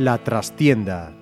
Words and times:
La 0.00 0.16
trastienda 0.16 1.19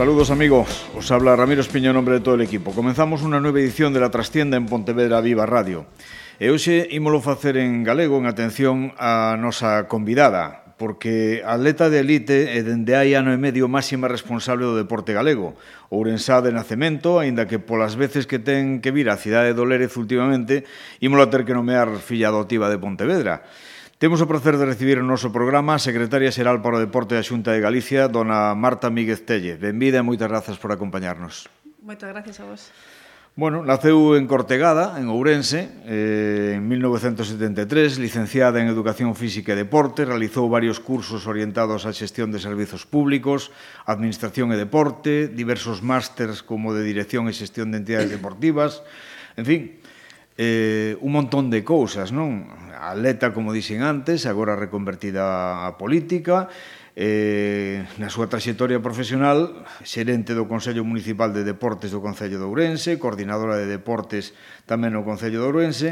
Saludos 0.00 0.30
amigos, 0.30 0.88
os 0.96 1.12
habla 1.12 1.36
Ramiro 1.36 1.60
Espiño 1.60 1.90
en 1.90 1.94
nombre 1.94 2.14
de 2.14 2.24
todo 2.24 2.34
el 2.34 2.40
equipo. 2.40 2.72
Comenzamos 2.72 3.20
unha 3.20 3.36
nueva 3.36 3.60
edición 3.60 3.92
de 3.92 4.00
La 4.00 4.08
Trastienda 4.08 4.56
en 4.56 4.64
Pontevedra 4.64 5.20
Viva 5.20 5.44
Radio. 5.44 5.84
E 6.40 6.48
hoxe 6.48 6.88
ímolo 6.88 7.20
facer 7.20 7.60
en 7.60 7.84
galego 7.84 8.16
en 8.16 8.24
atención 8.24 8.96
a 8.96 9.36
nosa 9.36 9.92
convidada, 9.92 10.72
porque 10.80 11.44
atleta 11.44 11.92
de 11.92 12.00
elite 12.00 12.56
e 12.56 12.64
dende 12.64 12.96
hai 12.96 13.12
ano 13.12 13.28
e 13.28 13.36
medio 13.36 13.68
máxima 13.68 14.08
responsable 14.08 14.64
do 14.64 14.72
deporte 14.72 15.12
galego. 15.12 15.60
Ourensá 15.92 16.40
de 16.40 16.48
nacemento, 16.48 17.20
aínda 17.20 17.44
que 17.44 17.60
polas 17.60 18.00
veces 18.00 18.24
que 18.24 18.40
ten 18.40 18.80
que 18.80 18.96
vir 18.96 19.12
á 19.12 19.20
cidade 19.20 19.52
de 19.52 19.58
Dolérez 19.60 20.00
últimamente, 20.00 20.64
ímolo 21.04 21.28
a 21.28 21.28
ter 21.28 21.44
que 21.44 21.52
nomear 21.52 21.92
filla 22.00 22.32
adotiva 22.32 22.72
de 22.72 22.80
Pontevedra. 22.80 23.44
Temos 24.00 24.24
o 24.24 24.30
prazer 24.32 24.56
de 24.56 24.64
recibir 24.64 24.96
o 24.96 25.04
noso 25.04 25.28
programa 25.28 25.76
a 25.76 25.84
Secretaria 25.84 26.32
Xeral 26.32 26.64
para 26.64 26.80
o 26.80 26.84
Deporte 26.88 27.12
da 27.12 27.20
Xunta 27.20 27.52
de 27.52 27.60
Galicia, 27.60 28.08
dona 28.08 28.56
Marta 28.56 28.88
Míguez 28.88 29.28
Telle. 29.28 29.60
Benvida 29.60 30.00
e 30.00 30.06
moitas 30.08 30.24
grazas 30.24 30.56
por 30.56 30.72
acompañarnos. 30.72 31.52
Moitas 31.84 32.08
gracias 32.08 32.40
a 32.40 32.48
vos. 32.48 32.72
Bueno, 33.36 33.60
naceu 33.60 34.16
en 34.16 34.24
Cortegada, 34.24 34.96
en 34.96 35.12
Ourense, 35.12 35.84
eh, 35.84 36.56
en 36.56 36.64
1973, 36.64 38.00
licenciada 38.00 38.56
en 38.64 38.72
Educación 38.72 39.12
Física 39.12 39.52
e 39.52 39.60
Deporte, 39.60 40.08
realizou 40.08 40.48
varios 40.48 40.80
cursos 40.80 41.28
orientados 41.28 41.84
á 41.84 41.92
xestión 41.92 42.32
de 42.32 42.40
servizos 42.40 42.88
públicos, 42.88 43.52
Administración 43.84 44.48
e 44.48 44.56
Deporte, 44.56 45.28
diversos 45.28 45.84
másters 45.84 46.40
como 46.40 46.72
de 46.72 46.88
Dirección 46.88 47.28
e 47.28 47.36
Xestión 47.36 47.68
de 47.68 47.84
Entidades 47.84 48.08
Deportivas, 48.08 48.80
en 49.36 49.44
fin, 49.44 49.60
eh, 50.36 50.96
un 51.00 51.10
montón 51.12 51.48
de 51.48 51.64
cousas, 51.64 52.12
non? 52.14 52.46
Atleta, 52.76 53.34
como 53.34 53.54
dixen 53.54 53.82
antes, 53.82 54.24
agora 54.28 54.58
reconvertida 54.58 55.66
a 55.66 55.76
política, 55.76 56.50
eh, 56.98 57.86
na 57.96 58.10
súa 58.10 58.28
trayectoria 58.28 58.82
profesional, 58.82 59.64
xerente 59.86 60.34
do 60.34 60.50
Consello 60.50 60.82
Municipal 60.82 61.32
de 61.32 61.46
Deportes 61.46 61.94
do 61.94 62.02
Concello 62.02 62.36
de 62.36 62.46
Ourense, 62.46 62.98
coordinadora 63.00 63.56
de 63.56 63.70
deportes 63.70 64.36
tamén 64.66 64.92
no 64.92 65.06
Concello 65.06 65.40
de 65.42 65.46
Ourense, 65.46 65.90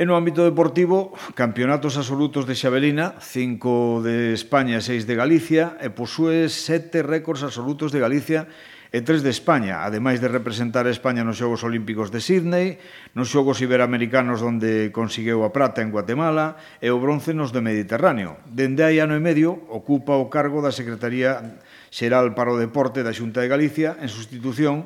E 0.00 0.08
no 0.08 0.18
ámbito 0.18 0.42
deportivo, 0.42 1.14
campeonatos 1.38 1.94
absolutos 1.94 2.42
de 2.48 2.58
Xabelina, 2.58 3.14
5 3.20 4.02
de 4.02 4.34
España 4.34 4.80
e 4.80 4.82
6 4.82 5.06
de 5.06 5.14
Galicia, 5.14 5.78
e 5.78 5.94
posúe 5.94 6.50
sete 6.50 7.06
récords 7.06 7.46
absolutos 7.46 7.94
de 7.94 8.02
Galicia 8.02 8.50
e 8.92 9.00
tres 9.00 9.24
de 9.24 9.32
España, 9.32 9.88
ademais 9.88 10.20
de 10.20 10.28
representar 10.28 10.84
a 10.84 10.92
España 10.92 11.24
nos 11.24 11.40
Xogos 11.40 11.64
Olímpicos 11.64 12.12
de 12.12 12.20
Sydney, 12.20 12.76
nos 13.16 13.32
Xogos 13.32 13.64
Iberoamericanos 13.64 14.44
onde 14.44 14.92
conseguiu 14.92 15.48
a 15.48 15.50
prata 15.50 15.80
en 15.80 15.88
Guatemala 15.88 16.60
e 16.76 16.92
o 16.92 17.00
bronce 17.00 17.32
nos 17.32 17.56
do 17.56 17.64
Mediterráneo. 17.64 18.36
Dende 18.44 18.84
hai 18.84 19.00
ano 19.00 19.16
e 19.16 19.24
medio 19.24 19.64
ocupa 19.72 20.20
o 20.20 20.28
cargo 20.28 20.60
da 20.60 20.76
Secretaría 20.76 21.56
Xeral 21.88 22.36
para 22.36 22.52
o 22.52 22.60
Deporte 22.60 23.00
da 23.00 23.16
Xunta 23.16 23.40
de 23.40 23.48
Galicia 23.48 23.96
en 23.96 24.12
sustitución 24.12 24.84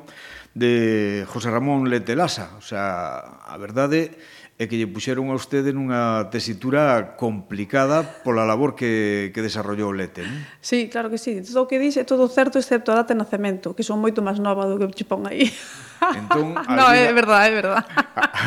de 0.55 1.27
José 1.27 1.51
Ramón 1.51 1.91
Letelasa. 1.91 2.55
O 2.55 2.63
sea, 2.63 3.43
a 3.43 3.55
verdade 3.59 3.99
é 4.07 4.11
e 4.57 4.65
que 4.65 4.73
lle 4.73 4.89
puxeron 4.89 5.29
a 5.29 5.37
usted 5.37 5.69
en 5.69 5.77
unha 5.77 6.33
tesitura 6.33 7.13
complicada 7.13 8.01
pola 8.25 8.41
labor 8.41 8.73
que, 8.73 9.29
que 9.29 9.45
desarrollou 9.45 9.93
Lete, 9.93 10.25
non? 10.25 10.41
Sí, 10.65 10.89
claro 10.89 11.13
que 11.13 11.21
sí. 11.21 11.45
Todo 11.45 11.65
o 11.65 11.69
que 11.69 11.77
dixe 11.77 12.01
é 12.01 12.09
todo 12.09 12.25
certo 12.25 12.57
excepto 12.57 12.89
a 12.89 13.05
data 13.05 13.13
de 13.13 13.21
nacemento, 13.21 13.77
que 13.77 13.85
son 13.85 14.01
moito 14.01 14.25
máis 14.25 14.41
nova 14.41 14.65
do 14.65 14.81
que 14.81 14.89
che 14.97 15.05
pon 15.05 15.29
aí. 15.29 15.53
Entón, 16.15 16.53
no, 16.77 16.85
é 16.93 17.11
verdade, 17.13 17.49
é 17.49 17.53
verdade. 17.53 17.85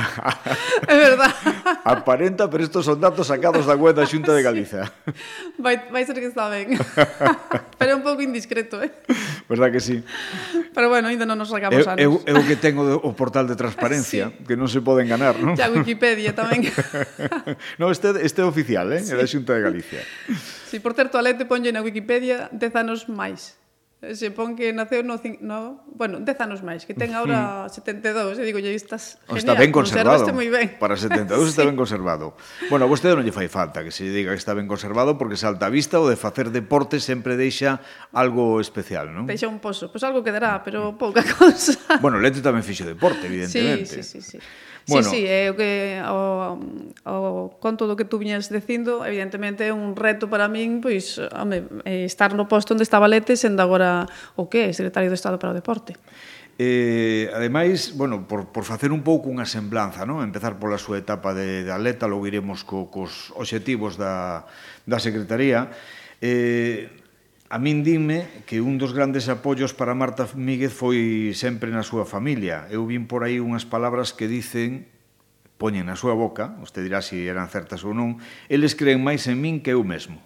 é 0.87 0.97
verdade. 0.97 1.35
Aparenta, 1.85 2.49
pero 2.49 2.63
estos 2.63 2.85
son 2.85 3.01
datos 3.01 3.27
sacados 3.27 3.67
da 3.67 3.75
web 3.75 3.95
da 3.95 4.07
Xunta 4.07 4.33
de 4.33 4.43
Galiza. 4.43 4.87
Sí. 4.87 5.59
Vai, 5.59 5.77
vai 5.91 6.05
ser 6.07 6.17
que 6.17 6.31
está 6.31 6.49
ben. 6.49 6.79
pero 7.79 7.91
é 7.93 7.95
un 7.95 8.03
pouco 8.03 8.23
indiscreto, 8.23 8.81
eh? 8.83 8.91
Verdad 9.49 9.71
que 9.73 9.81
sí. 9.81 10.03
Pero 10.73 10.89
bueno, 10.89 11.11
ainda 11.13 11.27
non 11.29 11.37
nos 11.37 11.51
sacamos 11.51 11.85
anos. 11.85 12.01
Eu, 12.01 12.23
eu 12.25 12.41
que 12.47 12.57
tengo 12.57 12.87
o 12.87 13.11
portal 13.13 13.45
de 13.45 13.59
transparencia, 13.59 14.33
sí. 14.33 14.47
que 14.47 14.55
non 14.57 14.71
se 14.71 14.81
pode 14.81 15.05
enganar, 15.05 15.37
non? 15.37 15.59
Ya 15.59 15.69
Wikipedia 15.69 16.33
tamén. 16.33 16.65
no, 17.81 17.91
este, 17.93 18.15
este 18.25 18.41
é 18.41 18.47
oficial, 18.47 18.89
eh? 18.95 19.03
Sí. 19.05 19.13
É 19.13 19.21
da 19.21 19.27
Xunta 19.29 19.53
de 19.53 19.63
Galicia. 19.63 20.01
Si 20.71 20.79
sí, 20.79 20.81
por 20.81 20.95
ter 20.95 21.11
toalete 21.11 21.45
ponlle 21.45 21.75
na 21.75 21.83
Wikipedia 21.85 22.49
10 22.55 22.81
anos 22.81 23.11
máis. 23.11 23.60
Se 24.01 24.33
pon 24.33 24.57
que 24.57 24.73
naceu 24.73 25.05
no, 25.05 25.21
no 25.45 25.85
bueno, 25.93 26.25
10 26.25 26.33
anos 26.41 26.65
máis, 26.65 26.89
que 26.89 26.97
ten 26.97 27.13
agora 27.13 27.69
72, 27.69 28.41
e 28.41 28.49
digo, 28.49 28.57
lle 28.57 28.73
estás 28.73 29.21
genial, 29.29 29.45
está 29.45 29.53
ben 29.61 29.69
conservado. 29.69 30.25
moi 30.33 30.49
ben. 30.49 30.81
Para 30.81 30.97
72 30.97 31.29
sí. 31.45 31.53
está 31.53 31.69
ben 31.69 31.77
conservado. 31.77 32.33
Bueno, 32.73 32.89
vostede 32.89 33.13
non 33.13 33.29
lle 33.29 33.37
fai 33.37 33.53
falta 33.53 33.85
que 33.85 33.93
se 33.93 34.09
lle 34.09 34.17
diga 34.17 34.33
que 34.33 34.41
está 34.41 34.57
ben 34.57 34.65
conservado 34.65 35.21
porque 35.21 35.37
salta 35.37 35.69
a 35.69 35.73
vista 35.73 36.01
o 36.01 36.09
de 36.09 36.17
facer 36.17 36.49
deporte 36.49 36.97
sempre 36.97 37.37
deixa 37.37 37.85
algo 38.17 38.57
especial, 38.65 39.13
non? 39.13 39.29
Deixa 39.29 39.45
un 39.45 39.61
pozo, 39.61 39.93
pois 39.93 40.01
pues 40.01 40.09
algo 40.09 40.25
quedará, 40.25 40.65
pero 40.65 40.97
mm. 40.97 40.97
pouca 40.97 41.21
cousa. 41.37 41.77
Bueno, 42.01 42.17
Lete 42.25 42.41
tamén 42.41 42.65
fixo 42.65 42.89
deporte, 42.89 43.29
evidentemente. 43.29 44.01
Sí, 44.01 44.01
sí, 44.01 44.25
sí, 44.25 44.41
sí. 44.41 44.70
Bueno. 44.91 45.07
Sí, 45.07 45.23
sí, 45.23 45.31
é 45.31 45.47
o 45.49 45.55
que 45.55 46.03
o, 46.03 46.59
o 47.07 47.55
conto 47.63 47.87
do 47.87 47.95
que 47.95 48.03
tú 48.03 48.19
viñas 48.19 48.51
dicindo, 48.51 49.07
evidentemente 49.07 49.63
é 49.63 49.73
un 49.73 49.95
reto 49.95 50.27
para 50.27 50.51
min, 50.51 50.83
pois, 50.83 51.23
home, 51.31 51.65
eh, 51.87 52.03
estar 52.03 52.35
no 52.35 52.51
posto 52.51 52.75
onde 52.75 52.83
estaba 52.83 53.07
Lete 53.07 53.39
sendo 53.39 53.63
agora 53.63 54.11
o 54.35 54.51
que, 54.51 54.75
secretario 54.75 55.07
do 55.07 55.17
Estado 55.17 55.39
para 55.39 55.55
o 55.55 55.57
Deporte. 55.57 55.95
Eh, 56.61 57.33
ademais, 57.33 57.97
bueno, 57.97 58.29
por, 58.29 58.53
por 58.53 58.69
facer 58.69 58.93
un 58.93 59.01
pouco 59.01 59.33
unha 59.33 59.49
semblanza, 59.49 60.05
non? 60.05 60.21
empezar 60.21 60.61
pola 60.61 60.77
súa 60.77 61.01
etapa 61.01 61.33
de, 61.33 61.65
de 61.65 61.73
atleta, 61.73 62.05
logo 62.05 62.29
iremos 62.29 62.69
co, 62.69 62.93
cos 62.93 63.33
obxectivos 63.33 63.97
da, 63.97 64.45
da 64.85 65.01
Secretaría, 65.01 65.73
eh, 66.21 67.00
A 67.51 67.59
min 67.59 67.83
dime 67.83 68.31
que 68.47 68.63
un 68.63 68.79
dos 68.79 68.95
grandes 68.95 69.27
apoios 69.27 69.75
para 69.75 69.91
Marta 69.91 70.23
Míguez 70.39 70.71
foi 70.71 71.35
sempre 71.35 71.75
na 71.75 71.83
súa 71.83 72.07
familia. 72.07 72.71
Eu 72.71 72.87
vin 72.87 73.11
por 73.11 73.27
aí 73.27 73.43
unhas 73.43 73.67
palabras 73.67 74.15
que 74.15 74.31
dicen 74.31 74.87
poñen 75.59 75.91
na 75.91 75.99
súa 75.99 76.15
boca, 76.15 76.55
usted 76.63 76.87
dirá 76.87 77.03
se 77.03 77.19
si 77.19 77.27
eran 77.27 77.51
certas 77.51 77.83
ou 77.83 77.91
non, 77.91 78.23
eles 78.47 78.79
creen 78.79 79.03
máis 79.03 79.27
en 79.27 79.43
min 79.43 79.59
que 79.67 79.75
eu 79.75 79.83
mesmo. 79.83 80.23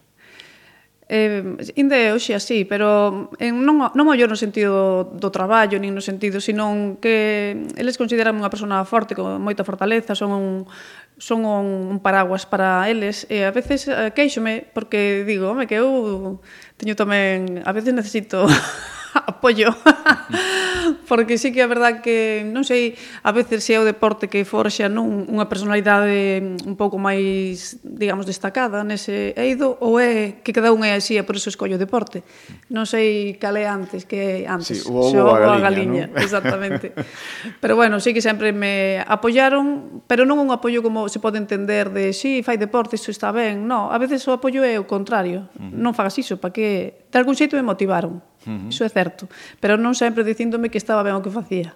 Eh, 1.06 1.44
inde 1.76 2.16
hoxe 2.16 2.32
así, 2.32 2.64
pero 2.64 3.28
en, 3.36 3.60
non, 3.60 3.92
non 3.92 4.06
o 4.08 4.16
no 4.16 4.36
sentido 4.40 5.04
do 5.04 5.28
traballo, 5.28 5.76
nin 5.76 5.92
no 5.92 6.00
sentido, 6.00 6.40
senón 6.40 6.96
que 6.96 7.68
eles 7.76 8.00
consideran 8.00 8.32
unha 8.40 8.48
persona 8.48 8.80
forte, 8.88 9.12
con 9.12 9.36
moita 9.36 9.68
fortaleza, 9.68 10.16
son 10.16 10.32
un, 10.32 10.48
son 11.20 11.44
un, 11.44 11.92
un 11.92 11.98
paraguas 12.00 12.48
para 12.48 12.88
eles, 12.88 13.28
e 13.28 13.44
a 13.44 13.52
veces 13.52 13.84
eh, 13.84 14.16
queixome, 14.16 14.64
porque 14.72 15.28
digo, 15.28 15.52
home, 15.52 15.68
que 15.68 15.76
eu 15.76 16.40
teño 16.80 16.96
tamén, 16.96 17.60
a 17.68 17.72
veces 17.76 17.92
necesito 17.92 18.48
apoio 19.30 19.70
porque 21.08 21.38
sí 21.38 21.52
que 21.52 21.60
é 21.62 21.66
verdad 21.66 22.00
que 22.00 22.42
non 22.48 22.64
sei, 22.64 22.96
a 23.22 23.30
veces 23.32 23.64
se 23.64 23.76
é 23.76 23.78
o 23.80 23.86
deporte 23.86 24.28
que 24.28 24.42
forxa 24.44 24.90
non 24.90 25.28
unha 25.30 25.46
personalidade 25.46 26.42
un 26.64 26.74
pouco 26.74 26.96
máis, 26.98 27.78
digamos, 27.84 28.26
destacada 28.26 28.82
nese 28.82 29.32
eido 29.36 29.76
ou 29.80 30.00
é 30.00 30.40
que 30.42 30.52
cada 30.52 30.72
unha 30.72 30.92
é 30.92 30.94
así 30.98 31.16
e 31.16 31.22
por 31.22 31.36
iso 31.36 31.52
escollo 31.52 31.76
o 31.76 31.80
deporte. 31.80 32.24
Non 32.72 32.88
sei 32.88 33.36
cal 33.38 33.56
é 33.56 33.68
antes, 33.68 34.04
que 34.08 34.44
é 34.44 34.50
antes. 34.50 34.84
Sí, 34.84 34.88
o 34.88 34.98
ovo 34.98 35.36
a 35.36 35.60
galiña, 35.60 36.10
¿no? 36.10 36.18
exactamente. 36.24 36.92
pero 37.60 37.76
bueno, 37.76 38.00
sí 38.00 38.12
que 38.12 38.24
sempre 38.24 38.52
me 38.52 39.00
apoiaron, 39.04 40.02
pero 40.08 40.24
non 40.24 40.40
un 40.40 40.50
apoio 40.50 40.80
como 40.80 41.06
se 41.08 41.20
pode 41.20 41.38
entender 41.38 41.92
de 41.92 42.12
si 42.12 42.40
sí, 42.40 42.42
fai 42.42 42.56
deporte, 42.56 42.96
isto 42.96 43.12
está 43.12 43.30
ben. 43.30 43.64
Non, 43.68 43.92
a 43.92 43.96
veces 44.00 44.24
o 44.28 44.32
apoio 44.34 44.64
é 44.64 44.76
o 44.80 44.88
contrario. 44.88 45.48
Uh 45.56 45.68
-huh. 45.68 45.80
Non 45.84 45.92
fagas 45.92 46.16
iso, 46.18 46.40
para 46.40 46.52
que 46.52 47.06
de 47.08 47.16
algún 47.20 47.36
xeito 47.36 47.54
me 47.56 47.64
motivaron 47.64 48.33
Uh 48.44 48.68
-huh. 48.68 48.70
Iso 48.70 48.84
é 48.84 48.90
certo. 48.92 49.28
Pero 49.60 49.76
non 49.80 49.96
sempre 49.96 50.24
dicíndome 50.24 50.68
que 50.68 50.78
estaba 50.80 51.04
ben 51.04 51.16
o 51.16 51.24
que 51.24 51.32
facía. 51.32 51.74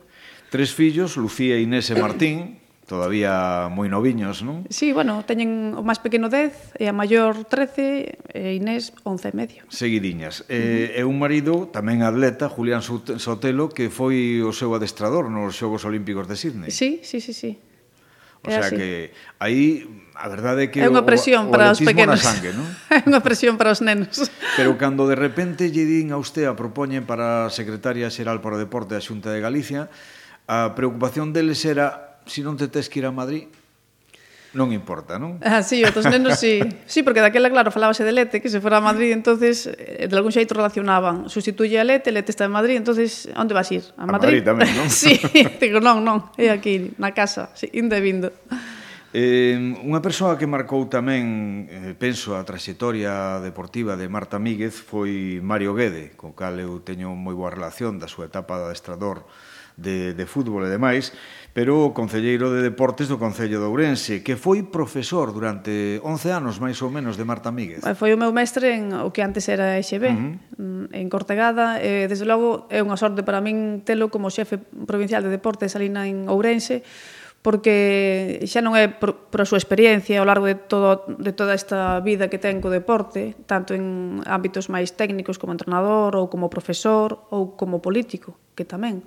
Tres 0.49 0.73
fillos, 0.73 1.21
Lucía, 1.21 1.61
Inés 1.61 1.93
e 1.93 1.97
Martín, 1.97 2.57
todavía 2.89 3.69
moi 3.69 3.87
noviños, 3.93 4.41
non? 4.41 4.65
Sí, 4.73 4.97
bueno, 4.97 5.21
teñen 5.29 5.77
o 5.77 5.85
máis 5.85 6.01
pequeno 6.01 6.33
10 6.33 6.81
e 6.81 6.89
a 6.89 6.95
maior 6.97 7.45
13 7.45 8.33
e 8.33 8.57
Inés 8.57 8.97
11 9.05 9.29
e 9.29 9.33
medio. 9.37 9.61
Seguidiñas. 9.69 10.49
E, 10.49 10.97
e 10.97 11.03
un 11.05 11.21
marido 11.21 11.69
tamén 11.69 12.01
atleta, 12.01 12.49
Julián 12.49 12.81
Sotelo, 12.81 13.69
que 13.69 13.93
foi 13.93 14.41
o 14.41 14.57
seu 14.57 14.73
adestrador 14.73 15.29
nos 15.29 15.53
Xogos 15.53 15.85
Olímpicos 15.85 16.25
de 16.25 16.41
Sydney. 16.41 16.73
Sí, 16.73 17.05
sí, 17.05 17.21
sí, 17.21 17.37
sí. 17.37 17.61
O 18.43 18.51
sea 18.51 18.73
así. 18.73 18.77
que 18.77 19.13
aí 19.39 19.85
A 20.19 20.27
verdade 20.27 20.67
é 20.67 20.69
que 20.75 20.83
é 20.83 20.91
unha 20.91 21.07
presión 21.07 21.47
o, 21.47 21.49
o 21.49 21.53
para 21.55 21.71
os 21.71 21.79
pequenos. 21.79 22.19
Sangue, 22.19 22.51
non? 22.51 22.67
é 22.91 23.07
unha 23.07 23.23
presión 23.23 23.55
para 23.55 23.71
os 23.71 23.79
nenos. 23.79 24.27
Pero 24.59 24.75
cando 24.75 25.07
de 25.07 25.15
repente 25.15 25.71
lle 25.71 25.87
din 25.87 26.11
a 26.11 26.19
usted 26.19 26.51
a 26.51 26.59
propoñen 26.59 27.07
para 27.07 27.47
a 27.47 27.55
Secretaria 27.55 28.11
Xeral 28.11 28.43
para 28.43 28.59
o 28.59 28.61
Deporte 28.61 28.99
da 28.99 29.03
Xunta 29.03 29.31
de 29.31 29.39
Galicia, 29.39 29.87
a 30.51 30.75
preocupación 30.75 31.31
deles 31.31 31.63
era 31.63 32.19
se 32.27 32.41
si 32.41 32.41
non 32.43 32.59
te 32.59 32.67
tes 32.67 32.91
que 32.91 32.99
ir 32.99 33.07
a 33.07 33.15
Madrid, 33.15 33.47
Non 34.57 34.73
importa, 34.73 35.21
non? 35.21 35.37
Ah, 35.45 35.61
sí, 35.61 35.85
outros 35.85 36.09
nenos 36.09 36.41
sí. 36.41 36.65
Sí, 36.89 37.05
porque 37.05 37.21
daquela, 37.21 37.53
claro, 37.53 37.69
falábase 37.69 38.01
de 38.01 38.17
Lete, 38.17 38.41
que 38.41 38.49
se 38.49 38.65
fora 38.65 38.81
a 38.81 38.85
Madrid, 38.85 39.13
entonces 39.13 39.69
eh, 39.69 40.09
de 40.09 40.15
algún 40.17 40.33
xeito 40.33 40.57
relacionaban. 40.57 41.29
Sustituye 41.29 41.77
a 41.77 41.85
Lete, 41.85 42.09
Lete 42.09 42.33
está 42.33 42.49
en 42.49 42.57
Madrid, 42.57 42.81
entonces 42.81 43.29
onde 43.37 43.53
vas 43.53 43.69
ir? 43.69 43.85
A 44.01 44.09
Madrid? 44.09 44.41
A 44.41 44.41
Madrid 44.41 44.43
tamén, 44.49 44.73
non? 44.73 44.89
sí, 45.05 45.21
digo, 45.61 45.85
non, 45.85 46.01
non, 46.01 46.33
é 46.41 46.49
aquí, 46.49 46.97
na 46.97 47.13
casa, 47.13 47.53
sí, 47.53 47.69
inde 47.77 48.01
vindo. 48.01 48.33
Eh, 49.17 49.57
unha 49.89 50.05
persoa 50.05 50.37
que 50.37 50.45
marcou 50.45 50.85
tamén, 50.85 51.65
eh, 51.73 51.97
penso, 51.97 52.37
a 52.37 52.45
traxectoria 52.45 53.41
deportiva 53.41 53.97
de 53.97 54.05
Marta 54.05 54.37
Míguez 54.37 54.77
foi 54.77 55.41
Mario 55.41 55.73
Guede, 55.73 56.13
co 56.13 56.37
cal 56.37 56.61
eu 56.61 56.85
teño 56.85 57.17
moi 57.17 57.33
boa 57.33 57.49
relación 57.49 57.97
da 57.97 58.05
súa 58.05 58.29
etapa 58.29 58.61
de 58.61 58.69
adestrador 58.69 59.25
de, 59.81 60.13
de 60.13 60.25
fútbol 60.27 60.67
e 60.67 60.71
demais, 60.75 61.17
pero 61.57 61.89
o 61.89 61.97
Concelleiro 61.97 62.53
de 62.53 62.61
Deportes 62.61 63.09
do 63.09 63.17
Concello 63.17 63.63
de 63.63 63.67
Ourense, 63.71 64.21
que 64.21 64.37
foi 64.37 64.67
profesor 64.67 65.33
durante 65.33 66.03
11 66.05 66.29
anos, 66.29 66.61
máis 66.61 66.77
ou 66.85 66.93
menos, 66.93 67.17
de 67.17 67.25
Marta 67.25 67.49
Míguez. 67.49 67.81
Eh, 67.89 67.97
foi 67.97 68.13
o 68.13 68.21
meu 68.21 68.35
mestre 68.35 68.77
en 68.77 68.93
o 68.93 69.09
que 69.09 69.25
antes 69.25 69.49
era 69.49 69.81
EXB, 69.81 70.05
uh 70.05 70.13
-huh. 70.13 70.33
Mm, 70.59 70.85
en 70.93 71.07
Cortegada. 71.09 71.81
E, 71.81 72.11
desde 72.11 72.29
logo, 72.29 72.69
é 72.69 72.85
unha 72.85 73.01
sorte 73.01 73.25
para 73.25 73.41
min 73.41 73.81
telo 73.89 74.13
como 74.13 74.29
xefe 74.29 74.61
provincial 74.61 75.25
de 75.25 75.33
deportes 75.33 75.73
alina 75.79 76.05
en 76.05 76.29
Ourense, 76.29 76.85
porque 77.43 78.43
xa 78.51 78.59
non 78.61 78.75
é 78.75 78.91
por, 78.91 79.31
por 79.31 79.39
a 79.39 79.47
súa 79.47 79.63
experiencia 79.63 80.19
ao 80.19 80.27
largo 80.27 80.51
de, 80.51 80.59
todo, 80.59 81.07
de 81.07 81.31
toda 81.31 81.55
esta 81.55 82.03
vida 82.03 82.27
que 82.27 82.37
ten 82.43 82.59
co 82.59 82.67
deporte, 82.67 83.39
tanto 83.47 83.79
en 83.79 84.19
ámbitos 84.27 84.67
máis 84.67 84.91
técnicos 84.99 85.39
como 85.39 85.55
entrenador 85.55 86.19
ou 86.19 86.27
como 86.27 86.51
profesor 86.51 87.23
ou 87.31 87.55
como 87.55 87.79
político, 87.79 88.35
que 88.59 88.67
tamén. 88.67 89.07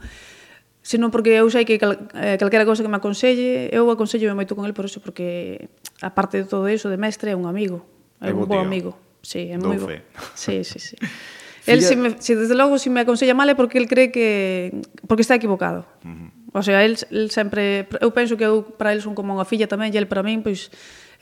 Senón 0.82 1.12
porque 1.12 1.36
eu 1.36 1.46
sei 1.52 1.68
que 1.68 1.76
cal, 1.76 2.08
eh, 2.16 2.40
calquera 2.40 2.64
cousa 2.64 2.82
que 2.82 2.90
me 2.90 2.98
aconselle, 2.98 3.68
eu 3.70 3.92
aconsellome 3.92 4.34
moito 4.34 4.56
con 4.56 4.64
el 4.64 4.74
por 4.74 4.88
eso, 4.88 5.04
porque 5.04 5.68
aparte 6.00 6.40
de 6.40 6.48
todo 6.48 6.72
eso, 6.72 6.88
de 6.88 6.98
mestre 6.98 7.36
é 7.36 7.38
un 7.38 7.46
amigo, 7.52 7.84
é, 8.24 8.32
é 8.32 8.34
un 8.34 8.48
bo 8.48 8.58
amigo. 8.58 8.96
Sí, 9.22 9.52
é 9.52 9.60
moi 9.60 9.76
bo. 9.76 9.92
Sí, 10.40 10.64
sí, 10.64 10.80
sí. 10.80 10.96
el, 11.70 11.84
si, 11.84 12.00
me, 12.00 12.16
si 12.18 12.34
desde 12.34 12.56
logo, 12.56 12.80
si 12.80 12.88
me 12.90 13.04
aconsella 13.04 13.36
mal 13.36 13.52
é 13.52 13.60
porque 13.60 13.78
el 13.78 13.92
cree 13.92 14.10
que... 14.10 14.72
porque 15.06 15.22
está 15.22 15.36
equivocado. 15.36 15.84
Uh 16.02 16.16
-huh 16.16 16.41
O 16.52 16.62
sea, 16.64 16.84
el, 16.84 17.00
el 17.12 17.32
sempre... 17.32 17.88
Eu 18.04 18.12
penso 18.12 18.36
que 18.36 18.44
eu 18.44 18.64
para 18.76 18.92
el 18.92 19.00
son 19.00 19.16
como 19.16 19.32
unha 19.32 19.48
filla 19.48 19.72
tamén, 19.72 19.96
e 19.96 20.00
el 20.00 20.08
para 20.08 20.24
min, 20.24 20.44
pois, 20.44 20.68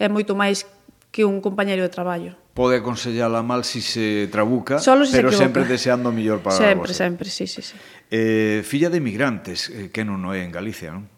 é 0.01 0.09
moito 0.09 0.33
máis 0.33 0.65
que 1.11 1.25
un 1.25 1.41
compañeiro 1.41 1.81
de 1.81 1.89
traballo. 1.89 2.37
Pode 2.53 2.81
aconsellala 2.81 3.41
mal 3.41 3.63
si 3.63 3.81
se 3.81 4.27
trabuca, 4.29 4.77
Solo 4.77 5.05
si 5.05 5.13
pero 5.13 5.29
se 5.29 5.41
equivoca. 5.41 5.45
sempre 5.45 5.61
deseando 5.65 6.09
o 6.09 6.13
millor 6.13 6.41
para 6.41 6.57
sempre, 6.57 6.89
vos. 6.89 6.97
Sempre, 6.97 7.29
sempre, 7.29 7.47
sí, 7.47 7.47
sí, 7.47 7.61
sí. 7.61 7.75
Eh, 8.09 8.61
filla 8.65 8.89
de 8.89 8.97
emigrantes, 8.97 9.69
eh, 9.69 9.89
que 9.89 10.05
non 10.05 10.21
o 10.25 10.33
é 10.33 10.41
en 10.45 10.51
Galicia, 10.53 10.93
non? 10.93 11.09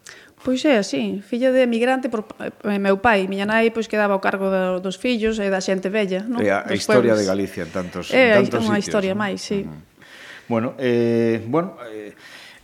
Pois 0.42 0.66
é, 0.66 0.82
así, 0.82 1.22
filla 1.22 1.54
de 1.54 1.62
emigrante 1.62 2.10
por 2.10 2.26
eh, 2.42 2.80
meu 2.82 2.98
pai, 2.98 3.30
miña 3.30 3.46
nai 3.46 3.70
pois 3.70 3.86
quedaba 3.86 4.18
ao 4.18 4.22
cargo 4.24 4.50
do, 4.50 4.82
dos 4.82 4.98
fillos 4.98 5.38
e 5.38 5.48
da 5.54 5.62
xente 5.62 5.92
vella, 5.94 6.26
non? 6.26 6.42
É 6.42 6.50
a, 6.50 6.66
a 6.66 6.74
historia 6.74 7.14
pueblos. 7.14 7.22
de 7.22 7.30
Galicia 7.30 7.62
en 7.64 7.72
tantos 7.72 8.10
é, 8.10 8.42
en 8.42 8.48
tantos 8.48 8.60
sitios. 8.60 8.66
É 8.66 8.70
unha 8.72 8.80
historia 8.82 9.14
non? 9.14 9.22
máis, 9.22 9.40
sí. 9.44 9.62
Uh 9.62 9.70
-huh. 9.70 9.82
Bueno, 10.50 10.68
eh, 10.82 11.46
bueno, 11.46 11.78
eh, 11.94 12.12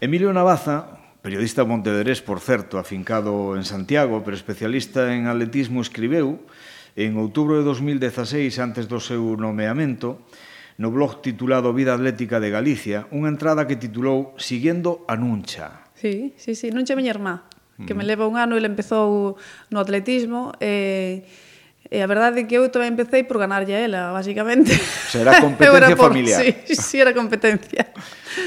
Emilio 0.01 0.33
Navaza 0.33 0.96
Periodista 1.27 1.65
Montederés, 1.65 2.21
por 2.21 2.39
certo, 2.39 2.79
afincado 2.79 3.57
en 3.57 3.65
Santiago, 3.65 4.23
pero 4.23 4.31
especialista 4.31 5.11
en 5.13 5.27
atletismo, 5.27 5.83
escribeu 5.83 6.39
en 6.95 7.19
outubro 7.19 7.59
de 7.59 7.67
2016, 7.67 8.47
antes 8.63 8.87
do 8.87 9.03
seu 9.03 9.35
nomeamento, 9.35 10.23
no 10.79 10.87
blog 10.87 11.19
titulado 11.19 11.75
Vida 11.75 11.91
Atlética 11.91 12.39
de 12.39 12.47
Galicia, 12.47 13.11
unha 13.11 13.27
entrada 13.27 13.67
que 13.67 13.75
titulou 13.75 14.39
Siguiendo 14.39 15.03
a 15.03 15.19
Nuncha. 15.19 15.91
Sí, 15.99 16.31
sí, 16.39 16.55
sí, 16.55 16.71
Nuncha 16.71 16.95
miña 16.95 17.11
irmá, 17.11 17.43
que 17.83 17.91
me 17.91 18.07
mm. 18.07 18.11
leva 18.15 18.23
un 18.23 18.39
ano, 18.39 18.55
ele 18.55 18.71
empezou 18.71 19.35
no 19.67 19.83
atletismo, 19.83 20.55
e... 20.63 21.27
Eh 21.27 21.46
E 21.87 22.03
a 22.03 22.07
verdade 22.07 22.43
é 22.43 22.45
que 22.45 22.59
eu 22.59 22.67
tamén 22.67 22.99
empecé 22.99 23.23
por 23.23 23.39
ganarlle 23.39 23.71
a 23.71 23.79
ela, 23.79 24.01
basicamente. 24.11 24.75
O 24.75 25.09
sea, 25.11 25.23
era 25.23 25.39
competencia 25.45 25.87
era 25.87 25.95
por, 25.95 26.11
familiar. 26.11 26.39
Sí, 26.43 26.75
sí, 26.75 26.95
era 26.99 27.15
competencia. 27.15 27.95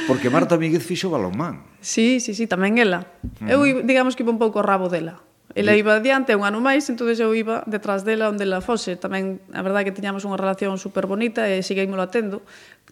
Porque 0.04 0.28
Marta 0.28 0.60
Míguez 0.60 0.84
fixo 0.84 1.08
balonmán. 1.08 1.64
Sí, 1.80 2.20
sí, 2.20 2.36
sí, 2.36 2.44
tamén 2.44 2.76
ela. 2.76 3.08
Uh 3.40 3.48
-huh. 3.48 3.80
Eu, 3.80 3.80
digamos 3.80 4.12
que 4.12 4.20
iba 4.20 4.32
un 4.32 4.36
pouco 4.36 4.60
rabo 4.60 4.92
dela. 4.92 5.24
Ela 5.54 5.74
iba 5.74 5.98
adiante 5.98 6.36
un 6.36 6.46
ano 6.46 6.62
máis, 6.62 6.86
entonces 6.92 7.18
eu 7.18 7.34
iba 7.34 7.66
detrás 7.66 8.06
dela 8.06 8.30
onde 8.30 8.46
ela 8.46 8.62
fose. 8.62 8.94
Tamén, 8.94 9.42
a 9.50 9.64
verdade 9.66 9.82
é 9.82 9.86
que 9.90 9.96
tiñamos 9.96 10.22
unha 10.22 10.38
relación 10.38 10.78
super 10.78 11.10
bonita 11.10 11.50
e 11.50 11.64
seguímolo 11.66 12.06
atendo, 12.06 12.46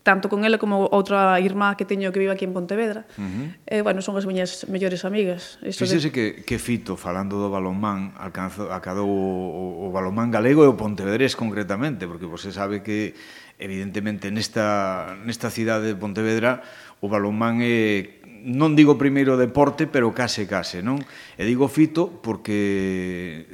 tanto 0.08 0.32
con 0.32 0.48
ela 0.48 0.56
como 0.56 0.88
outra 0.88 1.36
irmá 1.36 1.76
que 1.76 1.84
teño 1.84 2.08
que 2.08 2.16
vive 2.16 2.32
aquí 2.32 2.48
en 2.48 2.56
Pontevedra. 2.56 3.04
Uh 3.20 3.20
eh, 3.20 3.28
-huh. 3.28 3.48
E, 3.68 3.76
bueno, 3.84 4.00
son 4.00 4.16
as 4.16 4.24
miñas 4.24 4.64
mellores 4.64 5.04
amigas. 5.04 5.60
Isto 5.60 5.84
Fíxese 5.84 6.08
de... 6.08 6.16
que, 6.16 6.24
que 6.48 6.56
Fito, 6.56 6.96
falando 6.96 7.36
do 7.36 7.52
balonmán, 7.52 8.16
alcanzou, 8.16 8.72
acadou 8.72 9.04
o, 9.04 9.84
o, 9.84 9.92
o 9.92 9.92
balonmán 9.92 10.32
galego 10.32 10.64
e 10.64 10.68
o 10.72 10.80
pontevedrés 10.80 11.36
concretamente, 11.36 12.08
porque 12.08 12.24
você 12.24 12.48
sabe 12.48 12.80
que 12.80 13.12
evidentemente 13.60 14.32
nesta, 14.32 15.12
nesta 15.28 15.52
cidade 15.52 15.92
de 15.92 15.96
Pontevedra 16.00 16.64
o 17.04 17.12
balonmán 17.12 17.60
é 17.60 18.16
non 18.48 18.72
digo 18.72 18.96
primeiro 18.96 19.36
deporte, 19.36 19.84
pero 19.84 20.16
case 20.16 20.48
case, 20.48 20.80
non? 20.80 21.04
E 21.36 21.44
digo 21.44 21.68
Fito 21.68 22.08
porque 22.24 23.44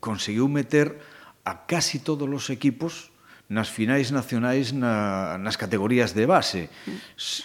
conseguiu 0.00 0.48
meter 0.48 0.96
a 1.44 1.68
casi 1.68 2.00
todos 2.00 2.24
os 2.24 2.48
equipos 2.48 3.11
nas 3.52 3.68
finais 3.68 4.08
nacionais 4.08 4.72
na, 4.72 5.36
nas 5.36 5.60
categorías 5.60 6.16
de 6.16 6.24
base. 6.24 6.72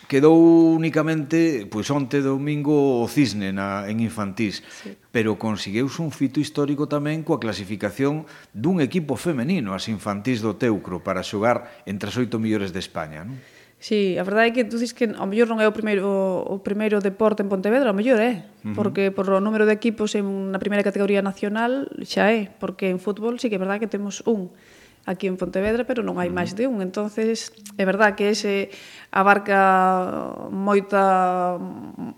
Quedou 0.08 0.40
únicamente, 0.72 1.68
pois 1.68 1.92
onte 1.92 2.24
domingo, 2.24 3.04
o 3.04 3.06
Cisne 3.12 3.52
na, 3.52 3.92
en 3.92 4.00
infantís, 4.00 4.64
sí. 4.64 4.96
pero 5.12 5.36
conseguius 5.36 6.00
un 6.00 6.16
fito 6.16 6.40
histórico 6.40 6.88
tamén 6.88 7.28
coa 7.28 7.44
clasificación 7.44 8.24
dun 8.56 8.80
equipo 8.80 9.20
femenino 9.20 9.76
as 9.76 9.92
infantís 9.92 10.40
do 10.40 10.56
Teucro 10.56 11.04
para 11.04 11.28
xogar 11.28 11.84
entre 11.84 12.08
as 12.08 12.16
oito 12.16 12.40
millores 12.40 12.72
de 12.72 12.80
España, 12.80 13.28
non? 13.28 13.36
Sí, 13.78 14.18
a 14.18 14.26
verdade 14.26 14.50
é 14.50 14.56
que 14.58 14.66
tú 14.66 14.82
dices 14.82 14.98
que 14.98 15.06
ao 15.06 15.30
mellor 15.30 15.52
non 15.52 15.62
é 15.62 15.68
o 15.70 15.76
primeiro 15.76 16.08
o 16.42 16.64
primeiro 16.66 16.98
deporte 16.98 17.46
en 17.46 17.52
Pontevedra, 17.52 17.92
ao 17.92 17.98
mellor 18.00 18.18
é, 18.18 18.48
uh 18.64 18.72
-huh. 18.72 18.74
porque 18.74 19.12
por 19.12 19.28
o 19.30 19.44
número 19.44 19.68
de 19.70 19.76
equipos 19.76 20.16
en 20.18 20.56
na 20.56 20.58
primeira 20.58 20.82
categoría 20.82 21.22
nacional 21.22 21.92
xa 22.02 22.32
é, 22.32 22.50
porque 22.58 22.90
en 22.90 22.98
fútbol 22.98 23.38
sí 23.38 23.52
que 23.52 23.60
é 23.60 23.62
verdade 23.62 23.84
que 23.84 23.92
temos 23.92 24.24
un. 24.26 24.50
Uh 24.50 24.67
aquí 25.08 25.26
en 25.26 25.40
Pontevedra, 25.40 25.88
pero 25.88 26.04
non 26.04 26.20
hai 26.20 26.28
máis 26.28 26.54
de 26.54 26.68
un. 26.68 26.84
Entonces, 26.84 27.56
é 27.80 27.88
verdad 27.88 28.20
que 28.20 28.36
ese 28.36 28.70
abarca 29.10 30.52
moita 30.52 31.56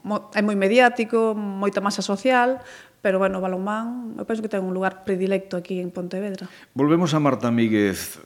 mo, 0.01 0.33
é 0.33 0.41
moi 0.41 0.57
mediático, 0.57 1.37
moita 1.37 1.85
masa 1.85 2.01
social, 2.01 2.65
pero 3.05 3.21
bueno, 3.21 3.37
o 3.37 3.45
balonmán, 3.45 4.17
eu 4.17 4.25
penso 4.25 4.41
que 4.41 4.49
ten 4.49 4.65
un 4.65 4.73
lugar 4.73 5.05
predilecto 5.05 5.55
aquí 5.55 5.77
en 5.77 5.93
Pontevedra. 5.93 6.49
Volvemos 6.73 7.13
a 7.13 7.21
Marta 7.21 7.53
Míguez, 7.53 8.17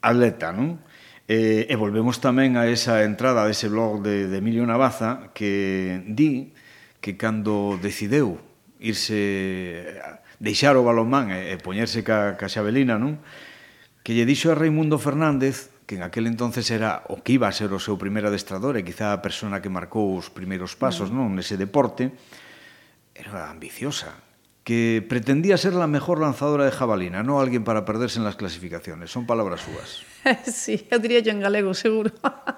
atleta, 0.00 0.54
non? 0.54 0.78
E, 1.26 1.66
e 1.66 1.74
volvemos 1.74 2.22
tamén 2.22 2.54
a 2.54 2.70
esa 2.70 3.02
entrada 3.02 3.42
dese 3.50 3.66
blog 3.66 3.98
de, 3.98 4.30
de 4.30 4.36
Emilio 4.38 4.62
Navaza 4.62 5.34
que 5.34 6.06
di 6.06 6.54
que 7.02 7.18
cando 7.18 7.82
decideu 7.82 8.38
irse 8.78 9.98
deixar 10.38 10.78
o 10.78 10.86
balonmán 10.86 11.34
e, 11.34 11.50
e 11.50 11.54
poñerse 11.58 12.06
ca, 12.06 12.38
ca 12.38 12.46
Xabelina, 12.46 12.94
non? 12.94 13.18
que 14.06 14.14
lle 14.14 14.22
dixo 14.22 14.54
a 14.54 14.58
Raimundo 14.58 15.02
Fernández 15.02 15.74
que 15.82 15.98
en 15.98 16.06
aquel 16.06 16.30
entonces 16.30 16.70
era 16.70 17.02
o 17.10 17.26
que 17.26 17.34
iba 17.34 17.50
a 17.50 17.54
ser 17.54 17.74
o 17.74 17.82
seu 17.82 17.98
primeiro 17.98 18.30
adestrador 18.30 18.78
e 18.78 18.86
quizá 18.86 19.10
a 19.10 19.18
persona 19.18 19.58
que 19.58 19.66
marcou 19.66 20.14
os 20.14 20.30
primeiros 20.30 20.78
pasos 20.78 21.10
mm. 21.10 21.14
non 21.18 21.34
nese 21.34 21.58
deporte, 21.58 22.14
era 23.18 23.50
ambiciosa 23.50 24.25
que 24.66 25.06
pretendía 25.08 25.56
ser 25.58 25.74
la 25.74 25.86
mejor 25.86 26.20
lanzadora 26.20 26.64
de 26.64 26.72
jabalina, 26.72 27.22
no 27.22 27.40
alguien 27.40 27.62
para 27.62 27.84
perderse 27.84 28.18
en 28.18 28.24
las 28.24 28.34
clasificaciones. 28.34 29.12
Son 29.12 29.24
palabras 29.24 29.60
súas. 29.60 30.02
Sí, 30.42 30.88
eu 30.90 30.98
diría 30.98 31.20
yo 31.22 31.30
en 31.30 31.38
galego, 31.38 31.70
seguro. 31.70 32.10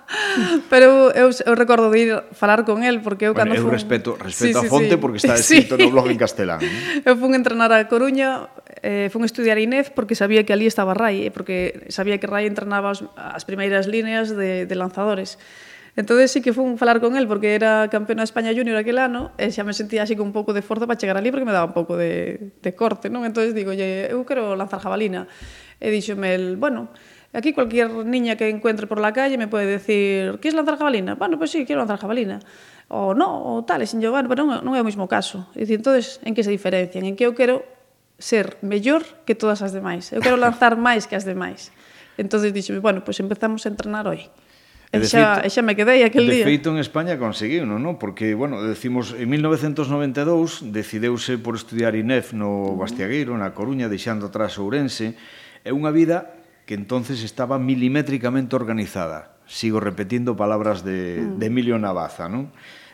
Pero 0.73 1.12
eu, 1.12 1.29
eu 1.29 1.53
recordo 1.53 1.93
de 1.93 1.99
ir 2.00 2.09
falar 2.33 2.65
con 2.65 2.81
el 2.81 3.05
porque 3.05 3.29
eu 3.29 3.37
bueno, 3.37 3.53
cando 3.53 3.61
eu 3.61 3.69
fun... 3.69 3.77
respeto, 3.77 4.17
respeto 4.17 4.61
sí, 4.61 4.67
a 4.67 4.71
fonte 4.73 4.97
sí, 4.97 4.97
porque 4.97 5.21
está 5.21 5.37
escrito 5.37 5.77
sí. 5.77 5.85
no 5.85 5.93
blog 5.93 6.09
en 6.09 6.17
castelán. 6.17 6.65
¿eh? 6.65 7.05
Eu 7.05 7.21
fun 7.21 7.37
entrenar 7.37 7.77
a 7.77 7.85
Coruña, 7.93 8.49
eh, 8.81 9.12
fun 9.12 9.29
estudiar 9.29 9.61
a 9.61 9.61
Inés 9.61 9.93
porque 9.93 10.17
sabía 10.17 10.49
que 10.49 10.57
ali 10.57 10.65
estaba 10.65 10.97
Rai, 10.97 11.29
eh, 11.29 11.31
porque 11.31 11.93
sabía 11.93 12.17
que 12.17 12.25
Rai 12.25 12.49
entrenaba 12.49 12.88
as, 12.88 13.05
as 13.21 13.45
primeiras 13.45 13.85
líneas 13.85 14.33
de, 14.33 14.65
de 14.65 14.75
lanzadores 14.81 15.37
entonces 15.99 16.31
sí 16.31 16.38
que 16.38 16.55
fun 16.55 16.78
falar 16.78 17.02
con 17.02 17.19
el 17.19 17.26
porque 17.26 17.59
era 17.59 17.90
campeona 17.90 18.23
de 18.23 18.31
España 18.31 18.55
Junior 18.55 18.78
aquel 18.78 19.02
ano 19.02 19.35
e 19.35 19.50
xa 19.50 19.67
me 19.67 19.75
sentía 19.75 20.07
así 20.07 20.14
con 20.14 20.31
un 20.31 20.35
pouco 20.35 20.55
de 20.55 20.62
forza 20.62 20.87
para 20.87 20.95
chegar 20.95 21.19
ali 21.19 21.35
porque 21.35 21.43
me 21.43 21.50
daba 21.50 21.67
un 21.67 21.75
pouco 21.75 21.99
de, 21.99 22.55
de 22.62 22.71
corte, 22.78 23.11
non? 23.11 23.26
entonces 23.26 23.50
digo, 23.50 23.75
eu 23.75 24.23
quero 24.23 24.55
lanzar 24.55 24.78
jabalina. 24.78 25.26
E 25.83 25.90
díxome 25.90 26.35
el, 26.35 26.55
bueno, 26.55 26.95
Aquí 27.28 27.52
cualquier 27.52 27.93
niña 28.09 28.40
que 28.40 28.49
encuentre 28.49 28.87
por 28.87 28.99
la 28.99 29.12
calle 29.12 29.37
me 29.37 29.49
puede 29.52 29.67
decir 29.67 30.40
¿Quieres 30.40 30.55
lanzar 30.57 30.78
jabalina? 30.78 31.14
Bueno, 31.14 31.37
pues 31.37 31.50
sí, 31.50 31.67
quiero 31.67 31.85
lanzar 31.85 32.00
jabalina. 32.00 32.40
o 32.88 33.12
no, 33.12 33.45
o 33.55 33.64
tal, 33.64 33.83
e 33.83 33.87
sin 33.87 34.00
yo, 34.00 34.11
bueno, 34.11 34.33
pero 34.33 34.49
non, 34.49 34.64
non 34.64 34.73
é 34.73 34.81
o 34.81 34.87
mesmo 34.88 35.05
caso. 35.05 35.45
E 35.52 35.69
dicir, 35.69 35.76
entonces, 35.76 36.25
en 36.25 36.33
que 36.33 36.40
se 36.40 36.49
diferencian? 36.49 37.05
En 37.05 37.21
que 37.21 37.28
eu 37.28 37.37
quero 37.37 37.61
ser 38.17 38.57
mellor 38.64 39.05
que 39.28 39.37
todas 39.37 39.61
as 39.61 39.76
demais. 39.76 40.09
Eu 40.11 40.25
quero 40.25 40.40
lanzar 40.40 40.75
máis 40.81 41.05
que 41.05 41.12
as 41.12 41.28
demais. 41.28 41.69
Entonces 42.17 42.50
dixeme, 42.50 42.81
bueno, 42.81 43.05
pois 43.05 43.21
pues 43.21 43.23
empezamos 43.23 43.62
a 43.62 43.69
entrenar 43.69 44.09
hoy. 44.09 44.26
E 44.88 45.04
xa, 45.04 45.45
feito, 45.45 45.47
e 45.47 45.49
xa 45.52 45.61
me 45.61 45.76
quedei 45.76 46.00
aquel 46.00 46.25
de 46.25 46.40
día. 46.40 46.45
De 46.45 46.49
feito, 46.49 46.73
en 46.73 46.80
España 46.80 47.21
conseguiu, 47.21 47.68
non? 47.68 48.00
Porque, 48.00 48.33
bueno, 48.33 48.64
decimos, 48.64 49.12
en 49.12 49.28
1992 49.28 50.73
decideuse 50.73 51.37
por 51.37 51.61
estudiar 51.61 51.92
INEF 51.92 52.33
no 52.33 52.73
Bastiagueiro, 52.73 53.37
na 53.37 53.52
Coruña, 53.52 53.92
deixando 53.92 54.33
atrás 54.33 54.57
Ourense, 54.57 55.12
é 55.61 55.76
unha 55.76 55.92
vida 55.92 56.40
que 56.64 56.73
entonces 56.73 57.21
estaba 57.21 57.61
milimétricamente 57.61 58.57
organizada. 58.57 59.37
Sigo 59.45 59.76
repetindo 59.76 60.40
palabras 60.40 60.80
de, 60.80 61.21
mm. 61.21 61.37
de 61.37 61.45
Emilio 61.45 61.76
Navaza, 61.76 62.33
non? 62.33 62.49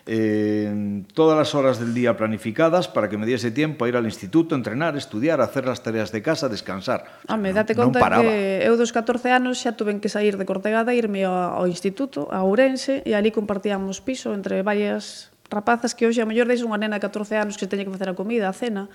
eh, 0.06 1.02
todas 1.14 1.38
as 1.38 1.54
horas 1.54 1.80
del 1.80 1.94
día 1.94 2.16
planificadas 2.16 2.88
para 2.88 3.08
que 3.08 3.16
me 3.16 3.26
diese 3.26 3.50
tiempo 3.50 3.84
a 3.84 3.88
ir 3.88 3.96
al 3.96 4.04
instituto, 4.04 4.54
entrenar, 4.54 4.96
estudiar, 4.96 5.40
hacer 5.40 5.64
las 5.66 5.82
tareas 5.82 6.12
de 6.12 6.22
casa, 6.22 6.48
descansar. 6.48 7.04
Home, 7.28 7.48
me 7.48 7.52
date 7.52 7.72
non, 7.72 7.88
conta 7.88 8.04
non 8.04 8.28
que 8.28 8.60
eu 8.64 8.76
dos 8.76 8.92
14 8.92 9.32
anos 9.32 9.64
xa 9.64 9.72
tuven 9.76 10.04
que 10.04 10.12
sair 10.12 10.36
de 10.36 10.44
Cortegada 10.44 10.92
e 10.92 11.00
irme 11.00 11.24
ao, 11.24 11.64
ao 11.64 11.64
instituto, 11.64 12.28
a 12.28 12.44
Ourense, 12.44 13.00
e 13.08 13.16
ali 13.16 13.32
compartíamos 13.32 14.04
piso 14.04 14.36
entre 14.36 14.60
varias 14.60 15.32
rapazas 15.48 15.96
que 15.96 16.04
hoxe 16.04 16.20
a 16.20 16.28
mellor 16.28 16.48
deixa 16.48 16.68
unha 16.68 16.76
nena 16.76 17.00
de 17.00 17.04
14 17.08 17.40
anos 17.40 17.56
que 17.56 17.64
teña 17.64 17.88
que 17.88 17.94
facer 17.94 18.12
a 18.12 18.18
comida, 18.18 18.52
a 18.52 18.54
cena, 18.56 18.92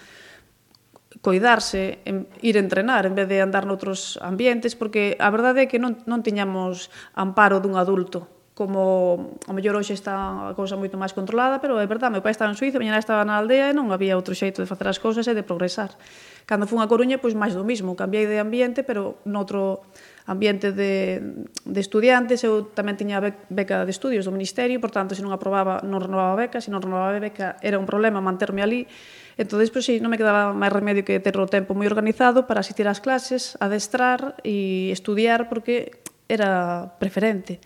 coidarse, 1.26 2.06
en, 2.06 2.30
ir 2.46 2.54
a 2.54 2.62
entrenar 2.62 3.10
en 3.10 3.18
vez 3.18 3.26
de 3.26 3.42
andar 3.42 3.66
noutros 3.66 4.22
ambientes, 4.22 4.78
porque 4.78 5.18
a 5.18 5.34
verdade 5.34 5.66
é 5.66 5.70
que 5.70 5.82
non, 5.82 5.98
non 6.06 6.22
tiñamos 6.22 6.94
amparo 7.18 7.58
dun 7.58 7.82
adulto 7.82 8.30
como 8.60 9.40
a 9.48 9.56
mellor 9.56 9.80
hoxe 9.80 9.96
está 9.96 10.52
a 10.52 10.54
cousa 10.54 10.76
moito 10.76 11.00
máis 11.00 11.16
controlada, 11.16 11.64
pero 11.64 11.80
é 11.80 11.88
verdade, 11.88 12.20
meu 12.20 12.20
pai 12.20 12.36
estaba 12.36 12.52
en 12.52 12.60
Suiza, 12.60 12.76
miña 12.76 13.00
estaba 13.00 13.24
na 13.24 13.40
aldea 13.40 13.72
e 13.72 13.74
non 13.74 13.88
había 13.96 14.20
outro 14.20 14.36
xeito 14.36 14.60
de 14.60 14.68
facer 14.68 14.84
as 14.92 15.00
cousas 15.00 15.24
e 15.24 15.34
de 15.34 15.48
progresar. 15.48 15.96
Cando 16.44 16.68
fun 16.68 16.84
a 16.84 16.92
Coruña, 16.92 17.24
pois 17.24 17.40
máis 17.40 17.56
do 17.56 17.64
mismo, 17.64 17.96
cambiei 17.96 18.28
de 18.28 18.36
ambiente, 18.36 18.84
pero 18.84 19.24
noutro 19.24 19.88
ambiente 20.28 20.76
de, 20.76 21.24
de 21.48 21.80
estudiantes, 21.80 22.44
eu 22.44 22.68
tamén 22.68 23.00
tiña 23.00 23.24
beca 23.48 23.88
de 23.88 23.92
estudios 23.96 24.28
do 24.28 24.36
Ministerio, 24.36 24.84
por 24.84 24.92
tanto, 24.92 25.16
se 25.16 25.24
non 25.24 25.32
aprobaba, 25.32 25.80
non 25.88 26.04
renovaba 26.04 26.36
beca, 26.36 26.60
se 26.60 26.68
non 26.68 26.84
renovaba 26.84 27.16
beca, 27.16 27.56
era 27.64 27.80
un 27.80 27.88
problema 27.88 28.20
manterme 28.20 28.60
ali, 28.60 28.92
entón, 29.40 29.64
pois, 29.72 29.88
si, 29.88 30.04
non 30.04 30.12
me 30.12 30.20
quedaba 30.20 30.52
máis 30.52 30.76
remedio 30.76 31.08
que 31.08 31.24
ter 31.24 31.40
o 31.40 31.48
tempo 31.48 31.80
moi 31.80 31.88
organizado 31.88 32.44
para 32.44 32.60
asistir 32.60 32.92
ás 32.92 33.00
clases, 33.00 33.56
adestrar 33.64 34.36
e 34.44 34.92
estudiar, 34.92 35.48
porque 35.48 36.04
era 36.28 36.92
preferente. 37.00 37.64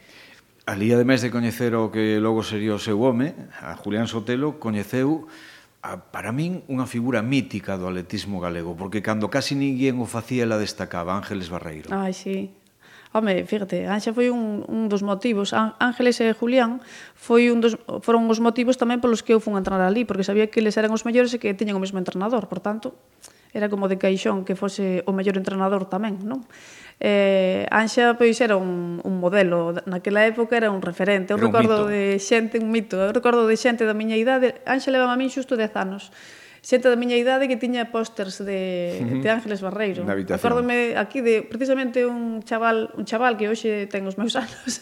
Ali, 0.63 0.95
ademais 0.95 1.19
de 1.19 1.27
coñecer 1.27 1.75
o 1.75 1.91
que 1.91 2.23
logo 2.23 2.39
sería 2.39 2.71
o 2.71 2.79
seu 2.79 2.95
home, 3.03 3.35
a 3.59 3.75
Julián 3.75 4.07
Sotelo, 4.07 4.63
coñeceu, 4.63 5.27
a, 5.83 5.99
para 5.99 6.31
min, 6.31 6.63
unha 6.71 6.87
figura 6.87 7.19
mítica 7.19 7.75
do 7.75 7.91
atletismo 7.91 8.39
galego, 8.39 8.71
porque 8.71 9.03
cando 9.03 9.27
casi 9.27 9.59
ninguén 9.59 9.99
o 9.99 10.07
facía, 10.07 10.47
ela 10.47 10.55
destacaba, 10.55 11.19
Ángeles 11.19 11.51
Barreiro. 11.51 11.91
Ai, 11.91 12.15
sí. 12.15 12.55
Home, 13.11 13.43
fíjate, 13.43 13.85
Anxa 13.91 14.15
foi 14.15 14.31
un, 14.31 14.63
un 14.65 14.87
dos 14.87 15.03
motivos. 15.03 15.51
Ángeles 15.53 16.17
e 16.23 16.31
Julián 16.31 16.79
foi 17.13 17.51
un 17.51 17.59
dos, 17.59 17.75
foron 17.99 18.25
os 18.31 18.39
motivos 18.39 18.79
tamén 18.79 19.03
polos 19.03 19.21
que 19.21 19.35
eu 19.35 19.43
fun 19.43 19.59
entrenar 19.59 19.83
ali, 19.83 20.07
porque 20.07 20.23
sabía 20.23 20.47
que 20.47 20.63
eles 20.63 20.79
eran 20.79 20.95
os 20.95 21.03
mellores 21.03 21.35
e 21.35 21.43
que 21.43 21.51
tiñan 21.53 21.75
o 21.75 21.83
mesmo 21.83 21.99
entrenador, 21.99 22.47
por 22.47 22.63
tanto, 22.63 22.95
era 23.53 23.69
como 23.69 23.85
de 23.85 24.01
caixón 24.01 24.47
que 24.47 24.57
fose 24.57 25.05
o 25.05 25.13
mellor 25.13 25.37
entrenador 25.37 25.85
tamén, 25.85 26.25
non? 26.25 26.41
Eh, 26.99 27.65
Anxa 27.71 28.15
pois 28.17 28.37
era 28.41 28.55
un, 28.55 29.01
un 29.03 29.15
modelo, 29.19 29.73
naquela 29.85 30.25
época 30.25 30.57
era 30.57 30.69
un 30.69 30.81
referente. 30.81 31.33
Eu 31.33 31.39
era 31.41 31.47
recordo 31.47 31.89
de 31.89 32.19
xente, 32.21 32.59
un 32.61 32.69
mito, 32.69 32.97
eu 32.97 33.11
recordo 33.11 33.49
de 33.49 33.57
xente 33.57 33.83
da 33.85 33.97
miña 33.97 34.17
idade, 34.17 34.61
Anxa 34.69 34.93
leva 34.93 35.09
a 35.09 35.17
min 35.17 35.33
xusto 35.33 35.57
10 35.57 35.73
anos. 35.75 36.13
Xente 36.63 36.87
da 36.87 36.95
miña 36.95 37.19
idade 37.19 37.51
que 37.51 37.59
tiña 37.59 37.91
pósters 37.91 38.39
de, 38.39 38.95
uh 38.95 39.03
-huh. 39.03 39.19
de 39.19 39.27
Ángeles 39.27 39.59
Barreiro. 39.59 40.07
Acórdome 40.07 40.95
aquí 40.95 41.19
de 41.19 41.43
precisamente 41.43 42.07
un 42.07 42.39
chaval, 42.47 42.87
un 42.95 43.03
chaval 43.03 43.35
que 43.35 43.51
hoxe 43.51 43.83
ten 43.91 44.07
os 44.07 44.15
meus 44.15 44.31
anos, 44.43 44.79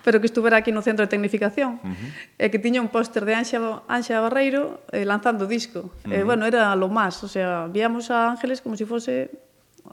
pero 0.00 0.16
que 0.16 0.24
estuvera 0.24 0.56
aquí 0.64 0.72
no 0.72 0.80
centro 0.80 1.04
de 1.04 1.12
tecnificación, 1.12 1.76
uh 1.84 1.92
-huh. 1.92 2.40
e 2.40 2.48
que 2.48 2.56
tiña 2.56 2.80
un 2.80 2.88
póster 2.88 3.28
de 3.28 3.36
Anxa, 3.36 3.60
Anxa 3.84 4.16
Barreiro 4.24 4.80
eh, 4.96 5.04
lanzando 5.04 5.44
disco. 5.44 5.92
Uh 6.08 6.08
-huh. 6.08 6.12
eh, 6.16 6.24
bueno, 6.24 6.48
era 6.48 6.72
lo 6.72 6.88
máis, 6.88 7.20
o 7.20 7.28
sea, 7.28 7.68
víamos 7.68 8.08
a 8.08 8.32
Ángeles 8.32 8.64
como 8.64 8.80
se 8.80 8.88
si 8.88 8.88
fose 8.88 9.14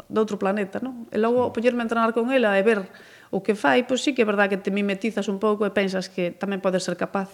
de 0.08 0.17
outro 0.20 0.38
planeta, 0.38 0.79
non? 0.84 1.08
E 1.10 1.17
logo 1.17 1.51
poñerme 1.51 1.84
a 1.84 1.88
entrenar 1.88 2.12
con 2.12 2.29
ela 2.32 2.56
e 2.60 2.63
ver 2.63 2.88
o 3.29 3.44
que 3.44 3.56
fai, 3.56 3.84
pois 3.84 4.03
sí 4.03 4.15
que 4.15 4.24
é 4.24 4.27
verdade 4.27 4.56
que 4.56 4.62
te 4.62 4.72
mimetizas 4.72 5.27
un 5.27 5.39
pouco 5.39 5.67
e 5.67 5.72
pensas 5.72 6.08
que 6.08 6.32
tamén 6.32 6.63
podes 6.63 6.88
ser 6.88 6.96
capaz 6.96 7.27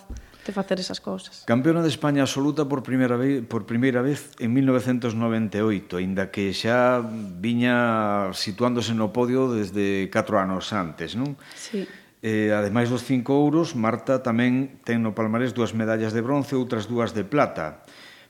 de 0.44 0.52
facer 0.52 0.80
esas 0.80 1.00
cousas. 1.00 1.46
Campeona 1.46 1.82
de 1.82 1.90
España 1.90 2.26
absoluta 2.26 2.66
por 2.68 2.84
primeira 2.84 3.16
vez, 3.16 3.46
por 3.46 3.66
primeira 3.66 4.02
vez 4.02 4.34
en 4.42 4.52
1998, 4.54 5.98
aínda 5.98 6.34
que 6.34 6.52
xa 6.52 7.00
viña 7.40 8.34
situándose 8.34 8.98
no 8.98 9.14
podio 9.14 9.54
desde 9.54 10.10
4 10.10 10.40
anos 10.40 10.74
antes, 10.74 11.16
non? 11.16 11.38
Sí. 11.56 11.86
Eh, 12.24 12.56
ademais 12.56 12.88
dos 12.88 13.04
cinco 13.04 13.36
ouros, 13.36 13.76
Marta 13.76 14.24
tamén 14.24 14.80
ten 14.88 15.04
no 15.04 15.12
palmarés 15.12 15.52
dúas 15.52 15.76
medallas 15.76 16.16
de 16.16 16.24
bronce, 16.24 16.56
outras 16.56 16.88
dúas 16.88 17.12
de 17.12 17.28
plata. 17.28 17.84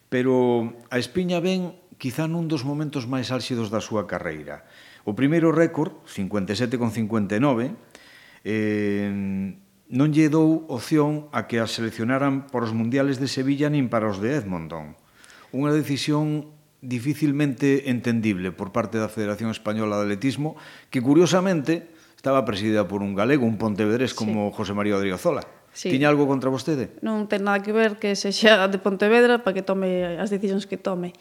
Pero 0.10 0.74
a 0.90 0.98
Espiña 0.98 1.42
ven 1.42 1.78
quizá 1.98 2.28
nun 2.30 2.50
dos 2.50 2.64
momentos 2.64 3.10
máis 3.10 3.30
álxidos 3.30 3.70
da 3.74 3.82
súa 3.84 4.06
carreira. 4.10 4.66
O 5.04 5.14
primeiro 5.14 5.52
récord, 5.52 6.00
57,59, 6.08 7.76
eh, 8.48 9.10
non 9.94 10.10
lle 10.10 10.32
dou 10.32 10.66
opción 10.72 11.30
a 11.36 11.46
que 11.46 11.62
a 11.62 11.68
seleccionaran 11.68 12.50
para 12.50 12.66
os 12.66 12.74
mundiales 12.74 13.20
de 13.20 13.28
Sevilla 13.30 13.70
nin 13.70 13.92
para 13.92 14.10
os 14.10 14.18
de 14.18 14.34
Edmonton. 14.34 14.96
Unha 15.54 15.70
decisión 15.76 16.50
dificilmente 16.84 17.88
entendible 17.88 18.52
por 18.52 18.76
parte 18.76 19.00
da 19.00 19.08
Federación 19.08 19.54
Española 19.54 20.02
de 20.02 20.12
Atletismo, 20.12 20.60
que 20.92 21.00
curiosamente 21.00 21.94
estaba 22.18 22.44
presidida 22.44 22.88
por 22.88 23.04
un 23.04 23.16
galego, 23.16 23.46
un 23.46 23.60
pontevedrés 23.60 24.16
como 24.16 24.50
sí. 24.50 24.56
José 24.56 24.74
María 24.74 24.98
Odriozola. 24.98 25.44
Sí. 25.74 25.90
Tiña 25.90 26.08
algo 26.08 26.30
contra 26.30 26.54
vostede? 26.54 26.94
Non 27.02 27.26
ten 27.26 27.44
nada 27.50 27.66
que 27.66 27.74
ver 27.74 27.98
que 27.98 28.14
se 28.14 28.30
xa 28.30 28.70
de 28.70 28.78
Pontevedra 28.78 29.42
para 29.42 29.58
que 29.58 29.66
tome 29.66 30.22
as 30.22 30.30
decisións 30.30 30.70
que 30.70 30.78
tome 30.78 31.18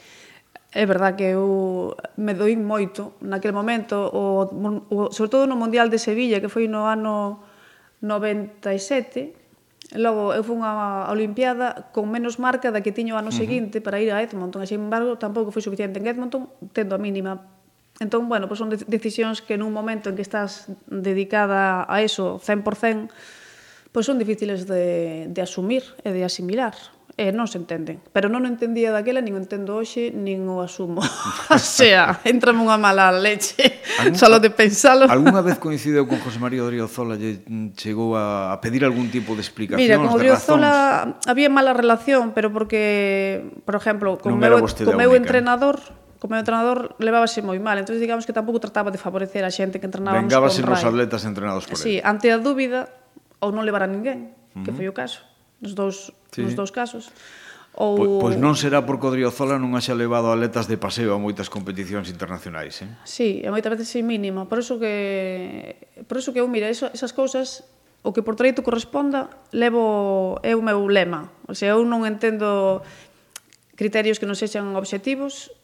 é 0.73 0.85
verdad 0.89 1.15
que 1.17 1.37
eu 1.37 1.93
me 2.17 2.33
doí 2.33 2.57
moito 2.57 3.21
naquele 3.21 3.53
momento, 3.53 4.09
o, 4.09 4.49
o, 4.89 5.13
sobre 5.13 5.29
todo 5.29 5.45
no 5.45 5.57
Mundial 5.57 5.93
de 5.93 6.01
Sevilla, 6.01 6.41
que 6.41 6.49
foi 6.49 6.65
no 6.65 6.89
ano 6.89 7.45
97, 8.01 9.37
logo 10.01 10.33
eu 10.33 10.41
fui 10.41 10.57
a 10.65 11.13
Olimpiada 11.13 11.93
con 11.93 12.09
menos 12.09 12.41
marca 12.41 12.73
da 12.73 12.81
que 12.81 12.97
tiño 12.97 13.15
o 13.15 13.21
ano 13.21 13.29
uh 13.29 13.37
-huh. 13.37 13.45
seguinte 13.45 13.85
para 13.85 14.01
ir 14.01 14.09
a 14.17 14.25
Edmonton, 14.25 14.65
e, 14.65 14.67
sin 14.67 14.89
embargo, 14.89 15.21
tampouco 15.21 15.53
foi 15.53 15.61
suficiente 15.61 16.01
en 16.01 16.09
Edmonton, 16.09 16.49
tendo 16.73 16.97
a 16.97 16.99
mínima. 16.99 17.45
Entón, 18.01 18.33
bueno, 18.33 18.49
pois 18.49 18.57
son 18.57 18.73
decisións 18.73 19.45
que 19.45 19.61
nun 19.61 19.77
momento 19.77 20.09
en 20.09 20.17
que 20.17 20.25
estás 20.25 20.73
dedicada 20.89 21.85
a 21.85 22.01
eso 22.01 22.41
100%, 22.41 23.13
pois 23.93 24.09
son 24.09 24.17
difíciles 24.17 24.65
de, 24.65 25.29
de 25.29 25.41
asumir 25.45 25.85
e 26.01 26.17
de 26.17 26.25
asimilar. 26.25 26.73
E 27.13 27.29
non 27.29 27.45
se 27.45 27.61
entenden. 27.61 28.01
Pero 28.17 28.33
non 28.33 28.43
o 28.45 28.49
entendía 28.49 28.89
daquela, 28.89 29.21
nin 29.21 29.37
o 29.37 29.41
entendo 29.41 29.77
hoxe, 29.77 30.09
nin 30.17 30.49
o 30.49 30.65
asumo. 30.65 31.05
o 31.53 31.61
sea, 31.61 32.19
entrame 32.25 32.65
unha 32.65 32.81
mala 32.81 33.13
leche, 33.13 33.85
só 34.17 34.33
de 34.41 34.49
pensalo. 34.49 35.05
Alguna 35.13 35.45
vez 35.45 35.61
coincideu 35.65 36.09
con 36.09 36.25
José 36.25 36.41
María 36.41 36.65
Odriozola 36.65 37.21
lle 37.21 37.45
mm, 37.45 37.77
chegou 37.77 38.17
a, 38.17 38.57
a 38.57 38.57
pedir 38.65 38.89
algún 38.89 39.13
tipo 39.13 39.37
de 39.37 39.45
explicacións, 39.45 39.85
Mira, 39.85 40.01
con 40.01 40.09
Odriozola 40.09 41.21
había 41.29 41.53
mala 41.53 41.77
relación, 41.77 42.33
pero 42.33 42.49
porque, 42.49 43.45
por 43.69 43.77
exemplo, 43.77 44.17
con 44.17 44.41
meu, 44.41 44.65
con 44.65 44.97
meu 44.97 45.13
entrenador, 45.13 45.85
como 46.17 46.41
entrenador 46.41 46.97
levábase 46.97 47.45
moi 47.45 47.61
mal, 47.61 47.77
entón 47.77 48.01
digamos 48.01 48.25
que 48.25 48.33
tampouco 48.33 48.57
trataba 48.57 48.89
de 48.89 48.97
favorecer 48.97 49.45
a 49.45 49.53
xente 49.53 49.85
que 49.85 49.91
entrenábamos 49.91 50.33
Vengábase 50.33 50.65
con 50.65 50.73
nos 50.73 50.81
atletas 50.81 51.29
entrenados 51.29 51.69
por 51.69 51.77
sí, 51.77 51.99
él. 51.99 52.01
Sí, 52.01 52.09
ante 52.09 52.33
a 52.33 52.41
dúbida 52.41 52.89
ou 53.43 53.53
non 53.53 53.69
levar 53.69 53.85
a 53.85 53.91
ninguén, 53.91 54.33
uh 54.57 54.63
-huh. 54.63 54.65
que 54.65 54.73
foi 54.73 54.89
o 54.89 54.97
caso 54.97 55.29
nos 55.63 55.79
dous, 55.79 56.11
sí. 56.35 56.43
nos 56.43 56.59
dous 56.59 56.75
casos. 56.75 57.09
Ou... 57.73 57.97
pois, 57.97 58.11
pois 58.21 58.37
non 58.37 58.53
será 58.53 58.85
por 58.85 59.01
Codriozola 59.01 59.57
non 59.57 59.73
haxa 59.73 59.97
levado 59.97 60.29
aletas 60.29 60.69
de 60.69 60.77
paseo 60.77 61.17
a 61.17 61.19
moitas 61.23 61.49
competicións 61.49 62.13
internacionais, 62.13 62.85
eh? 62.85 62.91
Sí, 63.09 63.41
e 63.41 63.49
moitas 63.49 63.73
veces 63.79 63.89
sí 63.89 64.05
mínima. 64.05 64.45
Por 64.45 64.61
iso 64.61 64.77
que, 64.77 65.79
por 66.05 66.21
iso 66.21 66.37
que 66.37 66.45
eu, 66.45 66.49
mira, 66.53 66.69
eso, 66.69 66.93
esas 66.93 67.17
cousas 67.17 67.65
o 68.03 68.11
que 68.11 68.27
por 68.27 68.35
treito 68.35 68.67
corresponda, 68.67 69.31
levo 69.55 70.43
é 70.43 70.59
o 70.59 70.61
meu 70.61 70.91
lema. 70.91 71.31
O 71.47 71.55
sea, 71.55 71.79
eu 71.79 71.87
non 71.87 72.03
entendo 72.03 72.83
criterios 73.79 74.19
que 74.19 74.27
non 74.27 74.35
sexan 74.35 74.75
obxectivos, 74.75 75.55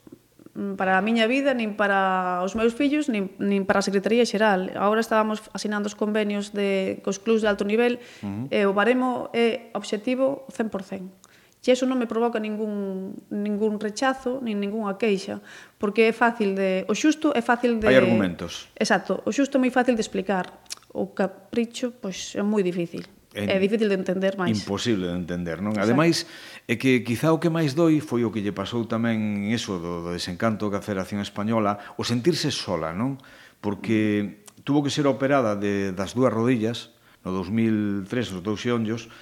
Mm, 0.58 0.74
para 0.74 0.98
a 0.98 1.02
miña 1.06 1.30
vida, 1.30 1.54
nin 1.54 1.78
para 1.78 2.42
os 2.42 2.58
meus 2.58 2.74
fillos, 2.74 3.06
nin, 3.06 3.30
nin 3.38 3.62
para 3.62 3.78
a 3.78 3.84
Secretaría 3.86 4.26
Xeral. 4.26 4.74
Agora 4.74 4.98
estábamos 4.98 5.38
asinando 5.54 5.86
os 5.86 5.94
convenios 5.94 6.50
de, 6.50 6.98
cos 7.06 7.22
clubs 7.22 7.46
de 7.46 7.48
alto 7.48 7.62
nivel 7.62 8.02
uh 8.02 8.26
-huh. 8.26 8.44
e 8.50 8.66
o 8.66 8.74
baremo 8.74 9.30
é 9.30 9.70
obxectivo 9.78 10.50
100%. 10.50 11.14
E 11.62 11.70
iso 11.70 11.86
non 11.86 11.94
me 11.94 12.10
provoca 12.10 12.42
ningún, 12.42 13.14
ningún 13.30 13.78
rechazo, 13.78 14.42
nin 14.42 14.58
ningunha 14.58 14.98
queixa, 14.98 15.38
porque 15.78 16.10
é 16.10 16.14
fácil 16.16 16.58
de... 16.58 16.82
O 16.90 16.94
xusto 16.96 17.30
é 17.38 17.42
fácil 17.44 17.78
de... 17.78 17.86
Hai 17.86 17.94
argumentos. 17.94 18.66
Exacto, 18.74 19.22
o 19.22 19.30
xusto 19.30 19.58
é 19.58 19.60
moi 19.62 19.70
fácil 19.70 19.94
de 19.94 20.02
explicar. 20.02 20.64
O 20.90 21.14
capricho, 21.14 21.94
pois, 22.02 22.34
é 22.34 22.42
moi 22.42 22.66
difícil. 22.66 23.06
É, 23.36 23.56
é 23.56 23.58
difícil 23.60 23.92
de 23.92 23.96
entender 24.00 24.40
máis. 24.40 24.56
Imposible 24.56 25.12
de 25.12 25.16
entender, 25.20 25.60
non? 25.60 25.76
Exacto. 25.76 25.84
Ademais, 25.84 26.24
é 26.64 26.80
que 26.80 27.04
quizá 27.04 27.28
o 27.28 27.38
que 27.38 27.52
máis 27.52 27.76
doi 27.76 28.00
foi 28.00 28.24
o 28.24 28.32
que 28.32 28.40
lle 28.40 28.56
pasou 28.56 28.88
tamén 28.88 29.52
eso 29.52 29.76
do, 29.76 30.08
do 30.08 30.10
desencanto 30.16 30.72
da 30.72 30.80
Federación 30.80 31.20
Española, 31.20 31.76
o 32.00 32.02
sentirse 32.08 32.48
sola, 32.48 32.96
non? 32.96 33.20
Porque 33.60 34.40
tuvo 34.64 34.80
que 34.80 34.88
ser 34.88 35.04
operada 35.04 35.60
de, 35.60 35.92
das 35.92 36.16
dúas 36.16 36.32
rodillas, 36.32 36.96
no 37.20 37.36
2003, 37.36 38.40
os 38.40 38.40
dous 38.40 38.64
xeonllos, 38.64 39.12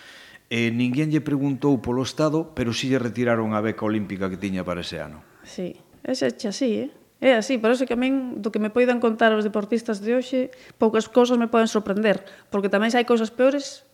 e 0.47 0.71
ninguén 0.71 1.11
lle 1.11 1.19
preguntou 1.19 1.75
polo 1.83 2.07
Estado, 2.07 2.55
pero 2.55 2.71
si 2.71 2.87
sí 2.87 2.95
lle 2.95 3.03
retiraron 3.03 3.59
a 3.59 3.61
beca 3.63 3.83
olímpica 3.83 4.31
que 4.31 4.39
tiña 4.39 4.63
para 4.63 4.87
ese 4.87 5.03
ano. 5.03 5.27
Sí, 5.43 5.83
ese 6.07 6.31
é 6.31 6.47
así, 6.47 6.87
eh? 6.87 6.91
É 7.19 7.33
así, 7.33 7.57
por 7.57 7.73
eso 7.73 7.89
que 7.89 7.97
a 7.97 7.99
min, 7.99 8.45
do 8.45 8.53
que 8.53 8.61
me 8.61 8.69
poidan 8.69 9.01
contar 9.01 9.33
os 9.33 9.43
deportistas 9.43 10.05
de 10.05 10.15
hoxe, 10.15 10.53
poucas 10.77 11.09
cousas 11.09 11.41
me 11.41 11.49
poden 11.49 11.67
sorprender, 11.67 12.23
porque 12.53 12.69
tamén 12.69 12.93
hai 12.93 13.09
cousas 13.09 13.33
peores 13.33 13.86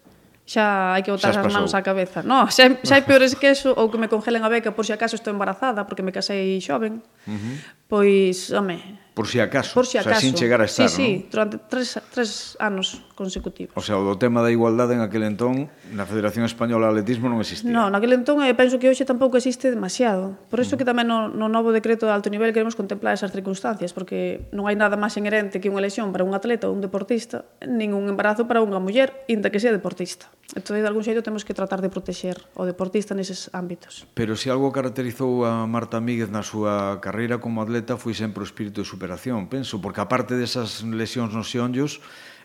xa 0.46 0.94
hai 0.94 1.02
que 1.06 1.11
botar 1.14 1.30
as 1.30 1.52
mans 1.52 1.75
á 1.75 1.80
cabeza. 1.82 2.22
No, 2.26 2.46
xa, 2.50 2.75
xa 2.82 2.94
hai 2.99 3.04
peores 3.06 3.38
que 3.38 3.54
eso, 3.54 3.75
ou 3.78 3.90
que 3.90 3.99
me 3.99 4.11
congelen 4.11 4.42
a 4.42 4.50
beca 4.50 4.75
por 4.75 4.84
se 4.84 4.90
si 4.90 4.99
acaso 4.99 5.14
estou 5.14 5.30
embarazada, 5.30 5.87
porque 5.87 6.02
me 6.02 6.11
casei 6.11 6.58
xoven. 6.58 7.02
Uh 7.26 7.38
-huh. 7.38 7.54
Pois, 7.92 8.49
home... 8.56 9.02
Por 9.12 9.28
si 9.28 9.40
acaso, 9.40 9.75
por 9.75 9.84
si 9.84 9.99
acaso. 9.99 10.08
o 10.08 10.20
sea, 10.20 10.20
sin 10.20 10.34
chegar 10.34 10.62
a 10.62 10.64
estar, 10.64 10.88
sí, 10.88 10.96
sí, 10.96 11.28
durante 11.30 11.58
tres, 11.58 12.00
tres 12.14 12.56
anos 12.58 13.02
consecutivos. 13.14 13.76
O 13.76 13.82
sea, 13.82 13.99
o 14.00 14.16
tema 14.16 14.40
da 14.40 14.49
igualdade 14.49 14.96
en 14.96 15.04
aquel 15.04 15.28
entón, 15.28 15.68
na 15.92 16.08
Federación 16.08 16.49
Española 16.49 16.88
de 16.88 16.96
Atletismo 16.96 17.28
non 17.28 17.44
existía. 17.44 17.68
Non, 17.68 17.92
naquele 17.92 18.16
entón 18.16 18.40
eh, 18.40 18.56
penso 18.56 18.80
que 18.80 18.88
hoxe 18.88 19.04
tampouco 19.04 19.37
existe 19.37 19.68
demasiado. 19.68 20.40
Por 20.49 20.64
iso 20.64 20.80
que 20.80 20.88
mm. 20.88 20.92
tamén 20.96 21.06
no, 21.12 21.28
no 21.28 21.52
novo 21.52 21.76
decreto 21.76 22.08
de 22.08 22.16
alto 22.16 22.32
nivel 22.32 22.56
queremos 22.56 22.72
contemplar 22.72 23.12
esas 23.12 23.37
circunstancias, 23.37 23.92
porque 23.92 24.49
non 24.56 24.64
hai 24.64 24.80
nada 24.80 24.96
máis 24.96 25.12
inherente 25.20 25.61
que 25.61 25.68
unha 25.68 25.84
lesión 25.84 26.08
para 26.08 26.25
un 26.25 26.32
atleta 26.32 26.64
ou 26.64 26.72
un 26.72 26.80
deportista, 26.80 27.44
nin 27.61 27.92
un 27.92 28.08
embarazo 28.08 28.49
para 28.49 28.64
unha 28.64 28.80
muller, 28.80 29.12
inda 29.28 29.52
que 29.52 29.61
sea 29.61 29.76
deportista. 29.76 30.32
Entón, 30.56 30.80
de 30.80 30.88
algún 30.88 31.04
xeito, 31.04 31.20
temos 31.20 31.44
que 31.44 31.52
tratar 31.52 31.84
de 31.84 31.88
protexer 31.92 32.40
o 32.56 32.64
deportista 32.64 33.16
neses 33.16 33.52
ámbitos. 33.52 34.08
Pero 34.16 34.40
se 34.40 34.49
algo 34.52 34.72
caracterizou 34.72 35.44
a 35.44 35.68
Marta 35.68 36.00
Míguez 36.00 36.32
na 36.32 36.44
súa 36.44 37.00
carreira 37.00 37.40
como 37.40 37.61
atleta, 37.64 37.81
atleta 37.82 37.98
foi 37.98 38.14
sempre 38.14 38.40
o 38.40 38.46
espírito 38.46 38.80
de 38.80 38.86
superación, 38.86 39.50
penso, 39.50 39.82
porque 39.82 39.98
aparte 39.98 40.38
desas 40.38 40.86
lesións 40.86 41.34
nos 41.34 41.50
xeonllos, 41.50 41.98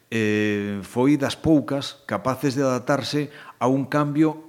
eh, 0.10 0.82
foi 0.82 1.16
das 1.16 1.38
poucas 1.38 2.02
capaces 2.10 2.58
de 2.58 2.66
adaptarse 2.66 3.30
a 3.62 3.70
un 3.70 3.86
cambio 3.86 4.44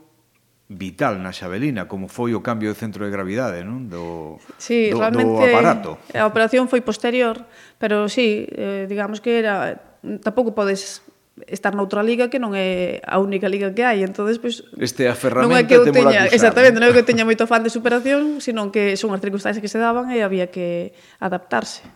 vital 0.68 1.20
na 1.20 1.32
xabelina, 1.32 1.88
como 1.88 2.08
foi 2.08 2.32
o 2.32 2.40
cambio 2.40 2.72
de 2.72 2.76
centro 2.76 3.04
de 3.04 3.12
gravidade, 3.12 3.64
non? 3.64 3.88
Do, 3.88 4.40
sí, 4.56 4.92
do, 4.92 5.00
do 5.00 5.40
aparato. 5.40 6.00
A 6.12 6.24
operación 6.24 6.68
foi 6.68 6.80
posterior, 6.80 7.44
pero 7.76 8.08
sí, 8.08 8.48
eh, 8.52 8.88
digamos 8.88 9.20
que 9.20 9.40
era 9.40 9.80
tampouco 10.24 10.56
podes 10.56 11.04
estar 11.46 11.76
noutra 11.78 12.02
liga 12.02 12.26
que 12.26 12.42
non 12.42 12.56
é 12.56 12.98
a 13.06 13.22
única 13.22 13.46
liga 13.46 13.70
que 13.70 13.86
hai, 13.86 14.02
entonces 14.02 14.42
pois 14.42 14.66
este 14.80 15.06
a 15.06 15.14
ferramenta 15.14 15.46
non 15.46 15.60
é 15.60 15.62
que 15.68 15.76
eu 15.78 15.86
teña, 15.92 16.26
exactamente, 16.26 16.82
non 16.82 16.90
é 16.90 16.92
que 16.96 17.02
eu 17.04 17.08
teña 17.08 17.22
moito 17.22 17.46
fan 17.46 17.62
de 17.62 17.70
superación, 17.70 18.42
senón 18.42 18.74
que 18.74 18.98
son 18.98 19.14
as 19.14 19.22
circunstancias 19.22 19.62
que 19.62 19.70
se 19.70 19.78
daban 19.78 20.10
e 20.10 20.24
había 20.24 20.50
que 20.50 20.90
adaptarse. 21.22 21.86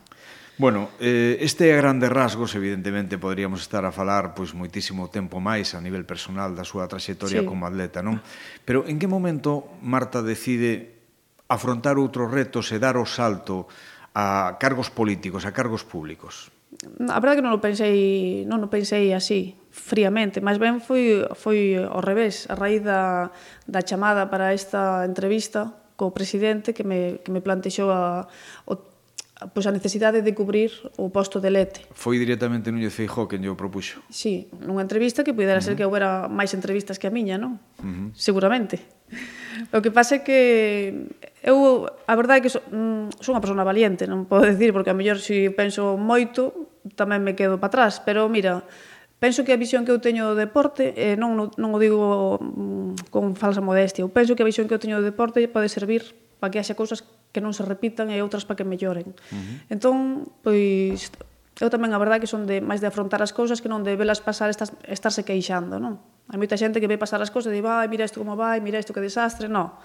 Bueno, 0.63 0.91
eh, 1.01 1.39
este 1.41 1.73
é 1.73 1.77
grandes 1.81 2.13
rasgos, 2.13 2.55
evidentemente, 2.55 3.19
poderíamos 3.19 3.65
estar 3.67 3.83
a 3.83 3.91
falar 3.91 4.37
pois 4.37 4.55
moitísimo 4.55 5.11
tempo 5.11 5.43
máis 5.43 5.75
a 5.75 5.81
nivel 5.83 6.07
personal 6.07 6.55
da 6.55 6.63
súa 6.63 6.87
traxectoria 6.87 7.43
sí. 7.43 7.49
como 7.49 7.67
atleta, 7.67 8.05
non? 8.05 8.23
Pero 8.63 8.87
en 8.87 9.01
que 9.01 9.11
momento 9.11 9.67
Marta 9.83 10.23
decide 10.23 11.03
afrontar 11.51 11.99
outros 11.99 12.31
retos 12.31 12.71
e 12.71 12.79
dar 12.79 12.95
o 12.95 13.09
salto 13.09 13.67
a 14.15 14.61
cargos 14.61 14.93
políticos, 14.93 15.49
a 15.49 15.57
cargos 15.57 15.83
públicos? 15.83 16.53
a 17.09 17.19
verdade 17.21 17.39
que 17.39 17.47
non 17.47 17.55
o 17.55 17.61
pensei, 17.61 18.43
non 18.49 18.65
o 18.65 18.69
pensei 18.73 19.13
así 19.13 19.55
fríamente, 19.71 20.41
máis 20.41 20.59
ben 20.59 20.81
foi 20.81 21.25
foi 21.37 21.79
ao 21.79 22.01
revés, 22.01 22.49
a 22.49 22.55
raíz 22.57 22.83
da 22.83 23.31
da 23.69 23.81
chamada 23.85 24.29
para 24.33 24.53
esta 24.53 25.05
entrevista 25.05 25.73
co 25.97 26.11
presidente 26.11 26.75
que 26.75 26.85
me 26.85 27.21
que 27.23 27.31
me 27.31 27.45
plantexou 27.45 27.93
a 27.93 28.27
o 28.67 28.93
pois 29.51 29.67
a 29.67 29.73
necesidade 29.75 30.23
de 30.23 30.33
cubrir 30.35 30.71
o 30.97 31.11
posto 31.11 31.43
de 31.43 31.51
Lete. 31.51 31.83
Foi 31.91 32.19
directamente 32.19 32.71
Núñez 32.71 32.95
Feijó 32.95 33.27
quen 33.27 33.43
lle 33.43 33.51
propuxo. 33.59 33.99
Sí, 34.07 34.47
nunha 34.63 34.87
entrevista 34.87 35.27
que 35.27 35.35
pudera 35.35 35.59
uh 35.59 35.63
-huh. 35.63 35.67
ser 35.67 35.75
que 35.75 35.83
houbera 35.83 36.31
máis 36.31 36.55
entrevistas 36.55 36.99
que 37.03 37.11
a 37.11 37.13
miña, 37.13 37.39
non? 37.39 37.59
Uh 37.83 37.87
-huh. 37.87 38.09
Seguramente. 38.15 38.79
O 39.73 39.81
que 39.81 39.91
pasa 39.91 40.21
é 40.21 40.25
que 40.25 41.09
eu, 41.41 41.89
a 42.05 42.15
verdade 42.15 42.39
é 42.39 42.43
que 42.45 42.53
son, 42.53 42.61
mm, 42.69 43.25
son 43.25 43.33
unha 43.33 43.43
persona 43.43 43.65
valiente, 43.65 44.05
non 44.05 44.29
podo 44.29 44.45
decir, 44.45 44.77
porque 44.77 44.93
a 44.93 44.97
mellor 44.97 45.17
se 45.17 45.49
si 45.49 45.55
penso 45.57 45.97
moito, 45.97 46.69
tamén 46.93 47.25
me 47.25 47.33
quedo 47.33 47.57
para 47.57 47.89
atrás, 47.89 48.05
pero 48.05 48.29
mira, 48.29 48.69
penso 49.17 49.49
que 49.49 49.55
a 49.55 49.59
visión 49.59 49.89
que 49.89 49.95
eu 49.97 50.03
teño 50.03 50.29
do 50.29 50.37
deporte, 50.37 50.93
eh, 50.93 51.17
non, 51.17 51.33
non, 51.41 51.49
non 51.57 51.73
o 51.73 51.79
digo 51.81 52.37
mm, 52.37 53.09
con 53.09 53.33
falsa 53.33 53.65
modestia, 53.65 54.05
eu 54.05 54.13
penso 54.13 54.37
que 54.37 54.45
a 54.45 54.49
visión 54.49 54.69
que 54.69 54.77
eu 54.77 54.83
teño 54.83 55.01
do 55.01 55.07
deporte 55.09 55.41
pode 55.49 55.73
servir 55.73 56.13
para 56.37 56.53
que 56.53 56.61
haxa 56.61 56.77
cousas 56.77 57.07
que 57.33 57.41
non 57.41 57.57
se 57.57 57.65
repitan 57.65 58.13
e 58.13 58.21
outras 58.21 58.45
para 58.45 58.61
que 58.61 58.69
melloren. 58.69 59.09
Uh 59.09 59.39
-huh. 59.41 59.73
Entón, 59.73 59.97
pois, 60.45 61.09
eu 61.61 61.69
tamén 61.69 61.93
a 61.93 62.01
verdade 62.01 62.25
que 62.25 62.31
son 62.31 62.49
de 62.49 62.65
máis 62.65 62.81
de 62.81 62.89
afrontar 62.89 63.21
as 63.21 63.37
cousas 63.37 63.61
que 63.61 63.69
non 63.69 63.85
de 63.85 63.93
velas 63.93 64.25
pasar 64.25 64.49
estas, 64.49 64.73
estarse 64.89 65.21
queixando, 65.21 65.77
non? 65.77 66.01
Hai 66.33 66.41
moita 66.41 66.57
xente 66.57 66.81
que 66.81 66.89
ve 66.89 66.97
pasar 66.97 67.21
as 67.21 67.29
cousas 67.29 67.53
e 67.53 67.61
di, 67.61 67.61
vai, 67.61 67.85
mira 67.93 68.09
isto 68.09 68.17
como 68.17 68.33
vai, 68.39 68.65
mira 68.65 68.81
isto 68.81 68.97
que 68.97 69.05
desastre, 69.05 69.53
non. 69.53 69.77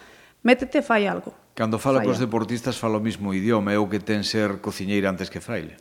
Métete, 0.48 0.80
fai 0.80 1.12
algo. 1.12 1.36
Cando 1.58 1.76
fala 1.76 2.00
cos 2.00 2.22
deportistas 2.24 2.80
fala 2.80 2.96
o 2.96 3.04
mismo 3.04 3.36
idioma, 3.36 3.76
é 3.76 3.80
o 3.82 3.92
que 3.92 4.00
ten 4.00 4.24
ser 4.24 4.64
cociñeira 4.64 5.12
antes 5.12 5.28
que 5.28 5.44
fraile. 5.44 5.76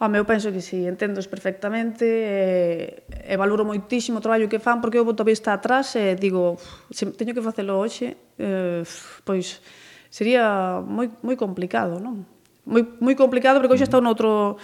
Home, 0.00 0.16
eu 0.16 0.24
penso 0.24 0.48
que 0.48 0.64
si, 0.64 0.80
sí, 0.80 0.88
entendos 0.88 1.28
perfectamente 1.28 2.08
e, 2.08 3.04
e 3.06 3.34
valoro 3.36 3.68
moitísimo 3.68 4.18
o 4.18 4.24
traballo 4.24 4.48
que 4.48 4.58
fan 4.58 4.80
porque 4.80 4.96
eu 4.96 5.04
boto 5.04 5.22
a 5.22 5.28
vista 5.28 5.52
atrás 5.52 5.92
e 5.94 6.16
digo, 6.16 6.56
se 6.88 7.04
teño 7.12 7.36
que 7.36 7.44
facelo 7.44 7.76
hoxe, 7.78 8.16
eh, 8.40 8.82
pois 9.28 9.60
sería 10.08 10.80
moi, 10.80 11.12
moi 11.20 11.36
complicado, 11.36 12.00
non? 12.00 12.24
moi, 12.70 12.82
moi 13.00 13.14
complicado 13.18 13.58
porque 13.60 13.74
hoxe 13.74 13.84
está 13.84 13.98
-huh. 13.98 14.08
noutro, 14.08 14.56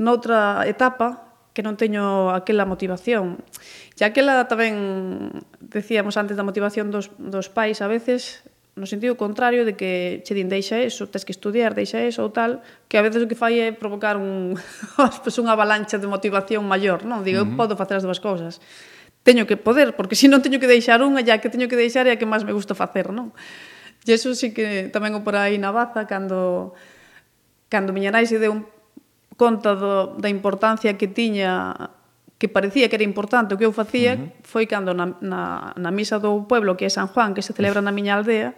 noutra 0.00 0.64
etapa 0.64 1.30
que 1.52 1.60
non 1.60 1.76
teño 1.76 2.32
aquela 2.32 2.64
motivación. 2.64 3.44
E 3.98 4.02
aquela 4.08 4.48
tamén, 4.48 5.44
decíamos 5.60 6.16
antes 6.16 6.40
da 6.40 6.46
motivación 6.46 6.88
dos, 6.88 7.12
dos 7.20 7.52
pais, 7.52 7.84
a 7.84 7.90
veces 7.90 8.40
no 8.78 8.86
sentido 8.86 9.18
contrario 9.20 9.66
de 9.68 9.76
que 9.76 10.22
che 10.24 10.32
din 10.32 10.48
deixa 10.48 10.80
eso, 10.80 11.10
tens 11.10 11.28
que 11.28 11.36
estudiar, 11.36 11.76
deixa 11.76 12.00
eso 12.00 12.24
ou 12.24 12.32
tal, 12.32 12.64
que 12.88 12.96
a 12.96 13.04
veces 13.04 13.20
o 13.20 13.28
que 13.28 13.36
fai 13.36 13.60
é 13.60 13.68
provocar 13.76 14.16
un, 14.16 14.56
pues, 15.22 15.36
unha 15.36 15.52
avalancha 15.52 16.00
de 16.00 16.08
motivación 16.08 16.64
maior, 16.64 17.04
non? 17.04 17.20
Digo, 17.20 17.42
uh 17.42 17.46
-huh. 17.46 17.52
eu 17.52 17.58
podo 17.60 17.76
facer 17.76 18.00
as 18.00 18.04
dúas 18.06 18.22
cousas. 18.22 18.62
Teño 19.20 19.44
que 19.44 19.60
poder, 19.60 19.92
porque 19.98 20.16
se 20.16 20.32
non 20.32 20.40
teño 20.40 20.56
que 20.56 20.70
deixar 20.70 21.04
unha, 21.04 21.20
ya 21.20 21.42
que 21.42 21.52
teño 21.52 21.68
que 21.68 21.76
deixar 21.76 22.08
é 22.08 22.14
a 22.14 22.18
que 22.18 22.24
máis 22.24 22.46
me 22.46 22.56
gusta 22.56 22.72
facer, 22.72 23.12
non? 23.12 23.36
E 24.08 24.16
eso 24.16 24.32
sí 24.32 24.56
que 24.56 24.88
tamén 24.88 25.12
o 25.12 25.20
por 25.20 25.36
aí 25.36 25.60
na 25.60 25.74
baza, 25.76 26.08
cando, 26.08 26.72
cando 27.68 27.92
miña 27.92 28.14
nai 28.14 28.24
se 28.24 28.40
deu 28.40 28.54
un 28.54 28.64
conta 29.40 29.72
do, 29.72 30.20
da 30.20 30.28
importancia 30.28 31.00
que 31.00 31.08
tiña 31.08 31.96
que 32.36 32.48
parecía 32.48 32.88
que 32.92 32.96
era 33.00 33.04
importante 33.08 33.56
o 33.56 33.58
que 33.60 33.64
eu 33.64 33.72
facía 33.72 34.16
uh 34.16 34.28
-huh. 34.28 34.44
foi 34.44 34.64
cando 34.68 34.92
na, 34.92 35.16
na, 35.24 35.72
na 35.80 35.90
misa 35.92 36.20
do 36.20 36.44
pueblo 36.44 36.76
que 36.76 36.84
é 36.84 36.92
San 36.92 37.08
Juan, 37.08 37.32
que 37.32 37.40
se 37.40 37.56
celebra 37.56 37.80
na 37.80 37.92
miña 37.92 38.20
aldea 38.20 38.52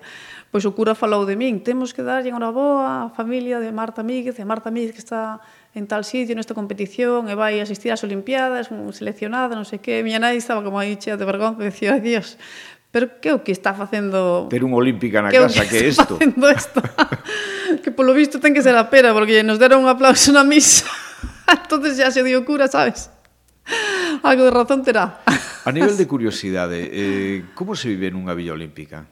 pois 0.50 0.66
o 0.66 0.74
cura 0.74 0.98
falou 0.98 1.22
de 1.24 1.38
min 1.38 1.62
temos 1.62 1.94
que 1.94 2.02
darlle 2.02 2.34
unha 2.34 2.50
boa 2.50 3.06
a 3.06 3.14
familia 3.14 3.62
de 3.62 3.70
Marta 3.70 4.02
Míguez 4.02 4.36
e 4.36 4.44
Marta 4.44 4.74
Míguez 4.74 4.92
que 4.98 5.02
está 5.06 5.38
en 5.72 5.88
tal 5.88 6.02
sitio 6.04 6.36
nesta 6.36 6.52
competición 6.52 7.30
e 7.30 7.34
vai 7.38 7.62
asistir 7.62 7.88
ás 7.94 8.04
Olimpiadas 8.04 8.68
seleccionada, 8.92 9.56
non 9.56 9.64
sei 9.64 9.80
que 9.80 10.04
miña 10.04 10.20
nai 10.20 10.36
estaba 10.36 10.60
como 10.60 10.76
aí 10.76 10.98
chea 11.00 11.16
de 11.16 11.24
vergonza 11.24 11.64
e 11.64 11.66
dicía, 11.72 11.96
Dios, 12.02 12.36
pero 12.92 13.18
que 13.24 13.32
o 13.32 13.40
que 13.40 13.56
está 13.56 13.72
facendo... 13.72 14.46
Ter 14.52 14.62
un 14.62 14.76
olímpica 14.76 15.24
na 15.24 15.32
que 15.32 15.40
casa, 15.40 15.64
que 15.64 15.80
é 15.80 15.88
isto? 15.88 16.20
Facendo 16.20 16.44
isto? 16.52 16.78
que 17.82 17.90
polo 17.90 18.14
visto 18.14 18.38
ten 18.38 18.54
que 18.54 18.62
ser 18.62 18.78
a 18.78 18.88
pera, 18.88 19.12
porque 19.12 19.42
nos 19.42 19.58
deron 19.58 19.82
un 19.82 19.90
aplauso 19.90 20.30
na 20.30 20.46
misa. 20.46 20.86
entonces 21.50 21.98
ya 21.98 22.10
se 22.10 22.22
dio 22.22 22.44
cura, 22.46 22.70
sabes? 22.70 23.10
Algo 24.22 24.44
de 24.44 24.50
razón 24.50 24.82
terá. 24.82 25.20
A 25.64 25.70
nivel 25.70 25.96
de 25.96 26.06
curiosidade, 26.12 26.88
eh, 26.92 27.44
como 27.54 27.76
se 27.76 27.88
vive 27.90 28.10
nunha 28.10 28.34
villa 28.34 28.54
olímpica? 28.54 29.06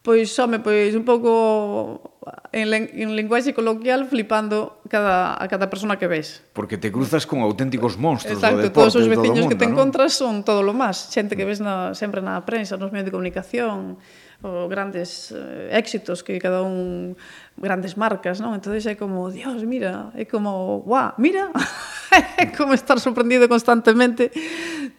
Pois, 0.00 0.32
home, 0.40 0.64
pois 0.64 0.96
un 0.96 1.04
pouco 1.04 2.16
en, 2.56 2.72
en 2.72 3.12
linguaxe 3.12 3.52
coloquial 3.52 4.08
flipando 4.08 4.80
cada, 4.88 5.36
a 5.36 5.44
cada 5.44 5.68
persona 5.68 6.00
que 6.00 6.08
ves. 6.08 6.40
Porque 6.56 6.80
te 6.80 6.88
cruzas 6.88 7.28
con 7.28 7.44
auténticos 7.44 8.00
monstruos 8.00 8.40
Exacto, 8.40 8.64
do 8.64 8.72
deporte, 8.72 8.80
todos 8.88 8.96
os 8.96 9.04
veciños 9.04 9.44
mundo, 9.44 9.52
que 9.52 9.60
te 9.60 9.68
¿no? 9.68 9.76
encontras 9.76 10.16
son 10.16 10.40
todo 10.40 10.64
lo 10.64 10.72
máis. 10.72 11.12
Xente 11.12 11.36
que 11.36 11.44
mm. 11.44 11.50
ves 11.52 11.60
na, 11.60 11.92
sempre 11.92 12.24
na 12.24 12.40
prensa, 12.48 12.80
nos 12.80 12.88
medios 12.88 13.12
de 13.12 13.14
comunicación, 13.14 14.00
o 14.42 14.68
grandes 14.68 15.32
eh, 15.36 15.68
éxitos 15.76 16.24
que 16.24 16.40
cada 16.40 16.62
un 16.64 17.16
grandes 17.60 18.00
marcas, 18.00 18.40
non? 18.40 18.56
Entonces 18.56 18.88
é 18.88 18.96
como, 18.96 19.28
Dios, 19.28 19.60
mira, 19.68 20.08
é 20.16 20.24
como, 20.24 20.80
guau, 20.80 21.12
mira, 21.20 21.52
é 22.40 22.48
como 22.48 22.72
estar 22.72 22.96
sorprendido 22.96 23.44
constantemente 23.52 24.32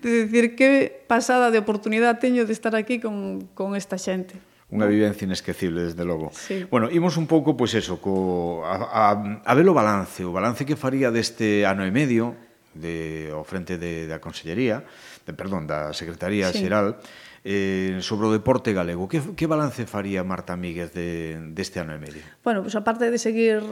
de 0.01 0.29
decir 0.29 0.53
que 0.53 1.03
pasada 1.09 1.49
de 1.49 1.57
oportunidade 1.57 2.21
teño 2.21 2.45
de 2.45 2.53
estar 2.53 2.77
aquí 2.77 3.01
con, 3.01 3.49
con 3.57 3.73
esta 3.73 3.97
xente. 3.97 4.37
Unha 4.71 4.87
vivencia 4.87 5.27
inesquecible, 5.27 5.83
desde 5.83 6.07
logo. 6.07 6.31
Sí. 6.31 6.63
Bueno, 6.71 6.87
imos 6.87 7.19
un 7.19 7.27
pouco, 7.27 7.59
pois 7.59 7.75
eso, 7.75 7.99
co, 7.99 8.63
a, 8.63 8.79
a, 8.87 9.03
a 9.43 9.53
ver 9.57 9.67
o 9.67 9.75
balance, 9.75 10.23
o 10.23 10.31
balance 10.31 10.63
que 10.63 10.79
faría 10.79 11.11
deste 11.11 11.67
ano 11.67 11.83
e 11.83 11.91
medio 11.91 12.39
de, 12.71 13.33
ao 13.35 13.43
frente 13.43 13.75
de, 13.75 14.07
da 14.07 14.23
Consellería, 14.23 14.87
de, 15.27 15.33
perdón, 15.35 15.67
da 15.67 15.91
Secretaría 15.91 16.53
sí. 16.55 16.63
Xeral, 16.63 17.03
eh, 17.43 17.97
sobre 18.01 18.27
o 18.27 18.31
deporte 18.31 18.73
galego. 18.73 19.09
Que, 19.09 19.21
que 19.33 19.45
balance 19.49 19.89
faría 19.89 20.21
Marta 20.21 20.53
Míguez 20.53 20.93
de, 20.93 21.41
deste 21.57 21.81
ano 21.81 21.97
e 21.97 21.99
medio? 21.99 22.21
Bueno, 22.45 22.61
pues, 22.61 22.77
aparte 22.77 23.09
de 23.09 23.17
seguir 23.17 23.65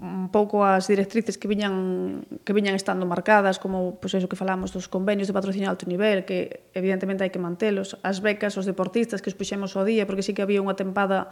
un 0.00 0.30
pouco 0.32 0.64
as 0.64 0.88
directrices 0.88 1.36
que 1.36 1.46
viñan 1.50 2.24
que 2.46 2.56
viñan 2.56 2.72
estando 2.72 3.04
marcadas, 3.04 3.60
como 3.60 4.00
pois 4.00 4.16
pues, 4.16 4.24
eso 4.24 4.28
que 4.32 4.38
falamos 4.38 4.72
dos 4.72 4.88
convenios 4.88 5.28
de 5.28 5.36
patrocinio 5.36 5.68
alto 5.68 5.84
nivel, 5.84 6.24
que 6.24 6.72
evidentemente 6.72 7.26
hai 7.26 7.30
que 7.30 7.42
mantelos, 7.42 8.00
as 8.00 8.24
becas 8.24 8.56
os 8.56 8.64
deportistas 8.64 9.20
que 9.20 9.28
os 9.28 9.36
puxemos 9.36 9.76
ao 9.76 9.84
día, 9.84 10.08
porque 10.08 10.24
sí 10.24 10.32
que 10.32 10.40
había 10.40 10.64
unha 10.64 10.72
tempada 10.72 11.28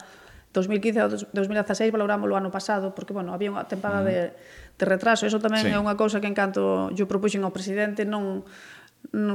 2015 0.52 0.98
ao 0.98 1.08
2016 1.08 1.94
valorámoslo 1.94 2.34
ano 2.34 2.50
pasado 2.50 2.90
porque 2.90 3.14
bueno, 3.14 3.30
había 3.30 3.54
unha 3.54 3.70
tempada 3.70 4.02
mm. 4.02 4.06
de, 4.06 4.18
de 4.76 4.84
retraso, 4.84 5.24
eso 5.24 5.38
tamén 5.38 5.62
sí. 5.62 5.70
é 5.70 5.78
unha 5.78 5.94
cousa 5.94 6.18
que 6.18 6.26
en 6.26 6.34
canto 6.34 6.90
yo 6.90 7.06
propuxen 7.06 7.46
ao 7.46 7.54
presidente 7.54 8.02
non 8.02 8.42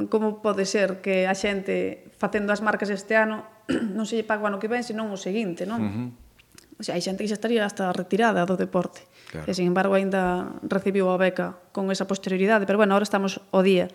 como 0.09 0.39
pode 0.39 0.63
ser 0.63 1.03
que 1.03 1.27
a 1.27 1.35
xente 1.35 2.07
facendo 2.15 2.55
as 2.55 2.63
marcas 2.63 2.87
este 2.87 3.19
ano 3.19 3.43
non 3.97 4.05
se 4.07 4.15
lle 4.15 4.25
paga 4.25 4.45
o 4.45 4.49
ano 4.49 4.61
que 4.61 4.71
ven, 4.71 4.85
senón 4.85 5.11
o 5.11 5.19
seguinte, 5.19 5.65
non? 5.67 5.81
Uh 5.81 5.91
-huh. 5.91 6.07
O 6.75 6.83
sea, 6.83 6.99
hai 6.99 7.03
xente 7.03 7.23
que 7.23 7.31
xa 7.31 7.39
estaría 7.39 7.63
hasta 7.63 7.91
retirada 7.95 8.43
do 8.43 8.59
deporte. 8.59 9.07
Claro. 9.31 9.47
E, 9.47 9.51
sin 9.55 9.67
embargo, 9.71 9.95
aínda 9.95 10.51
recibiu 10.67 11.07
a 11.07 11.15
beca 11.15 11.55
con 11.71 11.87
esa 11.87 12.03
posterioridade. 12.03 12.67
Pero, 12.67 12.75
bueno, 12.75 12.93
ahora 12.95 13.07
estamos 13.07 13.39
o 13.55 13.63
día. 13.63 13.87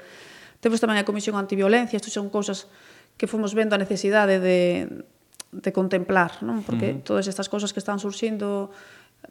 Temos 0.64 0.80
tamén 0.80 0.96
a 0.96 1.04
Comisión 1.04 1.37
Antiviolencia. 1.37 2.00
Isto 2.00 2.09
son 2.09 2.33
cousas 2.33 2.72
que 3.20 3.28
fomos 3.28 3.52
vendo 3.52 3.76
a 3.76 3.80
necesidade 3.80 4.40
de, 4.40 4.88
de 5.52 5.70
contemplar, 5.76 6.40
non? 6.40 6.64
Porque 6.64 6.96
uh 6.96 6.96
-huh. 7.00 7.04
todas 7.04 7.28
estas 7.28 7.52
cousas 7.52 7.76
que 7.76 7.80
están 7.85 8.00
surxindo 8.00 8.72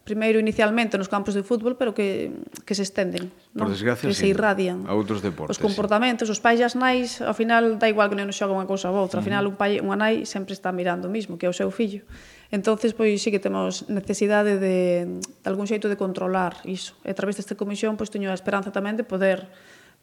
primeiro 0.04 0.42
inicialmente 0.42 0.98
nos 0.98 1.06
campos 1.06 1.38
de 1.38 1.46
fútbol, 1.46 1.78
pero 1.78 1.94
que, 1.94 2.34
que 2.66 2.74
se 2.74 2.82
estenden, 2.82 3.30
Por 3.54 3.70
non? 3.70 3.74
desgracia, 3.74 4.10
que 4.10 4.18
sí, 4.18 4.26
se 4.26 4.28
irradian. 4.34 4.90
A 4.90 4.98
outros 4.98 5.22
deportes. 5.22 5.54
Os 5.54 5.62
comportamentos, 5.62 6.26
sí. 6.26 6.34
os 6.34 6.42
pais 6.42 6.58
e 6.58 6.66
as 6.66 6.74
nais, 6.74 7.22
ao 7.22 7.38
final 7.38 7.78
dá 7.78 7.86
igual 7.86 8.10
que 8.10 8.18
non 8.18 8.26
xoga 8.34 8.54
unha 8.54 8.66
cousa 8.66 8.90
ou 8.90 8.98
outra, 8.98 9.22
ao 9.22 9.26
final 9.26 9.46
un 9.46 9.54
pai 9.54 9.78
unha 9.78 9.98
nai 9.98 10.26
sempre 10.26 10.58
está 10.58 10.74
mirando 10.74 11.06
o 11.06 11.12
mismo, 11.14 11.38
que 11.38 11.46
é 11.46 11.50
o 11.50 11.54
seu 11.54 11.70
fillo. 11.70 12.02
Entonces, 12.50 12.98
pois 12.98 13.22
sí 13.22 13.30
que 13.30 13.38
temos 13.38 13.86
necesidade 13.86 14.58
de, 14.58 15.22
de 15.22 15.48
algún 15.50 15.70
xeito 15.70 15.86
de 15.86 15.98
controlar 15.98 16.58
iso. 16.66 16.98
E 17.06 17.14
a 17.14 17.18
través 17.18 17.38
desta 17.38 17.54
comisión, 17.54 17.94
pois 17.94 18.10
teño 18.10 18.34
a 18.34 18.38
esperanza 18.38 18.74
tamén 18.74 18.98
de 18.98 19.06
poder, 19.06 19.46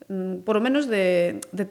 mm, 0.07 0.46
por 0.46 0.55
o 0.55 0.62
menos 0.62 0.87
de, 0.87 1.42
de 1.51 1.66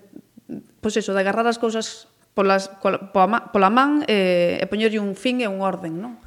pois 0.84 1.00
eso, 1.00 1.16
de 1.16 1.24
agarrar 1.24 1.48
as 1.48 1.56
cousas 1.56 2.12
polas, 2.36 2.68
pola, 2.84 3.48
pola 3.56 3.70
man 3.72 4.04
e, 4.12 4.60
e 4.60 4.66
poñerlle 4.68 5.00
un 5.00 5.16
fin 5.16 5.40
e 5.40 5.48
un 5.48 5.64
orden, 5.64 6.04
non? 6.04 6.20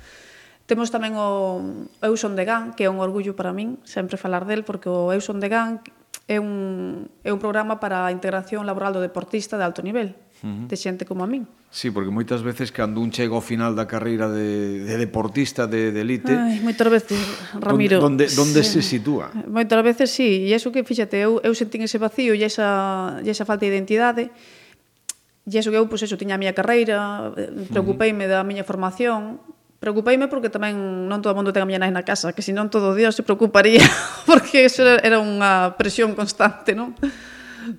Temos 0.68 0.92
tamén 0.92 1.16
o 1.16 1.64
Euson 2.04 2.36
de 2.36 2.44
GAN, 2.44 2.76
que 2.76 2.84
é 2.84 2.92
un 2.92 3.00
orgullo 3.00 3.32
para 3.32 3.56
min 3.56 3.80
sempre 3.88 4.20
falar 4.20 4.44
del, 4.44 4.68
porque 4.68 4.92
o 4.92 5.08
Euson 5.16 5.40
de 5.40 5.48
GAN 5.48 5.80
é 6.28 6.36
un, 6.36 7.08
é 7.24 7.32
un 7.32 7.40
programa 7.40 7.80
para 7.80 8.04
a 8.04 8.12
integración 8.12 8.68
laboral 8.68 8.92
do 8.92 9.00
deportista 9.00 9.56
de 9.56 9.64
alto 9.64 9.80
nivel, 9.80 10.12
uh 10.12 10.44
-huh. 10.44 10.68
de 10.68 10.76
xente 10.76 11.08
como 11.08 11.24
a 11.24 11.28
min. 11.28 11.48
Sí, 11.72 11.88
porque 11.88 12.12
moitas 12.12 12.44
veces 12.44 12.68
cando 12.68 13.00
un 13.00 13.08
chega 13.08 13.32
ao 13.32 13.40
final 13.40 13.72
da 13.72 13.88
carreira 13.88 14.28
de, 14.28 14.84
de 14.84 14.94
deportista 15.00 15.64
de, 15.64 15.88
de 15.88 16.00
elite... 16.04 16.36
Ai, 16.36 16.60
moitas 16.60 16.88
veces, 16.92 17.16
Ramiro... 17.56 17.96
Donde, 17.96 18.28
donde, 18.28 18.60
donde 18.60 18.60
sí. 18.60 18.84
se 18.84 19.00
sitúa? 19.00 19.32
Moitas 19.48 19.80
veces 19.80 20.12
sí, 20.12 20.48
e 20.48 20.52
iso 20.52 20.68
que, 20.68 20.84
fíxate, 20.84 21.16
eu, 21.16 21.40
eu 21.40 21.56
sentín 21.56 21.80
ese 21.80 21.96
vacío 21.96 22.36
e 22.36 22.44
esa, 22.44 23.16
e 23.24 23.28
esa 23.32 23.48
falta 23.48 23.64
de 23.64 23.72
identidade, 23.72 24.28
e 24.28 25.52
iso 25.56 25.72
que 25.72 25.80
eu, 25.80 25.88
pois, 25.88 26.04
pues, 26.04 26.12
eso, 26.12 26.20
tiña 26.20 26.36
a 26.36 26.40
miña 26.40 26.52
carreira, 26.52 27.32
preocupeime 27.72 28.28
uh 28.28 28.36
-huh. 28.36 28.44
da 28.44 28.44
miña 28.44 28.68
formación, 28.68 29.40
preocupeime 29.78 30.26
porque 30.26 30.50
tamén 30.50 31.06
non 31.06 31.22
todo 31.22 31.32
o 31.32 31.38
mundo 31.38 31.54
ten 31.54 31.62
a 31.62 31.68
miña 31.68 31.78
nai 31.78 31.94
na 31.94 32.02
casa, 32.02 32.34
que 32.34 32.42
senón 32.42 32.66
todo 32.66 32.92
o 32.92 32.96
día 32.98 33.14
se 33.14 33.22
preocuparía, 33.22 33.82
porque 34.28 34.66
eso 34.66 34.82
era 34.82 35.22
unha 35.22 35.78
presión 35.78 36.18
constante, 36.18 36.74
non? 36.74 36.98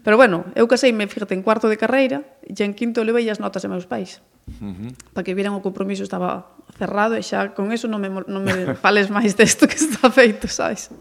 Pero 0.03 0.15
bueno, 0.15 0.45
eu 0.55 0.67
caseime, 0.67 1.07
fíjate, 1.07 1.33
en 1.35 1.43
cuarto 1.43 1.67
de 1.67 1.75
carreira, 1.75 2.23
e 2.45 2.55
en 2.55 2.71
quinto 2.71 3.03
levei 3.03 3.27
as 3.27 3.43
notas 3.43 3.63
de 3.63 3.69
meus 3.71 3.89
pais. 3.89 4.23
Uh 4.47 4.71
-huh. 4.71 4.91
Para 5.13 5.23
que 5.27 5.35
vieran 5.35 5.53
o 5.53 5.61
compromiso 5.61 6.03
estaba 6.03 6.55
cerrado 6.77 7.19
e 7.19 7.23
xa 7.23 7.51
con 7.51 7.75
eso 7.75 7.91
non 7.91 7.99
me, 7.99 8.09
non 8.09 8.41
me 8.47 8.73
fales 8.83 9.11
máis 9.11 9.35
desto 9.35 9.67
que 9.67 9.75
está 9.75 10.07
feito, 10.07 10.47
sabes? 10.47 10.93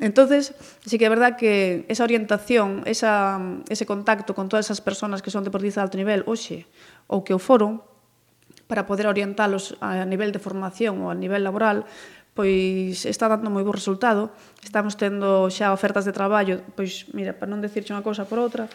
Entonces, 0.00 0.56
sí 0.86 0.96
que 0.96 1.04
é 1.04 1.12
verdad 1.12 1.36
que 1.36 1.84
esa 1.92 2.08
orientación, 2.08 2.80
esa, 2.88 3.36
ese 3.68 3.84
contacto 3.84 4.32
con 4.32 4.48
todas 4.48 4.64
esas 4.64 4.80
personas 4.80 5.20
que 5.20 5.28
son 5.28 5.44
deportistas 5.44 5.84
de 5.84 5.86
alto 5.92 5.98
nivel, 6.00 6.24
oxe, 6.24 6.64
ou 7.04 7.20
que 7.20 7.36
o 7.36 7.40
foron, 7.42 7.84
para 8.70 8.86
poder 8.86 9.10
orientalos 9.10 9.74
a 9.82 10.06
nivel 10.06 10.30
de 10.30 10.38
formación 10.38 11.02
ou 11.02 11.10
a 11.10 11.18
nivel 11.18 11.42
laboral, 11.42 11.82
pois 12.38 13.02
está 13.02 13.26
dando 13.26 13.50
moi 13.50 13.66
bo 13.66 13.74
resultado. 13.74 14.30
Estamos 14.62 14.94
tendo 14.94 15.50
xa 15.50 15.74
ofertas 15.74 16.06
de 16.06 16.14
traballo, 16.14 16.62
pois 16.78 17.10
mira, 17.10 17.34
para 17.34 17.50
non 17.50 17.58
decirche 17.58 17.90
unha 17.90 18.06
cousa 18.06 18.30
por 18.30 18.38
outra, 18.38 18.70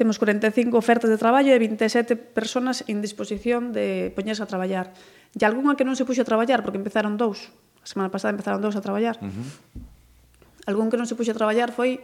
temos 0.00 0.16
45 0.16 0.72
ofertas 0.80 1.12
de 1.12 1.20
traballo 1.20 1.52
e 1.52 1.60
27 1.60 2.16
personas 2.16 2.80
en 2.88 3.04
disposición 3.04 3.76
de 3.76 4.08
poñerse 4.16 4.40
a 4.40 4.48
traballar. 4.48 4.96
E 5.36 5.44
algunha 5.44 5.76
que 5.76 5.84
non 5.84 5.92
se 5.92 6.08
puxo 6.08 6.24
a 6.24 6.28
traballar 6.28 6.64
porque 6.64 6.80
empezaron 6.80 7.20
dous. 7.20 7.52
A 7.84 7.86
semana 7.86 8.08
pasada 8.08 8.32
empezaron 8.32 8.64
dous 8.64 8.72
a 8.72 8.80
traballar. 8.80 9.20
Uh 9.20 9.28
-huh. 9.28 9.46
Algún 10.64 10.88
que 10.88 10.96
non 10.96 11.04
se 11.04 11.12
puxo 11.12 11.36
a 11.36 11.36
traballar 11.36 11.68
foi 11.76 12.00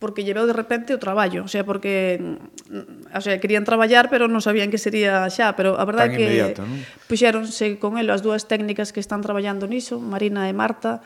porque 0.00 0.24
lleveu 0.24 0.48
de 0.48 0.56
repente 0.56 0.96
o 0.96 0.98
traballo, 0.98 1.44
o 1.44 1.50
sea, 1.52 1.62
porque 1.62 2.16
mm, 2.18 3.12
o 3.12 3.20
sea, 3.20 3.36
querían 3.38 3.68
traballar, 3.68 4.08
pero 4.08 4.26
non 4.26 4.40
sabían 4.40 4.72
que 4.72 4.80
sería 4.80 5.28
xa, 5.28 5.52
pero 5.54 5.76
a 5.76 5.84
verdade 5.84 6.10
é 6.10 6.16
que 6.16 6.24
inmediato, 6.24 6.64
¿no? 6.64 6.74
puxéronse 7.06 7.76
con 7.76 8.00
elo 8.00 8.16
as 8.16 8.24
dúas 8.24 8.48
técnicas 8.48 8.96
que 8.96 8.98
están 8.98 9.20
traballando 9.20 9.68
niso, 9.68 10.00
Marina 10.00 10.48
e 10.48 10.56
Marta, 10.56 11.04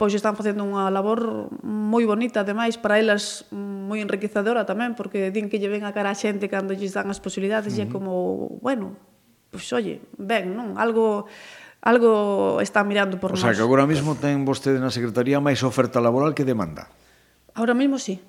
pois 0.00 0.16
están 0.16 0.34
facendo 0.40 0.64
unha 0.64 0.88
labor 0.88 1.52
moi 1.62 2.08
bonita, 2.08 2.42
ademais, 2.42 2.80
para 2.80 2.96
elas 2.96 3.44
mm, 3.52 3.92
moi 3.92 4.00
enriquecedora 4.00 4.64
tamén, 4.64 4.96
porque 4.96 5.28
din 5.28 5.52
que 5.52 5.60
lle 5.60 5.68
ven 5.68 5.84
a 5.84 5.92
cara 5.92 6.10
a 6.10 6.16
xente 6.16 6.48
cando 6.48 6.72
lles 6.72 6.96
dan 6.96 7.12
as 7.12 7.20
posibilidades, 7.20 7.76
uh 7.76 7.84
-huh. 7.84 7.84
e 7.84 7.86
é 7.86 7.92
como, 7.92 8.12
bueno, 8.64 8.96
pois 9.52 9.68
oye, 9.76 10.00
ben, 10.16 10.56
non? 10.56 10.80
Algo 10.80 11.28
algo 11.84 12.64
está 12.64 12.80
mirando 12.80 13.20
por 13.20 13.36
nós. 13.36 13.44
O 13.44 13.44
sea, 13.44 13.52
que 13.52 13.60
agora 13.60 13.84
mesmo 13.84 14.16
ten 14.16 14.48
vostede 14.48 14.80
na 14.80 14.88
Secretaría 14.88 15.44
máis 15.44 15.60
oferta 15.60 16.00
laboral 16.00 16.32
que 16.32 16.48
demanda. 16.48 16.88
Ahora 17.54 17.74
mismo 17.74 17.98
sí. 17.98 18.20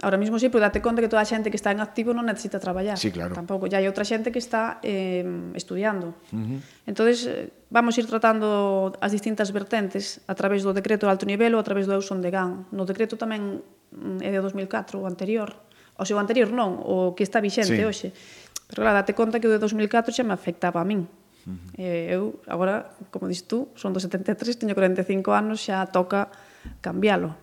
Ahora 0.00 0.16
mismo 0.16 0.38
sí, 0.38 0.48
pero 0.48 0.60
date 0.60 0.80
conta 0.80 1.02
que 1.02 1.08
toda 1.08 1.22
a 1.22 1.28
xente 1.28 1.52
que 1.52 1.54
está 1.60 1.70
en 1.70 1.78
activo 1.78 2.16
non 2.16 2.24
necesita 2.26 2.58
traballar. 2.58 2.96
Sí, 2.98 3.12
claro. 3.12 3.36
Tampouco, 3.36 3.68
ya 3.68 3.78
hai 3.78 3.86
outra 3.86 4.02
xente 4.02 4.32
que 4.32 4.40
está 4.40 4.82
eh, 4.82 5.22
estudiando. 5.54 6.18
Uh 6.32 6.58
-huh. 6.58 6.88
Entón, 6.88 7.06
vamos 7.70 7.94
ir 8.00 8.08
tratando 8.08 8.90
as 8.98 9.12
distintas 9.12 9.52
vertentes 9.52 10.24
a 10.26 10.34
través 10.34 10.64
do 10.64 10.72
decreto 10.72 11.06
de 11.06 11.12
alto 11.12 11.28
nivel 11.28 11.54
ou 11.54 11.60
a 11.60 11.66
través 11.66 11.86
do 11.86 11.94
Euson 11.94 12.24
de 12.24 12.32
GAN. 12.32 12.66
No 12.72 12.82
decreto 12.82 13.20
tamén 13.20 13.62
mm, 13.94 14.24
é 14.24 14.30
de 14.32 14.40
2004, 14.40 14.98
o 14.98 15.06
anterior. 15.06 15.54
O 16.00 16.08
seu 16.08 16.16
anterior 16.18 16.50
non, 16.50 16.82
o 16.82 17.12
que 17.14 17.22
está 17.22 17.38
vixente 17.38 17.78
sí. 17.78 17.84
hoxe. 17.84 18.08
Pero 18.72 18.82
claro, 18.88 18.96
date 18.98 19.12
conta 19.12 19.38
que 19.38 19.46
o 19.46 19.52
de 19.52 19.60
2004 19.60 20.10
xa 20.10 20.24
me 20.24 20.34
afectaba 20.34 20.82
a 20.82 20.88
min. 20.88 21.06
Uh 21.46 21.52
-huh. 21.52 21.78
eh, 21.78 22.16
eu, 22.16 22.42
agora, 22.48 22.96
como 23.12 23.30
dis 23.30 23.44
tú, 23.44 23.70
son 23.78 23.92
do 23.94 24.00
73, 24.02 24.34
teño 24.56 24.74
45 24.74 25.30
anos, 25.30 25.62
xa 25.62 25.84
toca 25.86 26.32
cambiálo 26.82 27.41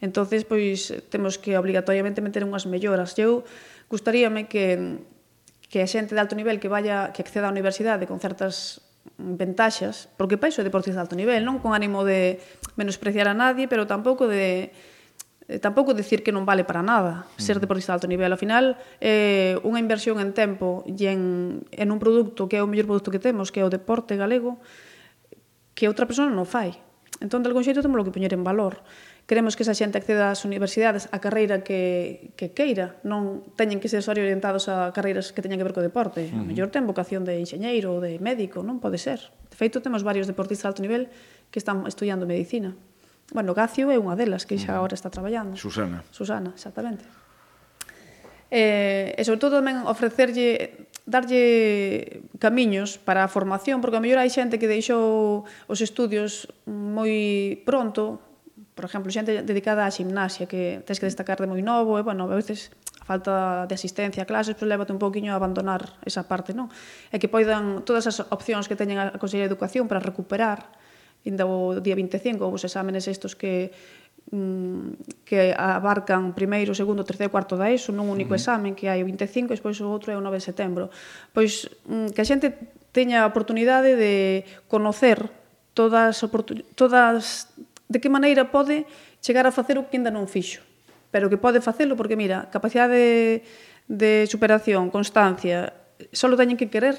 entonces 0.00 0.48
pois 0.48 0.92
temos 1.12 1.36
que 1.36 1.56
obligatoriamente 1.60 2.24
meter 2.24 2.42
unhas 2.44 2.64
melloras. 2.64 3.16
Eu 3.20 3.44
gustaríame 3.88 4.48
que 4.48 5.00
que 5.70 5.78
a 5.78 5.86
xente 5.86 6.18
de 6.18 6.20
alto 6.20 6.34
nivel 6.34 6.58
que 6.58 6.66
vaya 6.66 7.14
que 7.14 7.22
acceda 7.22 7.46
á 7.46 7.54
universidade 7.54 8.10
con 8.10 8.18
certas 8.18 8.82
ventaxas, 9.16 10.10
porque 10.18 10.36
para 10.36 10.50
iso 10.50 10.60
é 10.60 10.66
deportista 10.66 10.98
de 10.98 11.04
alto 11.06 11.14
nivel, 11.14 11.46
non 11.46 11.62
con 11.62 11.72
ánimo 11.78 12.02
de 12.02 12.42
menospreciar 12.74 13.30
a 13.30 13.38
nadie, 13.38 13.70
pero 13.70 13.86
tampouco 13.86 14.26
de 14.26 14.74
eh, 15.46 15.58
tampouco 15.62 15.94
decir 15.94 16.26
que 16.26 16.34
non 16.34 16.42
vale 16.42 16.66
para 16.66 16.82
nada 16.82 17.30
ser 17.38 17.62
deportista 17.62 17.94
de 17.94 17.96
alto 18.02 18.10
nivel. 18.10 18.34
Ao 18.34 18.40
final, 18.40 18.74
é 18.98 19.54
eh, 19.54 19.66
unha 19.66 19.78
inversión 19.78 20.18
en 20.18 20.34
tempo 20.34 20.82
e 20.90 21.06
en, 21.06 21.62
en 21.70 21.88
un 21.94 22.02
produto 22.02 22.50
que 22.50 22.58
é 22.58 22.62
o 22.64 22.68
mellor 22.68 22.90
produto 22.90 23.14
que 23.14 23.22
temos, 23.22 23.54
que 23.54 23.62
é 23.62 23.64
o 23.64 23.70
deporte 23.70 24.18
galego, 24.18 24.58
que 25.78 25.86
outra 25.86 26.04
persona 26.04 26.34
non 26.34 26.50
fai. 26.50 26.74
Entón, 27.20 27.44
de 27.44 27.52
algún 27.52 27.62
xeito, 27.62 27.84
temos 27.84 28.00
que 28.00 28.10
poñer 28.16 28.32
en 28.32 28.40
valor. 28.40 28.80
Queremos 29.28 29.52
que 29.52 29.62
esa 29.62 29.76
xente 29.76 30.00
acceda 30.00 30.32
ás 30.32 30.48
universidades 30.48 31.12
a 31.12 31.20
carreira 31.20 31.60
que, 31.60 32.32
que 32.34 32.56
queira. 32.56 32.96
Non 33.04 33.44
teñen 33.60 33.76
que 33.76 33.92
ser 33.92 34.00
só 34.00 34.16
orientados 34.16 34.72
a 34.72 34.88
carreiras 34.96 35.36
que 35.36 35.44
teñan 35.44 35.60
que 35.60 35.66
ver 35.68 35.76
co 35.76 35.84
deporte. 35.84 36.32
Uh 36.32 36.32
-huh. 36.32 36.42
A 36.42 36.48
mellor 36.48 36.72
ten 36.72 36.88
vocación 36.88 37.28
de 37.28 37.36
enxeñeiro 37.36 37.92
ou 37.92 38.00
de 38.00 38.16
médico, 38.24 38.64
non 38.64 38.80
pode 38.80 38.96
ser. 38.96 39.20
De 39.52 39.56
feito, 39.56 39.84
temos 39.84 40.00
varios 40.00 40.24
deportistas 40.24 40.64
de 40.64 40.70
alto 40.72 40.82
nivel 40.82 41.12
que 41.52 41.60
están 41.60 41.84
estudiando 41.84 42.24
medicina. 42.24 42.72
Bueno, 43.36 43.54
Gacio 43.54 43.92
é 43.92 44.00
unha 44.00 44.16
delas 44.16 44.48
que 44.48 44.58
xa 44.58 44.80
agora 44.80 44.96
está 44.96 45.12
traballando. 45.12 45.54
Susana. 45.60 46.02
Susana, 46.10 46.56
exactamente. 46.56 47.04
Eh, 48.50 49.14
e 49.14 49.22
sobre 49.22 49.38
todo 49.38 49.62
tamén 49.62 49.86
ofrecerlle 49.86 50.89
darlle 51.10 52.22
camiños 52.38 52.96
para 53.02 53.26
a 53.26 53.28
formación, 53.28 53.82
porque 53.82 53.98
a 53.98 54.02
mellor 54.02 54.22
hai 54.22 54.30
xente 54.30 54.62
que 54.62 54.70
deixou 54.70 55.42
os 55.66 55.78
estudios 55.82 56.46
moi 56.70 57.58
pronto, 57.66 58.22
por 58.78 58.86
exemplo, 58.86 59.10
xente 59.10 59.42
dedicada 59.42 59.84
á 59.84 59.90
ximnasia 59.90 60.46
que 60.46 60.80
tens 60.86 61.02
que 61.02 61.10
destacar 61.10 61.42
de 61.42 61.50
moi 61.50 61.60
novo, 61.60 61.98
e, 61.98 62.02
bueno, 62.06 62.30
a 62.30 62.38
veces 62.38 62.70
a 63.02 63.04
falta 63.04 63.66
de 63.66 63.74
asistencia 63.74 64.22
a 64.22 64.30
clases, 64.30 64.54
pois 64.54 64.70
lévate 64.70 64.94
un 64.94 65.02
pouquiño 65.02 65.34
a 65.34 65.36
abandonar 65.36 65.98
esa 66.06 66.24
parte, 66.30 66.54
non? 66.54 66.70
E 67.10 67.18
que 67.18 67.26
poidan 67.26 67.82
todas 67.82 68.06
as 68.06 68.22
opcións 68.30 68.70
que 68.70 68.78
teñen 68.78 69.02
a 69.02 69.18
Consellería 69.18 69.50
de 69.50 69.52
Educación 69.52 69.90
para 69.90 69.98
recuperar 69.98 70.70
ainda 71.26 71.44
o 71.44 71.76
día 71.84 71.98
25 71.98 72.48
os 72.48 72.64
exámenes 72.64 73.04
estos 73.04 73.36
que 73.36 73.74
Mm, 74.30 74.94
que 75.26 75.50
abarcan 75.58 76.30
primeiro, 76.38 76.70
segundo, 76.70 77.02
terceiro 77.02 77.30
e 77.30 77.34
cuarto 77.34 77.58
da 77.58 77.66
ESO 77.66 77.90
nun 77.90 78.06
único 78.06 78.30
uh 78.30 78.38
-huh. 78.38 78.46
examen 78.46 78.78
que 78.78 78.86
hai 78.86 79.02
o 79.02 79.08
25 79.10 79.50
e 79.50 79.58
despois 79.58 79.74
o 79.82 79.90
outro 79.90 80.14
é 80.14 80.16
o 80.16 80.22
9 80.22 80.38
de 80.38 80.46
setembro. 80.46 80.86
Pois 81.34 81.66
mm, 81.82 82.14
que 82.14 82.22
a 82.22 82.28
xente 82.30 82.54
teña 82.94 83.26
a 83.26 83.30
oportunidade 83.30 83.98
de 83.98 84.46
conocer 84.70 85.18
todas 85.74 86.22
todas 86.78 87.50
de 87.90 87.98
que 87.98 88.06
maneira 88.06 88.46
pode 88.54 88.86
chegar 89.18 89.50
a 89.50 89.52
facer 89.52 89.82
o 89.82 89.90
que 89.90 89.98
ainda 89.98 90.14
non 90.14 90.30
fixo, 90.30 90.62
pero 91.10 91.26
que 91.26 91.34
pode 91.34 91.58
facelo 91.58 91.98
porque 91.98 92.14
mira, 92.14 92.46
capacidade 92.54 92.94
de, 92.94 93.42
de 93.90 94.30
superación, 94.30 94.94
constancia, 94.94 95.74
só 96.14 96.30
teñen 96.38 96.54
que 96.54 96.70
querer 96.70 96.94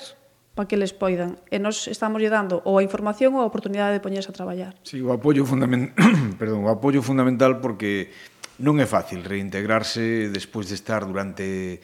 para 0.55 0.67
que 0.67 0.75
les 0.75 0.91
poidan. 0.91 1.39
E 1.47 1.59
nós 1.59 1.87
estamos 1.87 2.19
lle 2.19 2.27
dando 2.27 2.59
ou 2.67 2.77
a 2.79 2.83
información 2.83 3.35
ou 3.39 3.41
a 3.43 3.47
oportunidade 3.47 3.95
de 3.95 4.03
poñerse 4.03 4.31
a 4.31 4.35
traballar. 4.35 4.75
Sí, 4.83 4.99
o 4.99 5.15
apoio 5.15 5.47
fundamental, 5.47 5.95
perdón, 6.41 6.67
o 6.67 6.69
apoio 6.69 6.99
fundamental 6.99 7.63
porque 7.63 8.11
non 8.59 8.77
é 8.77 8.87
fácil 8.87 9.23
reintegrarse 9.23 10.29
despois 10.29 10.67
de 10.67 10.75
estar 10.75 11.07
durante 11.07 11.79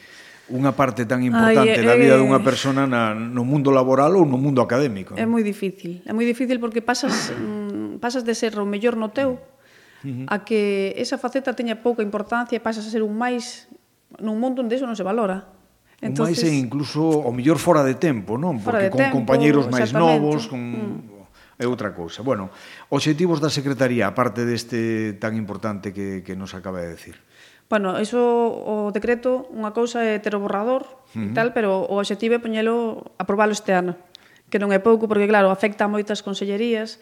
unha 0.48 0.72
parte 0.72 1.04
tan 1.04 1.20
importante 1.24 1.84
da 1.84 1.96
eh, 1.96 2.00
vida 2.00 2.16
eh. 2.16 2.22
dunha 2.22 2.40
persona 2.40 2.88
na, 2.88 3.12
no 3.12 3.44
mundo 3.44 3.68
laboral 3.72 4.16
ou 4.16 4.24
no 4.24 4.40
mundo 4.40 4.64
académico. 4.64 5.16
É 5.20 5.28
moi 5.28 5.44
difícil, 5.44 6.00
é 6.08 6.12
moi 6.16 6.24
difícil 6.24 6.60
porque 6.64 6.80
pasas 6.80 7.36
mm, 7.36 8.00
pasas 8.00 8.24
de 8.24 8.32
ser 8.32 8.56
o 8.56 8.64
mellor 8.64 8.96
no 8.96 9.12
teu 9.12 9.36
uh 9.36 10.08
-huh. 10.08 10.26
a 10.28 10.48
que 10.48 10.94
esa 10.96 11.20
faceta 11.20 11.52
teña 11.52 11.84
pouca 11.84 12.00
importancia 12.00 12.56
e 12.56 12.64
pasas 12.64 12.88
a 12.88 12.92
ser 12.92 13.04
un 13.04 13.16
máis 13.16 13.68
nun 14.24 14.40
mundo 14.40 14.64
onde 14.64 14.80
eso 14.80 14.88
non 14.88 14.96
se 14.96 15.04
valora. 15.04 15.57
Entonces, 16.02 16.38
o 16.38 16.46
máis 16.46 16.54
é 16.54 16.54
incluso 16.54 17.02
o 17.02 17.32
mellor 17.34 17.58
fora 17.58 17.82
de 17.82 17.98
tempo, 17.98 18.38
non? 18.38 18.62
Porque 18.62 18.94
con 18.94 19.02
tempo, 19.02 19.18
compañeiros 19.18 19.66
máis 19.66 19.90
novos, 19.90 20.46
con 20.46 20.62
mm. 20.62 21.58
é 21.58 21.66
outra 21.66 21.98
cousa. 21.98 22.22
Bueno, 22.22 22.54
obxectivos 22.94 23.42
da 23.42 23.50
Secretaría, 23.50 24.06
aparte 24.06 24.46
deste 24.46 25.18
tan 25.18 25.34
importante 25.34 25.98
que, 25.98 26.22
que 26.22 26.38
nos 26.38 26.54
acaba 26.54 26.86
de 26.86 26.94
decir. 26.94 27.18
Bueno, 27.68 28.00
iso 28.00 28.22
o 28.22 28.94
decreto, 28.94 29.50
unha 29.52 29.74
cousa 29.74 30.06
é 30.06 30.22
ter 30.22 30.38
o 30.38 30.40
borrador 30.40 30.86
uh 30.86 31.18
-huh. 31.18 31.28
e 31.28 31.36
tal, 31.36 31.52
pero 31.52 31.84
o 31.84 31.98
obxectivo 31.98 32.38
é 32.38 32.40
poñelo 32.40 33.12
aprobalo 33.18 33.52
este 33.52 33.74
ano, 33.74 33.98
que 34.54 34.62
non 34.62 34.70
é 34.70 34.80
pouco 34.80 35.10
porque 35.10 35.26
claro, 35.26 35.50
afecta 35.50 35.84
a 35.84 35.92
moitas 35.92 36.22
consellerías. 36.22 37.02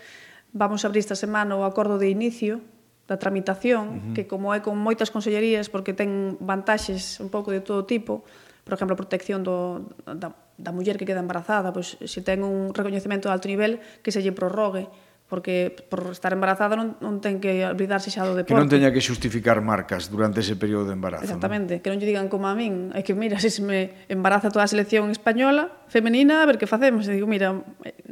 Vamos 0.55 0.81
a 0.81 0.89
abrir 0.89 1.03
esta 1.03 1.19
semana 1.19 1.59
o 1.59 1.67
acordo 1.67 1.99
de 1.99 2.07
inicio 2.07 2.63
da 3.11 3.21
tramitación, 3.21 3.83
uh 3.85 3.93
-huh. 3.93 4.13
que 4.17 4.23
como 4.25 4.55
é 4.55 4.63
con 4.63 4.79
moitas 4.81 5.13
consellerías 5.13 5.69
porque 5.69 5.93
ten 5.93 6.39
vantaxes 6.41 7.21
un 7.21 7.29
pouco 7.29 7.53
de 7.53 7.61
todo 7.61 7.85
tipo, 7.85 8.25
por 8.65 8.73
exemplo, 8.73 8.97
a 8.97 8.99
protección 8.99 9.45
do, 9.45 9.93
da, 10.09 10.33
da 10.57 10.71
muller 10.73 10.97
que 10.97 11.05
queda 11.05 11.21
embarazada, 11.21 11.69
pois 11.69 12.01
se 12.01 12.19
ten 12.25 12.41
un 12.41 12.73
recoñecemento 12.73 13.29
de 13.29 13.33
alto 13.37 13.45
nivel 13.45 13.77
que 14.01 14.09
se 14.09 14.25
lle 14.25 14.33
prorrogue, 14.33 14.89
porque 15.29 15.69
por 15.89 16.09
estar 16.09 16.33
embarazada 16.33 16.73
non, 16.73 16.97
non 16.97 17.17
ten 17.21 17.37
que 17.37 17.61
olvidarse 17.65 18.09
xa 18.09 18.25
do 18.25 18.33
deporte. 18.33 18.53
Que 18.53 18.61
non 18.61 18.69
teña 18.69 18.89
que 18.89 19.01
xustificar 19.01 19.61
marcas 19.61 20.09
durante 20.09 20.41
ese 20.41 20.57
período 20.57 20.89
de 20.89 20.97
embarazo. 20.97 21.25
Exactamente, 21.25 21.77
¿no? 21.77 21.81
que 21.85 21.89
non 21.93 21.97
lle 21.97 22.09
digan 22.09 22.25
como 22.25 22.49
a 22.49 22.57
min, 22.57 22.93
é 22.93 23.05
que 23.05 23.17
mira, 23.17 23.37
se 23.37 23.49
me 23.61 24.05
embaraza 24.09 24.49
toda 24.49 24.65
a 24.65 24.69
selección 24.69 25.13
española, 25.13 25.69
femenina, 25.85 26.41
a 26.41 26.49
ver 26.49 26.57
que 26.57 26.65
facemos. 26.65 27.05
E 27.05 27.13
digo, 27.13 27.29
mira, 27.29 27.53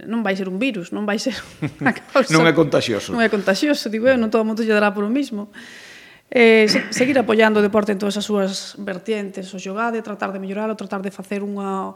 non 0.05 0.21
vai 0.21 0.37
ser 0.37 0.49
un 0.49 0.57
virus, 0.57 0.89
non 0.93 1.05
vai 1.05 1.17
ser 1.17 1.33
unha 1.81 1.93
causa. 1.93 2.29
non 2.29 2.45
é 2.45 2.53
contagioso. 2.53 3.09
Non 3.09 3.21
é 3.21 3.29
contagioso, 3.29 3.93
digo, 3.93 4.05
eu, 4.05 4.17
non 4.17 4.33
todo 4.33 4.41
o 4.41 4.47
mundo 4.49 4.65
lle 4.65 4.73
dará 4.73 4.89
por 4.89 5.05
o 5.05 5.09
mismo 5.09 5.53
eh, 6.33 6.65
seguir 6.89 7.13
apoiando 7.21 7.61
o 7.61 7.65
deporte 7.65 7.93
en 7.93 8.01
todas 8.01 8.17
as 8.17 8.25
súas 8.25 8.73
vertientes, 8.81 9.53
o 9.53 9.61
xogade, 9.61 10.01
tratar 10.01 10.33
de 10.33 10.41
melloralo, 10.41 10.73
tratar 10.73 11.05
de 11.05 11.13
facer 11.13 11.45
unha 11.45 11.93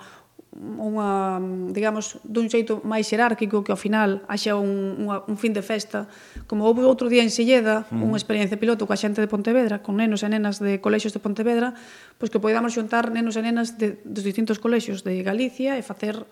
unha, 0.57 1.37
digamos, 1.69 2.17
dun 2.25 2.49
xeito 2.49 2.81
máis 2.81 3.05
xerárquico 3.05 3.61
que 3.61 3.69
ao 3.69 3.77
final 3.77 4.25
haxa 4.25 4.57
un, 4.57 4.97
unha, 5.05 5.21
un 5.29 5.37
fin 5.37 5.53
de 5.53 5.61
festa. 5.61 6.09
Como 6.49 6.65
houve 6.65 6.81
outro 6.81 7.13
día 7.13 7.21
en 7.21 7.29
Silleda, 7.29 7.85
mm. 7.93 8.01
unha 8.01 8.17
experiencia 8.17 8.57
piloto 8.57 8.89
coa 8.89 8.97
xente 8.97 9.21
de 9.21 9.29
Pontevedra, 9.29 9.85
con 9.85 10.01
nenos 10.01 10.25
e 10.25 10.29
nenas 10.33 10.57
de 10.57 10.81
colexios 10.81 11.13
de 11.13 11.21
Pontevedra, 11.21 11.77
pois 12.17 12.33
que 12.33 12.41
podamos 12.41 12.73
xuntar 12.73 13.13
nenos 13.13 13.37
e 13.37 13.45
nenas 13.45 13.77
de, 13.77 14.01
dos 14.01 14.25
distintos 14.25 14.57
colexios 14.57 15.05
de 15.05 15.21
Galicia 15.21 15.77
e 15.77 15.85
facer 15.85 16.25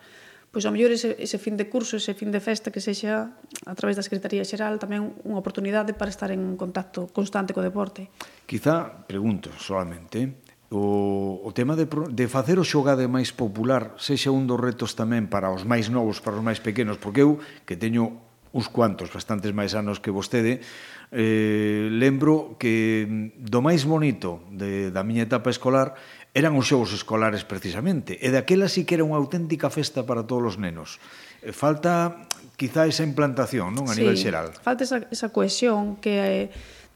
pois 0.50 0.64
ao 0.64 0.72
mellor 0.72 0.92
ese, 0.94 1.16
ese 1.18 1.36
fin 1.36 1.56
de 1.56 1.68
curso, 1.68 1.96
ese 2.00 2.16
fin 2.16 2.32
de 2.32 2.40
festa 2.40 2.72
que 2.72 2.80
sexa 2.80 3.36
a 3.64 3.74
través 3.76 3.96
da 3.96 4.04
Secretaría 4.06 4.46
Xeral 4.46 4.80
tamén 4.80 5.16
unha 5.24 5.38
oportunidade 5.38 5.92
para 5.92 6.12
estar 6.12 6.32
en 6.32 6.56
contacto 6.56 7.10
constante 7.12 7.52
co 7.52 7.60
deporte. 7.60 8.08
Quizá, 8.48 9.04
pregunto 9.04 9.52
solamente, 9.58 10.42
o, 10.70 11.40
o 11.44 11.50
tema 11.52 11.76
de, 11.76 11.86
de 11.86 12.26
facer 12.26 12.58
o 12.58 12.66
xogade 12.66 13.06
máis 13.06 13.30
popular 13.30 13.94
sexa 14.02 14.34
un 14.34 14.50
dos 14.50 14.58
retos 14.58 14.98
tamén 14.98 15.30
para 15.30 15.54
os 15.54 15.62
máis 15.62 15.86
novos, 15.92 16.18
para 16.18 16.34
os 16.34 16.42
máis 16.42 16.58
pequenos, 16.58 16.98
porque 16.98 17.22
eu, 17.22 17.38
que 17.62 17.78
teño 17.78 18.26
uns 18.56 18.72
cuantos, 18.72 19.12
bastantes 19.12 19.52
máis 19.52 19.76
anos 19.76 20.00
que 20.00 20.08
vostede, 20.08 20.64
eh, 21.12 21.92
lembro 21.92 22.56
que 22.58 23.30
do 23.36 23.60
máis 23.60 23.84
bonito 23.84 24.42
de, 24.50 24.90
da 24.90 25.04
miña 25.04 25.28
etapa 25.28 25.52
escolar 25.52 25.94
eran 26.36 26.52
os 26.60 26.68
xogos 26.68 26.92
escolares 26.92 27.48
precisamente, 27.48 28.20
e 28.20 28.28
daquela 28.28 28.68
sí 28.68 28.84
que 28.84 29.00
era 29.00 29.08
unha 29.08 29.16
auténtica 29.16 29.72
festa 29.72 30.04
para 30.04 30.28
todos 30.28 30.52
os 30.52 30.56
nenos. 30.60 31.00
Eh, 31.40 31.48
falta 31.56 32.28
quizá 32.60 32.84
esa 32.84 33.08
implantación, 33.08 33.72
non, 33.72 33.88
a 33.88 33.96
sí, 33.96 34.04
nivel 34.04 34.20
xeral. 34.20 34.52
Falta 34.60 34.84
esa, 34.84 35.08
esa 35.08 35.32
cohesión 35.32 35.96
que 35.96 36.12
é 36.20 36.36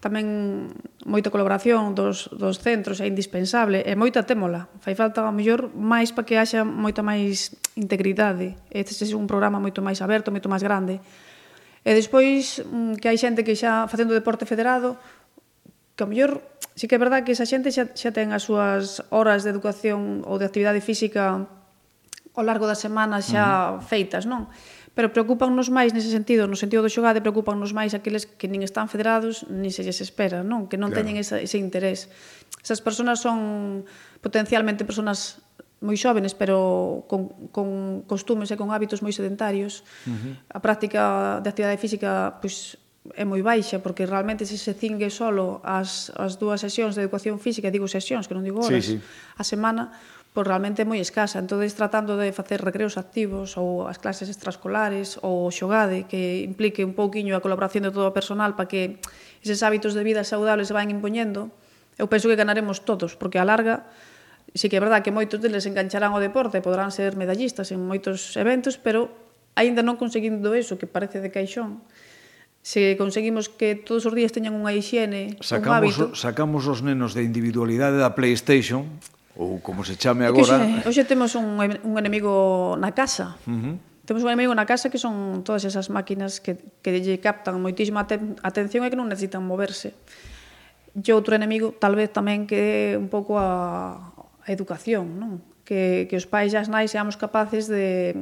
tamén 0.05 0.69
moita 1.09 1.33
colaboración 1.33 1.97
dos, 1.97 2.29
dos 2.37 2.61
centros 2.61 3.01
é 3.01 3.09
indispensable 3.09 3.81
e 3.81 3.93
moita 3.97 4.29
témola. 4.29 4.69
Fai 4.85 4.93
falta 4.93 5.25
a 5.25 5.33
mellor 5.33 5.73
máis 5.73 6.13
para 6.13 6.29
que 6.29 6.37
haxa 6.37 6.61
moita 6.61 7.01
máis 7.01 7.57
integridade. 7.81 8.61
Este 8.69 8.93
é 9.09 9.17
un 9.17 9.25
programa 9.25 9.57
moito 9.57 9.81
máis 9.81 10.05
aberto, 10.05 10.29
moito 10.29 10.53
máis 10.53 10.61
grande. 10.61 11.01
E 11.81 11.97
despois 11.97 12.61
mm, 12.61 13.01
que 13.01 13.09
hai 13.09 13.17
xente 13.17 13.41
que 13.41 13.57
xa 13.57 13.89
facendo 13.89 14.13
deporte 14.13 14.45
federado 14.45 15.01
que 15.97 16.05
a 16.05 16.09
mellor 16.09 16.45
Sí 16.81 16.89
que 16.89 16.97
é 16.97 16.99
verdad 16.99 17.29
que 17.29 17.37
esa 17.37 17.45
xente 17.45 17.69
xa, 17.69 17.93
xa 17.93 18.09
ten 18.09 18.33
as 18.33 18.49
súas 18.49 19.05
horas 19.13 19.45
de 19.45 19.53
educación 19.53 20.25
ou 20.25 20.41
de 20.41 20.49
actividade 20.49 20.81
física 20.81 21.45
ao 22.33 22.41
largo 22.41 22.65
da 22.65 22.73
semana 22.73 23.21
xa 23.21 23.45
uh 23.45 23.53
-huh. 23.77 23.85
feitas, 23.85 24.25
non? 24.25 24.49
Pero 24.97 25.13
preocupannos 25.13 25.69
máis 25.69 25.93
nese 25.93 26.09
sentido, 26.09 26.49
no 26.49 26.57
sentido 26.57 26.81
do 26.81 26.89
xogade, 26.89 27.21
preocupannos 27.21 27.77
máis 27.77 27.93
aqueles 27.93 28.25
que 28.25 28.49
nin 28.49 28.65
están 28.65 28.89
federados, 28.89 29.45
nin 29.53 29.69
se 29.77 29.85
lles 29.85 30.01
espera, 30.01 30.41
non? 30.41 30.73
Que 30.73 30.81
non 30.81 30.89
claro. 30.89 31.05
teñen 31.05 31.21
esa, 31.21 31.37
ese 31.37 31.61
interés. 31.61 32.09
Esas 32.65 32.81
persoas 32.81 33.21
son 33.21 33.85
potencialmente 34.25 34.89
persoas 34.89 35.45
moi 35.85 36.01
xóvenes, 36.01 36.33
pero 36.33 37.05
con, 37.13 37.53
con 37.53 37.69
costumes 38.09 38.49
e 38.49 38.57
con 38.57 38.73
hábitos 38.73 39.05
moi 39.05 39.13
sedentarios. 39.13 39.85
Uh 40.09 40.17
-huh. 40.17 40.33
A 40.49 40.65
práctica 40.65 41.45
de 41.45 41.49
actividade 41.53 41.77
física 41.77 42.41
pois, 42.41 42.80
é 43.17 43.25
moi 43.25 43.41
baixa, 43.41 43.81
porque 43.81 44.05
realmente 44.05 44.45
se 44.45 44.61
se 44.61 44.77
cingue 44.77 45.09
solo 45.09 45.65
as, 45.65 46.13
as 46.21 46.37
dúas 46.37 46.61
sesións 46.61 46.95
de 46.95 47.03
educación 47.03 47.41
física, 47.41 47.73
digo 47.73 47.89
sesións, 47.89 48.29
que 48.29 48.37
non 48.37 48.45
digo 48.45 48.61
horas, 48.61 48.85
sí, 48.85 49.01
sí. 49.01 49.41
a 49.41 49.45
semana, 49.45 49.97
pois 50.37 50.45
realmente 50.45 50.85
é 50.85 50.87
moi 50.87 51.01
escasa. 51.01 51.41
Entón, 51.41 51.65
tratando 51.73 52.21
de 52.21 52.29
facer 52.37 52.61
recreos 52.61 53.01
activos 53.01 53.57
ou 53.57 53.89
as 53.89 53.97
clases 53.97 54.29
extraescolares 54.29 55.17
ou 55.25 55.49
xogade 55.49 56.05
que 56.07 56.45
implique 56.45 56.85
un 56.85 56.93
pouquiño 56.93 57.35
a 57.35 57.41
colaboración 57.41 57.89
de 57.89 57.91
todo 57.91 58.13
o 58.13 58.15
personal 58.15 58.53
para 58.53 58.69
que 58.69 59.01
eses 59.41 59.65
hábitos 59.65 59.97
de 59.97 60.05
vida 60.05 60.21
saudables 60.23 60.69
se 60.69 60.77
van 60.77 60.93
impoñendo, 60.93 61.49
eu 61.97 62.05
penso 62.07 62.29
que 62.29 62.37
ganaremos 62.37 62.85
todos, 62.85 63.17
porque 63.17 63.41
a 63.41 63.49
larga 63.49 63.89
sí 64.53 64.69
que 64.69 64.77
é 64.77 64.83
verdad 64.83 65.01
que 65.01 65.15
moitos 65.15 65.41
deles 65.41 65.65
engancharán 65.65 66.13
ao 66.13 66.21
deporte, 66.21 66.61
podrán 66.61 66.93
ser 66.93 67.17
medallistas 67.17 67.73
en 67.73 67.81
moitos 67.81 68.37
eventos, 68.37 68.77
pero 68.77 69.09
aínda 69.57 69.81
non 69.81 69.97
conseguindo 69.97 70.53
eso 70.53 70.77
que 70.77 70.85
parece 70.85 71.19
de 71.25 71.33
caixón, 71.33 71.83
se 72.63 72.97
conseguimos 72.97 73.49
que 73.49 73.75
todos 73.75 74.05
os 74.05 74.13
días 74.13 74.33
teñan 74.37 74.53
unha 74.53 74.77
higiene, 74.77 75.41
sacamos, 75.41 75.97
un 75.97 76.05
hábito... 76.05 76.05
Sacamos 76.13 76.69
os 76.69 76.85
nenos 76.85 77.17
de 77.17 77.25
individualidade 77.25 77.97
da 77.97 78.13
Playstation, 78.13 78.85
ou 79.41 79.65
como 79.65 79.81
se 79.81 79.97
chame 79.97 80.29
agora... 80.29 80.61
Que 80.61 80.85
hoxe, 80.85 81.01
hoxe 81.01 81.03
temos 81.09 81.33
un, 81.41 81.57
un 81.57 81.95
enemigo 81.97 82.77
na 82.77 82.93
casa. 82.93 83.41
Uh 83.49 83.57
-huh. 83.57 83.75
Temos 84.05 84.21
un 84.21 84.29
enemigo 84.29 84.53
na 84.53 84.69
casa 84.69 84.93
que 84.93 85.01
son 85.01 85.41
todas 85.41 85.65
esas 85.65 85.89
máquinas 85.89 86.45
que, 86.45 86.61
que 86.85 87.01
lle 87.01 87.17
captan 87.17 87.57
moitísima 87.65 88.05
aten 88.05 88.37
atención 88.45 88.85
e 88.85 88.93
que 88.93 88.99
non 88.99 89.09
necesitan 89.09 89.41
moverse. 89.41 89.97
E 90.93 91.11
outro 91.17 91.33
enemigo, 91.33 91.73
tal 91.81 91.97
vez 91.97 92.13
tamén, 92.13 92.45
que 92.45 92.93
é 92.93 93.01
un 93.01 93.09
pouco 93.09 93.41
a, 93.41 93.97
a 94.45 94.49
educación, 94.53 95.17
non? 95.17 95.41
Que, 95.65 96.05
que 96.13 96.19
os 96.21 96.29
pais 96.29 96.53
e 96.53 96.61
as 96.61 96.69
nais 96.69 96.93
seamos 96.93 97.17
capaces 97.17 97.71
de 97.73 98.13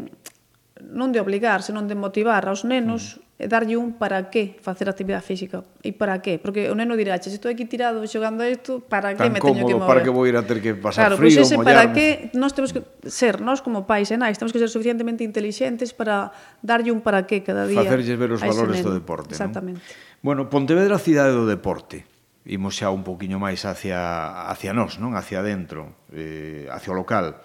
non 0.79 1.11
de 1.11 1.19
obligar, 1.19 1.67
senón 1.67 1.91
de 1.91 1.99
motivar 1.99 2.47
aos 2.47 2.63
nenos 2.63 3.19
uh 3.19 3.19
-huh 3.19 3.28
darlle 3.39 3.79
un 3.79 3.95
para 3.95 4.35
qué 4.35 4.59
facer 4.59 4.91
actividade 4.91 5.23
física 5.23 5.63
e 5.87 5.95
para 5.95 6.19
qué, 6.19 6.43
porque 6.43 6.67
o 6.67 6.75
neno 6.75 6.99
dirá, 6.99 7.15
se 7.23 7.31
estou 7.31 7.47
aquí 7.47 7.71
tirado 7.71 8.03
xogando 8.03 8.43
isto, 8.43 8.83
para 8.83 9.15
que 9.15 9.23
Tan 9.23 9.31
me 9.31 9.39
teño 9.39 9.63
que 9.63 9.79
mover? 9.79 9.87
para 9.87 10.03
que 10.03 10.11
vou 10.11 10.27
ir 10.27 10.35
a 10.35 10.43
ter 10.43 10.59
que 10.59 10.75
pasar 10.75 11.15
claro, 11.15 11.23
frío, 11.23 11.39
pues 11.39 11.47
ese 11.47 11.55
para 11.63 11.95
que 11.95 12.35
nós 12.35 12.51
temos 12.51 12.75
que 12.75 12.83
ser, 13.07 13.39
nós 13.39 13.63
como 13.63 13.87
pais 13.87 14.11
e 14.11 14.19
nais, 14.19 14.35
temos 14.43 14.51
que 14.51 14.59
ser 14.59 14.67
suficientemente 14.67 15.23
inteligentes 15.23 15.95
para 15.95 16.35
darlle 16.67 16.91
un 16.91 16.99
para 16.99 17.31
qué 17.31 17.47
cada 17.47 17.71
día. 17.71 17.79
Facerlles 17.79 18.19
ver 18.19 18.35
os 18.35 18.43
valores 18.43 18.83
do 18.83 18.91
deporte, 18.91 19.39
Exactamente. 19.39 19.79
Non? 19.79 20.19
Bueno, 20.19 20.51
Pontevedra 20.51 20.99
cidade 20.99 21.31
do 21.31 21.47
deporte. 21.47 22.03
Imos 22.43 22.75
xa 22.75 22.91
un 22.91 23.07
poquinho 23.07 23.39
máis 23.39 23.63
hacia 23.63 24.51
hacia 24.51 24.75
nós, 24.75 24.99
non? 24.99 25.15
Hacia 25.15 25.47
dentro, 25.47 25.95
eh, 26.11 26.67
hacia 26.75 26.91
o 26.91 26.99
local. 26.99 27.39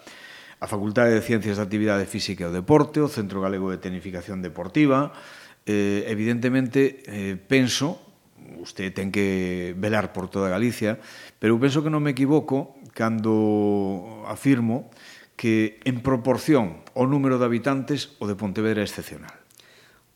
A 0.58 0.65
Facultade 0.65 1.13
de 1.13 1.21
Ciencias 1.21 1.62
da 1.62 1.67
Actividade 1.67 2.08
Física 2.10 2.47
e 2.47 2.49
o 2.49 2.56
Deporte, 2.56 2.97
o 3.03 3.12
Centro 3.12 3.43
Galego 3.43 3.69
de 3.69 3.84
Tenificación 3.84 4.39
Deportiva, 4.39 5.12
eh, 5.65 6.06
evidentemente, 6.08 7.04
eh, 7.08 7.36
penso, 7.36 7.99
usted 8.60 8.91
ten 8.91 9.12
que 9.12 9.76
velar 9.78 10.12
por 10.12 10.32
toda 10.32 10.52
Galicia, 10.52 10.99
pero 11.39 11.60
penso 11.60 11.84
que 11.84 11.91
non 11.91 12.04
me 12.04 12.15
equivoco 12.15 12.80
cando 12.95 14.23
afirmo 14.30 14.91
que 15.36 15.82
en 15.84 15.99
proporción 16.06 16.86
ao 16.95 17.10
número 17.10 17.41
de 17.41 17.45
habitantes 17.49 18.15
o 18.21 18.30
de 18.30 18.38
Pontevedra 18.38 18.84
é 18.84 18.88
excepcional. 18.88 19.34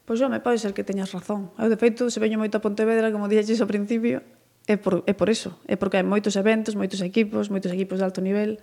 Pois 0.07 0.23
home, 0.23 0.39
pode 0.39 0.61
ser 0.61 0.71
que 0.71 0.87
teñas 0.87 1.11
razón. 1.11 1.51
Eu, 1.59 1.67
de 1.67 1.75
feito, 1.75 2.07
se 2.07 2.23
veño 2.23 2.39
moito 2.39 2.55
a 2.55 2.63
Pontevedra, 2.63 3.11
como 3.11 3.27
dixeches 3.27 3.59
ao 3.59 3.67
principio, 3.67 4.23
é 4.63 4.79
por, 4.79 5.03
é 5.03 5.11
por 5.11 5.27
eso. 5.27 5.59
É 5.67 5.75
porque 5.75 5.99
hai 5.99 6.05
moitos 6.07 6.39
eventos, 6.39 6.79
moitos 6.79 7.03
equipos, 7.03 7.51
moitos 7.51 7.71
equipos 7.75 7.99
de 7.99 8.05
alto 8.07 8.23
nivel. 8.23 8.61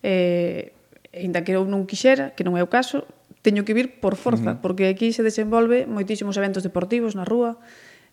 Eh, 0.00 0.72
ainda 1.12 1.44
que 1.44 1.52
eu 1.52 1.68
non 1.68 1.84
quixera, 1.84 2.32
que 2.32 2.44
non 2.44 2.56
é 2.56 2.62
o 2.64 2.70
caso, 2.72 3.04
teño 3.46 3.62
que 3.62 3.78
vir 3.78 4.02
por 4.02 4.18
forza, 4.18 4.50
uh 4.50 4.54
-huh. 4.58 4.62
porque 4.62 4.90
aquí 4.90 5.14
se 5.14 5.22
desenvolve 5.22 5.86
moitísimos 5.86 6.34
eventos 6.34 6.66
deportivos 6.66 7.14
na 7.14 7.22
rúa. 7.22 7.62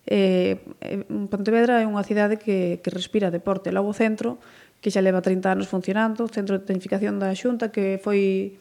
Eh, 0.06 0.62
Pontevedra 1.34 1.82
é 1.82 1.90
unha 1.90 2.06
cidade 2.06 2.38
que, 2.38 2.78
que 2.86 2.90
respira 2.94 3.34
deporte. 3.34 3.74
Logo 3.74 3.90
o 3.90 3.98
centro, 3.98 4.38
que 4.78 4.94
xa 4.94 5.02
leva 5.02 5.26
30 5.26 5.58
anos 5.58 5.66
funcionando, 5.66 6.22
o 6.22 6.30
centro 6.30 6.62
de 6.62 6.70
tecnificación 6.70 7.18
da 7.18 7.34
Xunta, 7.34 7.74
que 7.74 7.98
foi 7.98 8.54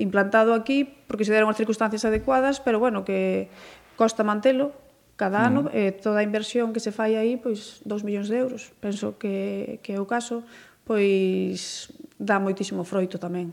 implantado 0.00 0.56
aquí 0.56 0.88
porque 1.04 1.28
se 1.28 1.36
deron 1.36 1.52
as 1.52 1.60
circunstancias 1.60 2.08
adecuadas, 2.08 2.64
pero 2.64 2.80
bueno, 2.80 3.04
que 3.04 3.52
costa 4.00 4.24
mantelo 4.24 4.72
cada 5.20 5.44
ano, 5.44 5.68
eh, 5.76 5.92
toda 5.92 6.24
a 6.24 6.24
inversión 6.24 6.72
que 6.72 6.80
se 6.80 6.96
fai 6.96 7.12
aí, 7.20 7.36
pois 7.36 7.84
2 7.84 8.08
millóns 8.08 8.32
de 8.32 8.40
euros, 8.40 8.72
penso 8.80 9.20
que, 9.20 9.76
que 9.84 9.92
é 9.92 10.00
o 10.00 10.08
caso, 10.08 10.48
pois 10.88 11.92
dá 12.16 12.40
moitísimo 12.40 12.88
froito 12.88 13.20
tamén. 13.20 13.52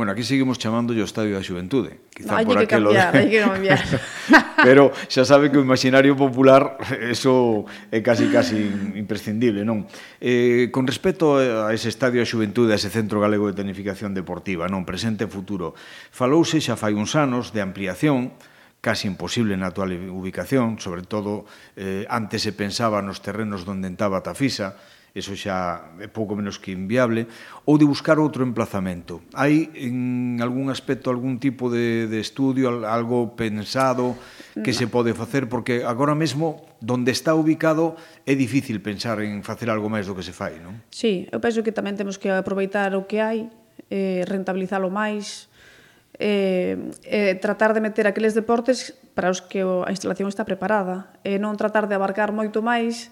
Bueno, 0.00 0.12
aquí 0.12 0.24
seguimos 0.24 0.56
chamando 0.56 0.96
o 0.96 1.04
Estadio 1.04 1.36
da 1.36 1.44
Xuventude. 1.44 2.00
Quizá 2.08 2.40
no, 2.40 2.48
por 2.48 2.56
que 2.56 2.72
aquelo 2.72 2.88
cambiar, 2.88 3.12
de... 3.12 3.20
hai 3.20 3.28
que 3.28 3.40
cambiar. 3.44 3.84
Pero 4.64 4.96
xa 5.12 5.28
sabe 5.28 5.52
que 5.52 5.60
o 5.60 5.62
imaginario 5.68 6.16
popular 6.16 6.80
eso 7.04 7.68
é 7.92 8.00
casi 8.00 8.32
casi 8.32 8.64
imprescindible, 8.96 9.60
non? 9.60 9.84
Eh, 10.16 10.72
con 10.72 10.88
respecto 10.88 11.36
a 11.36 11.68
ese 11.76 11.92
Estadio 11.92 12.16
da 12.16 12.24
Xuventude, 12.24 12.72
a 12.72 12.80
ese 12.80 12.88
Centro 12.88 13.20
Galego 13.20 13.52
de 13.52 13.60
Tecnificación 13.60 14.16
Deportiva, 14.16 14.72
non? 14.72 14.88
Presente 14.88 15.28
e 15.28 15.28
futuro. 15.28 15.76
Falouse 16.08 16.64
xa 16.64 16.80
fai 16.80 16.96
uns 16.96 17.12
anos 17.12 17.52
de 17.52 17.60
ampliación, 17.60 18.32
casi 18.80 19.04
imposible 19.04 19.52
na 19.60 19.68
actual 19.68 19.92
ubicación, 20.08 20.80
sobre 20.80 21.04
todo 21.04 21.44
eh, 21.76 22.08
antes 22.08 22.40
se 22.40 22.56
pensaba 22.56 23.04
nos 23.04 23.20
terrenos 23.20 23.68
onde 23.68 23.84
entaba 23.84 24.24
Tafisa, 24.24 24.80
eso 25.14 25.34
xa 25.34 25.90
é 25.98 26.06
pouco 26.06 26.38
menos 26.38 26.58
que 26.62 26.70
inviable, 26.70 27.26
ou 27.66 27.74
de 27.74 27.86
buscar 27.86 28.22
outro 28.22 28.46
emplazamento. 28.46 29.22
Hai 29.34 29.70
en 29.74 30.38
algún 30.38 30.70
aspecto, 30.70 31.10
algún 31.10 31.42
tipo 31.42 31.66
de, 31.66 32.06
de 32.06 32.18
estudio, 32.22 32.86
algo 32.86 33.34
pensado 33.34 34.14
que 34.54 34.70
no. 34.70 34.78
se 34.78 34.86
pode 34.86 35.14
facer? 35.14 35.50
Porque 35.50 35.82
agora 35.82 36.14
mesmo, 36.14 36.62
donde 36.78 37.10
está 37.10 37.34
ubicado, 37.34 37.98
é 38.26 38.38
difícil 38.38 38.78
pensar 38.78 39.18
en 39.22 39.42
facer 39.42 39.66
algo 39.70 39.90
máis 39.90 40.06
do 40.06 40.14
que 40.14 40.22
se 40.22 40.34
fai, 40.34 40.62
non? 40.62 40.78
Sí, 40.94 41.26
eu 41.34 41.42
penso 41.42 41.66
que 41.66 41.74
tamén 41.74 41.98
temos 41.98 42.18
que 42.18 42.30
aproveitar 42.30 42.94
o 42.94 43.10
que 43.10 43.18
hai, 43.18 43.50
eh, 43.90 44.22
rentabilizalo 44.30 44.88
máis, 44.88 45.50
eh, 46.20 46.76
eh, 47.04 47.34
tratar 47.40 47.74
de 47.74 47.80
meter 47.80 48.06
aqueles 48.06 48.36
deportes 48.36 48.94
para 49.14 49.30
os 49.32 49.40
que 49.40 49.64
a 49.64 49.90
instalación 49.90 50.28
está 50.28 50.44
preparada, 50.44 51.10
e 51.24 51.36
eh, 51.36 51.38
non 51.40 51.56
tratar 51.56 51.88
de 51.88 51.96
abarcar 51.96 52.30
moito 52.30 52.60
máis, 52.60 53.10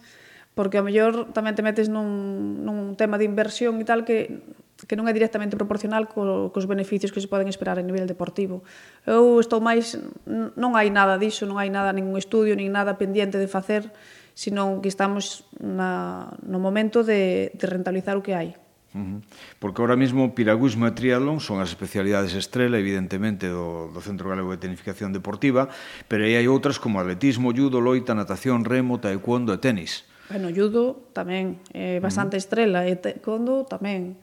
porque 0.58 0.74
a 0.74 0.82
mellor 0.82 1.30
tamén 1.30 1.54
te 1.54 1.62
metes 1.62 1.86
nun, 1.86 2.66
nun 2.66 2.98
tema 2.98 3.14
de 3.14 3.22
inversión 3.22 3.78
e 3.78 3.86
tal 3.86 4.02
que 4.02 4.42
que 4.86 4.94
non 4.94 5.10
é 5.10 5.14
directamente 5.14 5.58
proporcional 5.58 6.06
co, 6.06 6.50
cos 6.54 6.66
beneficios 6.66 7.10
que 7.10 7.22
se 7.22 7.30
poden 7.30 7.50
esperar 7.50 7.78
a 7.78 7.86
nivel 7.86 8.06
deportivo. 8.06 8.62
Eu 9.06 9.42
estou 9.42 9.58
máis... 9.58 9.98
Non 10.26 10.78
hai 10.78 10.86
nada 10.86 11.18
diso, 11.18 11.50
non 11.50 11.58
hai 11.58 11.66
nada, 11.66 11.90
ningún 11.90 12.14
estudio, 12.14 12.54
nin 12.54 12.70
nada 12.70 12.94
pendiente 12.94 13.42
de 13.42 13.50
facer, 13.50 13.90
sino 14.38 14.78
que 14.78 14.86
estamos 14.86 15.50
na, 15.58 16.30
no 16.46 16.62
momento 16.62 17.02
de, 17.02 17.50
de 17.58 17.66
rentabilizar 17.66 18.14
o 18.14 18.22
que 18.22 18.38
hai. 18.38 18.54
Porque 19.58 19.78
ahora 19.82 19.94
mesmo 19.94 20.34
piragüismo 20.34 20.86
e 20.86 20.94
triatlón 20.94 21.38
son 21.38 21.62
as 21.62 21.70
especialidades 21.70 22.34
estrela, 22.34 22.78
evidentemente, 22.78 23.46
do, 23.46 23.90
do 23.94 24.00
Centro 24.02 24.30
Galego 24.30 24.54
de 24.54 24.62
Tenificación 24.62 25.14
Deportiva, 25.14 25.70
pero 26.06 26.22
aí 26.22 26.38
hai 26.38 26.46
outras 26.50 26.78
como 26.82 26.98
atletismo, 26.98 27.54
judo, 27.54 27.82
loita, 27.82 28.14
natación, 28.14 28.66
remo, 28.66 28.98
taekwondo 28.98 29.54
e 29.54 29.58
tenis. 29.58 30.06
Bueno, 30.28 30.52
judo 30.52 31.08
tamén, 31.16 31.56
eh, 31.72 32.00
bastante 32.04 32.36
uh 32.36 32.38
-huh. 32.38 32.44
estrela, 32.44 32.80
e 32.84 32.96
taekwondo 33.00 33.64
tamén. 33.64 34.20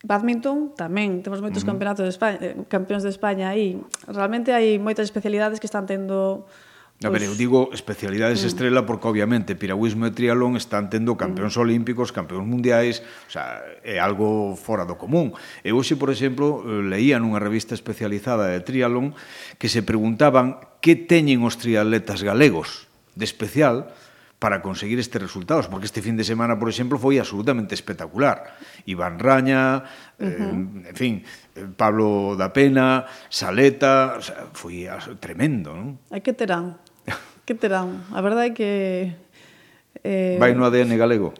Badminton 0.00 0.72
tamén, 0.76 1.20
temos 1.20 1.44
moitos 1.44 1.60
uh 1.60 1.68
-huh. 1.68 1.70
campeonatos 1.76 2.04
de 2.04 2.12
España, 2.12 2.38
eh, 2.40 2.56
campeóns 2.68 3.04
de 3.04 3.12
España 3.12 3.52
aí. 3.52 3.80
Realmente 4.08 4.52
hai 4.52 4.76
moitas 4.80 5.04
especialidades 5.08 5.60
que 5.60 5.68
están 5.68 5.84
tendo 5.88 6.48
A 7.00 7.08
ver, 7.08 7.24
eu 7.24 7.32
digo 7.32 7.72
especialidades 7.72 8.44
mm. 8.44 8.48
estrela 8.52 8.84
porque 8.84 9.08
obviamente 9.08 9.56
piragüismo 9.56 10.04
e 10.04 10.12
triatlón 10.12 10.60
están 10.60 10.92
tendo 10.92 11.16
campeóns 11.16 11.56
mm. 11.56 11.64
olímpicos, 11.64 12.12
campeóns 12.12 12.44
mundiais, 12.44 13.00
o 13.24 13.32
sea, 13.32 13.64
é 13.80 13.96
algo 13.96 14.52
fora 14.52 14.84
do 14.84 15.00
común. 15.00 15.32
E 15.64 15.72
hoxe, 15.72 15.96
por 15.96 16.12
exemplo, 16.12 16.60
eh, 16.60 16.84
leía 16.84 17.16
nunha 17.16 17.40
revista 17.40 17.72
especializada 17.72 18.52
de 18.52 18.60
triatlón 18.60 19.16
que 19.56 19.72
se 19.72 19.80
preguntaban 19.80 20.60
que 20.84 20.92
teñen 20.92 21.40
os 21.40 21.56
triatletas 21.56 22.20
galegos 22.20 22.84
de 23.16 23.24
especial 23.24 23.96
para 24.40 24.64
conseguir 24.64 24.98
estes 24.98 25.20
resultados, 25.20 25.68
porque 25.68 25.84
este 25.84 26.00
fin 26.00 26.16
de 26.16 26.24
semana, 26.24 26.56
por 26.56 26.72
exemplo, 26.72 26.96
foi 26.96 27.20
absolutamente 27.20 27.76
espectacular. 27.76 28.56
Iván 28.88 29.20
Raña, 29.20 29.84
uh 30.16 30.24
-huh. 30.24 30.88
eh, 30.88 30.90
en 30.90 30.96
fin, 30.96 31.14
eh, 31.54 31.68
Pablo 31.76 32.40
da 32.40 32.48
Pena, 32.48 33.04
Saleta, 33.28 34.16
o 34.16 34.24
sea, 34.24 34.48
foi 34.56 34.88
tremendo, 35.20 35.76
non? 35.76 36.00
Hai 36.08 36.24
que 36.24 36.32
terán, 36.32 36.80
que 37.44 37.52
terán. 37.52 38.00
A 38.16 38.24
verdade 38.24 38.50
é 38.50 38.54
que... 38.56 38.70
Eh, 40.00 40.40
Vai 40.40 40.56
no 40.56 40.64
ADN 40.64 40.96
galego. 40.96 41.36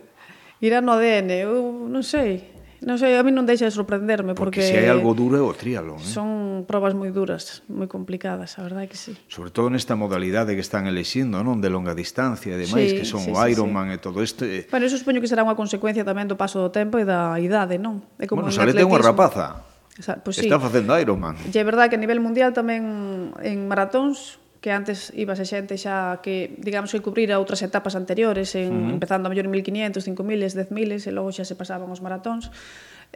Irá 0.61 0.85
no 0.85 0.93
ADN, 0.93 1.33
eu 1.41 1.89
non 1.89 2.05
sei. 2.05 2.60
Non 2.81 2.97
sei, 2.97 3.13
a 3.21 3.23
mí 3.23 3.29
non 3.29 3.45
deixa 3.45 3.69
de 3.69 3.75
sorprenderme 3.77 4.33
porque, 4.33 4.65
porque 4.65 4.73
se 4.73 4.81
hai 4.81 4.89
algo 4.89 5.13
duro 5.13 5.37
é 5.37 5.45
o 5.45 5.53
triatlón, 5.53 6.01
eh? 6.01 6.09
Son 6.09 6.65
probas 6.65 6.97
moi 6.97 7.13
duras, 7.13 7.61
moi 7.69 7.85
complicadas, 7.85 8.57
a 8.57 8.65
verdade 8.65 8.89
que 8.89 8.97
sí. 8.97 9.13
Sobre 9.29 9.53
todo 9.53 9.69
nesta 9.69 10.01
modalidade 10.01 10.57
que 10.57 10.65
están 10.65 10.89
elexindo, 10.89 11.45
non, 11.45 11.61
de 11.61 11.69
longa 11.69 11.93
distancia 11.93 12.57
e 12.57 12.59
demais, 12.59 12.97
sí, 12.97 12.97
que 12.97 13.05
son 13.05 13.21
sí, 13.21 13.29
o 13.29 13.37
Ironman 13.45 13.93
sí, 13.93 13.93
sí. 13.93 13.97
e 13.97 13.99
todo 14.01 14.19
este. 14.25 14.45
Eh. 14.49 14.63
Bueno, 14.73 14.89
eso 14.89 14.97
supoño 14.97 15.21
que 15.21 15.29
será 15.29 15.45
unha 15.45 15.53
consecuencia 15.53 16.09
tamén 16.09 16.25
do 16.25 16.41
paso 16.41 16.57
do 16.57 16.73
tempo 16.73 16.97
e 16.97 17.05
da 17.05 17.37
idade, 17.37 17.77
non? 17.77 18.01
É 18.17 18.25
como 18.25 18.49
bueno, 18.49 18.57
Salete 18.57 18.81
é 18.81 18.89
unha 18.89 18.97
rapaza. 18.97 19.61
Pues 20.25 20.41
sí. 20.41 20.49
Está 20.49 20.57
facendo 20.57 20.97
Ironman. 20.97 21.37
E 21.45 21.53
é 21.53 21.61
verdade 21.61 21.93
que 21.93 22.01
a 22.01 22.03
nivel 22.03 22.25
mundial 22.25 22.57
tamén 22.57 23.37
en 23.45 23.69
maratóns 23.69 24.40
que 24.61 24.71
antes 24.71 25.09
ibase 25.17 25.49
xente 25.49 25.81
xa 25.81 26.21
que, 26.21 26.53
digamos, 26.61 26.93
que 26.93 27.01
cubrir 27.01 27.33
outras 27.33 27.65
etapas 27.65 27.97
anteriores, 27.97 28.53
en, 28.55 28.69
uh 28.69 28.77
-huh. 28.77 28.95
empezando 28.97 29.25
a 29.27 29.31
mellor 29.33 29.49
en 29.49 29.53
1500, 29.57 30.05
5000, 30.05 30.69
10000, 30.69 31.09
e 31.09 31.11
logo 31.17 31.33
xa 31.33 31.49
se 31.49 31.57
pasaban 31.57 31.89
os 31.89 32.05
maratóns. 32.05 32.53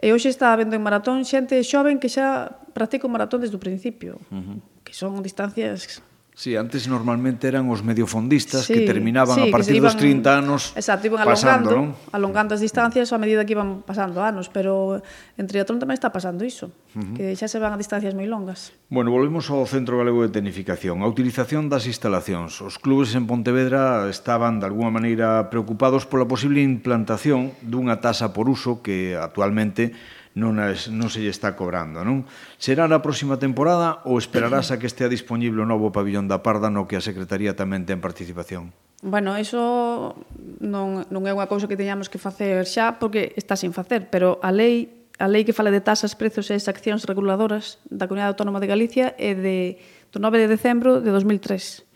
E 0.01 0.11
hoxe 0.11 0.27
está 0.27 0.51
vendo 0.57 0.75
en 0.75 0.83
maratón 0.83 1.21
xente 1.23 1.61
xoven 1.61 2.01
que 2.01 2.09
xa 2.09 2.49
practica 2.73 3.05
o 3.05 3.13
maratón 3.13 3.45
desde 3.45 3.55
o 3.55 3.61
principio, 3.61 4.17
uh 4.33 4.41
-huh. 4.41 4.57
que 4.81 4.93
son 4.97 5.21
distancias 5.21 6.01
Sí, 6.35 6.57
antes 6.59 6.83
normalmente 6.91 7.47
eran 7.47 7.71
os 7.71 7.79
mediofondistas 7.79 8.67
sí, 8.67 8.75
que 8.75 8.81
terminaban 8.83 9.39
sí, 9.39 9.47
a 9.47 9.51
partir 9.55 9.79
iban, 9.79 9.87
dos 9.87 9.95
30 9.95 10.27
anos 10.35 10.61
Exacto, 10.75 11.07
iban 11.07 11.23
pasando, 11.23 11.71
alongando, 11.71 11.95
non? 11.95 12.11
alongando 12.11 12.51
as 12.51 12.59
distancias 12.59 13.15
a 13.15 13.17
medida 13.17 13.47
que 13.47 13.55
iban 13.55 13.87
pasando 13.87 14.19
anos, 14.19 14.51
pero 14.51 14.99
en 15.39 15.45
triatlón 15.47 15.79
tamén 15.79 15.95
está 15.95 16.11
pasando 16.11 16.43
iso, 16.43 16.75
uh 16.91 16.99
-huh. 16.99 17.15
que 17.15 17.25
xa 17.39 17.47
se 17.47 17.55
van 17.55 17.71
a 17.71 17.79
distancias 17.79 18.11
moi 18.11 18.27
longas. 18.27 18.75
Bueno, 18.91 19.15
volvemos 19.15 19.47
ao 19.47 19.63
Centro 19.63 19.95
Galego 19.95 20.27
de 20.27 20.35
Tecnificación. 20.35 20.99
A 21.01 21.07
utilización 21.07 21.71
das 21.71 21.87
instalacións. 21.87 22.59
Os 22.59 22.83
clubes 22.83 23.15
en 23.15 23.31
Pontevedra 23.31 24.11
estaban, 24.11 24.59
de 24.59 24.67
alguma 24.67 24.91
maneira, 24.91 25.47
preocupados 25.47 26.03
pola 26.03 26.27
posible 26.27 26.59
implantación 26.59 27.55
dunha 27.63 28.03
tasa 28.03 28.35
por 28.35 28.51
uso 28.51 28.83
que 28.83 29.15
actualmente 29.15 29.95
non, 30.35 30.59
es, 30.59 30.91
non 30.91 31.07
se 31.07 31.23
lle 31.23 31.31
está 31.31 31.55
cobrando, 31.55 32.03
non? 32.03 32.27
Será 32.59 32.85
na 32.91 32.99
próxima 32.99 33.39
temporada 33.39 34.03
ou 34.03 34.19
esperarás 34.19 34.69
a 34.69 34.77
que 34.77 34.85
estea 34.85 35.07
disponible 35.07 35.63
o 35.63 35.67
novo 35.67 35.95
pabillón 35.95 36.27
da 36.27 36.43
Parda 36.43 36.67
no 36.67 36.91
que 36.91 36.99
a 36.99 37.03
Secretaría 37.03 37.55
tamén 37.55 37.87
ten 37.87 38.03
participación? 38.03 38.75
Bueno, 38.99 39.31
iso 39.39 40.19
non, 40.59 41.07
non 41.07 41.23
é 41.23 41.31
unha 41.31 41.47
cousa 41.47 41.71
que 41.71 41.79
teñamos 41.79 42.11
que 42.11 42.19
facer 42.19 42.67
xa 42.67 42.99
porque 42.99 43.31
está 43.39 43.55
sin 43.55 43.71
facer, 43.71 44.11
pero 44.11 44.43
a 44.43 44.51
lei 44.51 45.07
a 45.15 45.31
lei 45.31 45.47
que 45.47 45.55
fala 45.55 45.71
de 45.71 45.79
tasas, 45.79 46.19
prezos 46.19 46.51
e 46.51 46.59
exaccións 46.59 47.07
reguladoras 47.07 47.79
da 47.87 48.03
Comunidade 48.11 48.35
Autónoma 48.35 48.59
de 48.59 48.67
Galicia 48.67 49.15
é 49.15 49.31
de, 49.31 49.79
do 50.11 50.19
9 50.19 50.43
de 50.43 50.47
decembro 50.51 50.99
de 50.99 51.07
2003. 51.15 51.87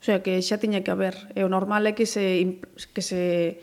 O 0.00 0.04
sea, 0.04 0.24
que 0.24 0.40
xa 0.40 0.56
tiña 0.56 0.80
que 0.80 0.88
haber. 0.88 1.16
E 1.36 1.44
o 1.44 1.52
normal 1.52 1.84
é 1.84 1.92
que 1.92 2.08
se, 2.08 2.56
que 2.96 3.02
se 3.04 3.60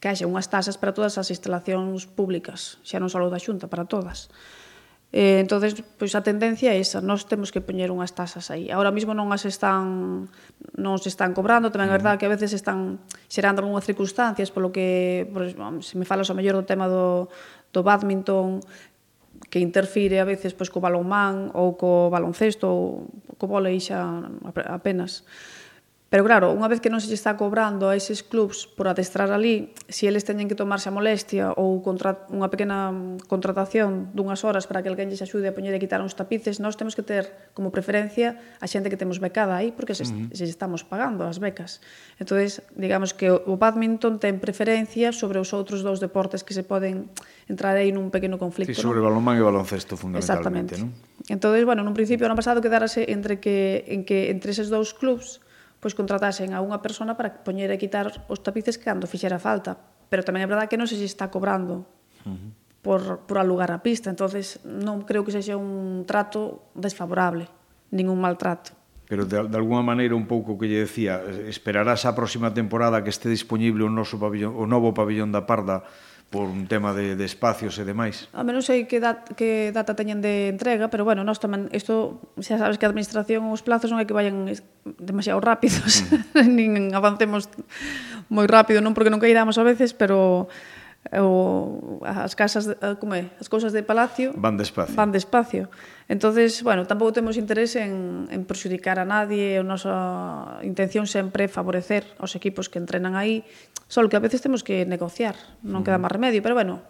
que 0.00 0.08
haxe 0.08 0.28
unhas 0.28 0.48
taxas 0.48 0.76
para 0.76 0.92
todas 0.92 1.16
as 1.16 1.32
instalacións 1.32 2.04
públicas, 2.04 2.80
xa 2.84 3.00
non 3.00 3.08
só 3.08 3.20
da 3.26 3.40
Xunta, 3.40 3.66
para 3.66 3.88
todas. 3.88 4.28
Eh, 5.12 5.40
entonces, 5.40 5.72
pois 5.96 6.12
a 6.18 6.20
tendencia 6.20 6.74
é 6.74 6.78
esa, 6.82 7.00
nós 7.00 7.24
temos 7.24 7.54
que 7.54 7.62
poñer 7.62 7.88
unhas 7.94 8.12
tasas 8.12 8.50
aí. 8.52 8.68
Ahora 8.68 8.92
mismo 8.92 9.16
non 9.16 9.32
as 9.32 9.48
están 9.48 10.28
non 10.76 11.00
se 11.00 11.08
están 11.08 11.32
cobrando, 11.32 11.72
tamén 11.72 11.88
é 11.88 11.94
mm. 11.94 11.98
verdade 12.02 12.18
que 12.20 12.28
a 12.28 12.34
veces 12.34 12.52
están 12.52 13.00
xerando 13.30 13.62
algunhas 13.64 13.86
circunstancias, 13.86 14.52
polo 14.52 14.74
que, 14.74 15.24
por, 15.32 15.48
se 15.80 15.94
me 15.96 16.04
falas 16.04 16.28
ao 16.28 16.36
mellor 16.36 16.58
do 16.58 16.68
tema 16.68 16.90
do, 16.90 17.32
do 17.72 17.80
badminton, 17.80 18.60
que 19.48 19.62
interfire 19.62 20.18
a 20.20 20.26
veces 20.26 20.52
pois 20.52 20.68
co 20.68 20.82
balonmán 20.82 21.54
ou 21.54 21.78
co 21.78 22.10
baloncesto 22.10 22.66
ou 22.66 23.08
co 23.38 23.46
volei 23.46 23.78
xa 23.80 24.26
apenas. 24.68 25.24
Pero 26.06 26.22
claro, 26.22 26.54
unha 26.54 26.70
vez 26.70 26.78
que 26.78 26.86
non 26.86 27.02
se 27.02 27.10
lle 27.10 27.18
está 27.18 27.34
cobrando 27.34 27.90
a 27.90 27.98
eses 27.98 28.22
clubs 28.22 28.70
por 28.70 28.86
adestrar 28.86 29.34
ali, 29.34 29.74
se 29.90 29.90
si 29.90 30.02
eles 30.06 30.22
teñen 30.22 30.46
que 30.46 30.54
tomarse 30.54 30.86
a 30.86 30.94
molestia 30.94 31.50
ou 31.58 31.82
contra, 31.82 32.30
unha 32.30 32.46
pequena 32.46 32.94
contratación 33.26 34.14
dunhas 34.14 34.46
horas 34.46 34.70
para 34.70 34.86
que 34.86 34.88
alguén 34.88 35.10
lles 35.10 35.18
axude 35.18 35.50
a 35.50 35.54
poñer 35.58 35.74
e 35.74 35.82
quitar 35.82 35.98
uns 35.98 36.14
tapices, 36.14 36.62
nós 36.62 36.78
temos 36.78 36.94
que 36.94 37.02
ter 37.02 37.50
como 37.58 37.74
preferencia 37.74 38.38
a 38.62 38.70
xente 38.70 38.86
que 38.86 38.94
temos 38.94 39.18
becada 39.18 39.58
aí, 39.58 39.74
porque 39.74 39.98
se, 39.98 40.06
uh 40.06 40.30
-huh. 40.30 40.30
se 40.30 40.46
estamos 40.46 40.86
pagando 40.86 41.26
as 41.26 41.42
becas. 41.42 41.82
entonces 42.22 42.62
digamos 42.78 43.10
que 43.10 43.26
o 43.34 43.58
badminton 43.58 44.22
ten 44.22 44.38
preferencia 44.38 45.10
sobre 45.10 45.42
os 45.42 45.50
outros 45.50 45.82
dous 45.82 45.98
deportes 45.98 46.46
que 46.46 46.54
se 46.54 46.62
poden 46.62 47.10
entrar 47.50 47.74
aí 47.74 47.90
nun 47.90 48.14
pequeno 48.14 48.38
conflicto. 48.38 48.78
Sí, 48.78 48.78
sobre 48.78 49.02
non? 49.02 49.10
balonmán 49.10 49.34
e 49.34 49.42
baloncesto, 49.42 49.98
fundamentalmente. 49.98 50.78
Exactamente. 50.78 50.78
Non? 50.78 50.94
entonces 51.26 51.66
bueno, 51.66 51.82
nun 51.82 51.98
principio, 51.98 52.30
ano 52.30 52.38
pasado, 52.38 52.62
quedarase 52.62 53.10
entre 53.10 53.42
que, 53.42 53.82
en 53.90 54.06
que 54.06 54.30
entre 54.30 54.54
eses 54.54 54.70
dous 54.70 54.94
clubs 54.94 55.42
pois 55.80 55.94
contratasen 55.94 56.56
a 56.56 56.64
unha 56.64 56.80
persona 56.80 57.14
para 57.14 57.44
poñer 57.44 57.68
e 57.70 57.78
quitar 57.80 58.08
os 58.26 58.40
tapices 58.40 58.80
cando 58.80 59.10
fixera 59.10 59.38
falta. 59.40 59.76
Pero 60.08 60.22
tamén 60.22 60.44
é 60.44 60.48
verdade 60.48 60.70
que 60.70 60.80
non 60.80 60.88
se 60.88 60.96
está 61.02 61.28
cobrando 61.28 61.84
uh 62.24 62.32
-huh. 62.32 62.50
por, 62.80 63.00
por 63.28 63.36
alugar 63.36 63.70
a 63.74 63.82
pista, 63.82 64.08
entonces 64.08 64.62
non 64.64 65.04
creo 65.04 65.26
que 65.26 65.34
sexa 65.34 65.58
un 65.58 66.06
trato 66.08 66.70
desfavorable, 66.72 67.50
ningún 67.90 68.22
maltrato. 68.22 68.72
Pero 69.06 69.22
de, 69.22 69.46
de 69.46 69.56
alguma 69.56 69.86
maneira 69.86 70.18
un 70.18 70.26
pouco 70.26 70.58
que 70.58 70.66
lle 70.66 70.82
decía, 70.82 71.22
esperarás 71.46 72.02
a 72.06 72.18
próxima 72.18 72.50
temporada 72.50 73.06
que 73.06 73.10
este 73.10 73.30
disponible 73.30 73.86
o 73.86 73.90
noso 73.90 74.18
pabillón, 74.18 74.58
o 74.58 74.66
novo 74.66 74.90
pabillón 74.90 75.30
da 75.30 75.46
Parda 75.46 75.86
por 76.30 76.48
un 76.48 76.66
tema 76.66 76.92
de, 76.92 77.14
de 77.14 77.24
espacios 77.24 77.78
e 77.78 77.86
demais. 77.86 78.26
A 78.34 78.42
menos 78.42 78.66
sei 78.66 78.90
que, 78.90 78.98
dat, 78.98 79.30
que 79.38 79.70
data 79.70 79.94
teñen 79.94 80.18
de 80.18 80.50
entrega, 80.50 80.90
pero 80.90 81.06
bueno, 81.06 81.22
nós 81.22 81.38
tamén, 81.38 81.70
isto, 81.70 82.18
xa 82.42 82.58
sabes 82.58 82.76
que 82.76 82.84
a 82.84 82.90
administración 82.90 83.46
os 83.54 83.62
plazos 83.62 83.94
non 83.94 84.02
é 84.02 84.04
que 84.04 84.16
vayan 84.16 84.50
demasiado 84.98 85.38
rápidos, 85.38 86.02
mm. 86.34 86.50
nin 86.58 86.70
avancemos 86.92 87.46
moi 88.26 88.50
rápido, 88.50 88.82
non 88.82 88.90
porque 88.90 89.12
non 89.12 89.22
caidamos 89.22 89.54
a 89.56 89.64
veces, 89.64 89.94
pero 89.94 90.50
o 91.14 92.00
as 92.02 92.34
casas 92.34 92.66
eh, 92.66 92.96
como 92.98 93.14
é, 93.14 93.30
as 93.38 93.46
cousas 93.46 93.70
de 93.70 93.82
palacio 93.82 94.34
van 94.34 94.58
despacio. 94.58 94.94
Van 94.96 95.12
despacio. 95.12 95.70
Entonces, 96.08 96.62
bueno, 96.62 96.86
tampouco 96.86 97.12
temos 97.14 97.36
interés 97.36 97.76
en 97.76 98.26
en 98.30 98.44
perxudicar 98.44 98.98
a 98.98 99.06
nadie, 99.06 99.58
a 99.58 99.64
nosa 99.66 100.58
intención 100.66 101.06
sempre 101.06 101.46
é 101.46 101.48
favorecer 101.48 102.02
aos 102.18 102.34
equipos 102.34 102.66
que 102.66 102.82
entrenan 102.82 103.14
aí, 103.14 103.46
só 103.86 104.02
que 104.06 104.18
a 104.18 104.22
veces 104.22 104.42
temos 104.42 104.66
que 104.66 104.82
negociar, 104.86 105.38
non 105.62 105.86
queda 105.86 105.98
mm. 105.98 106.02
máis 106.02 106.14
remedio, 106.14 106.40
pero 106.42 106.58
bueno, 106.58 106.82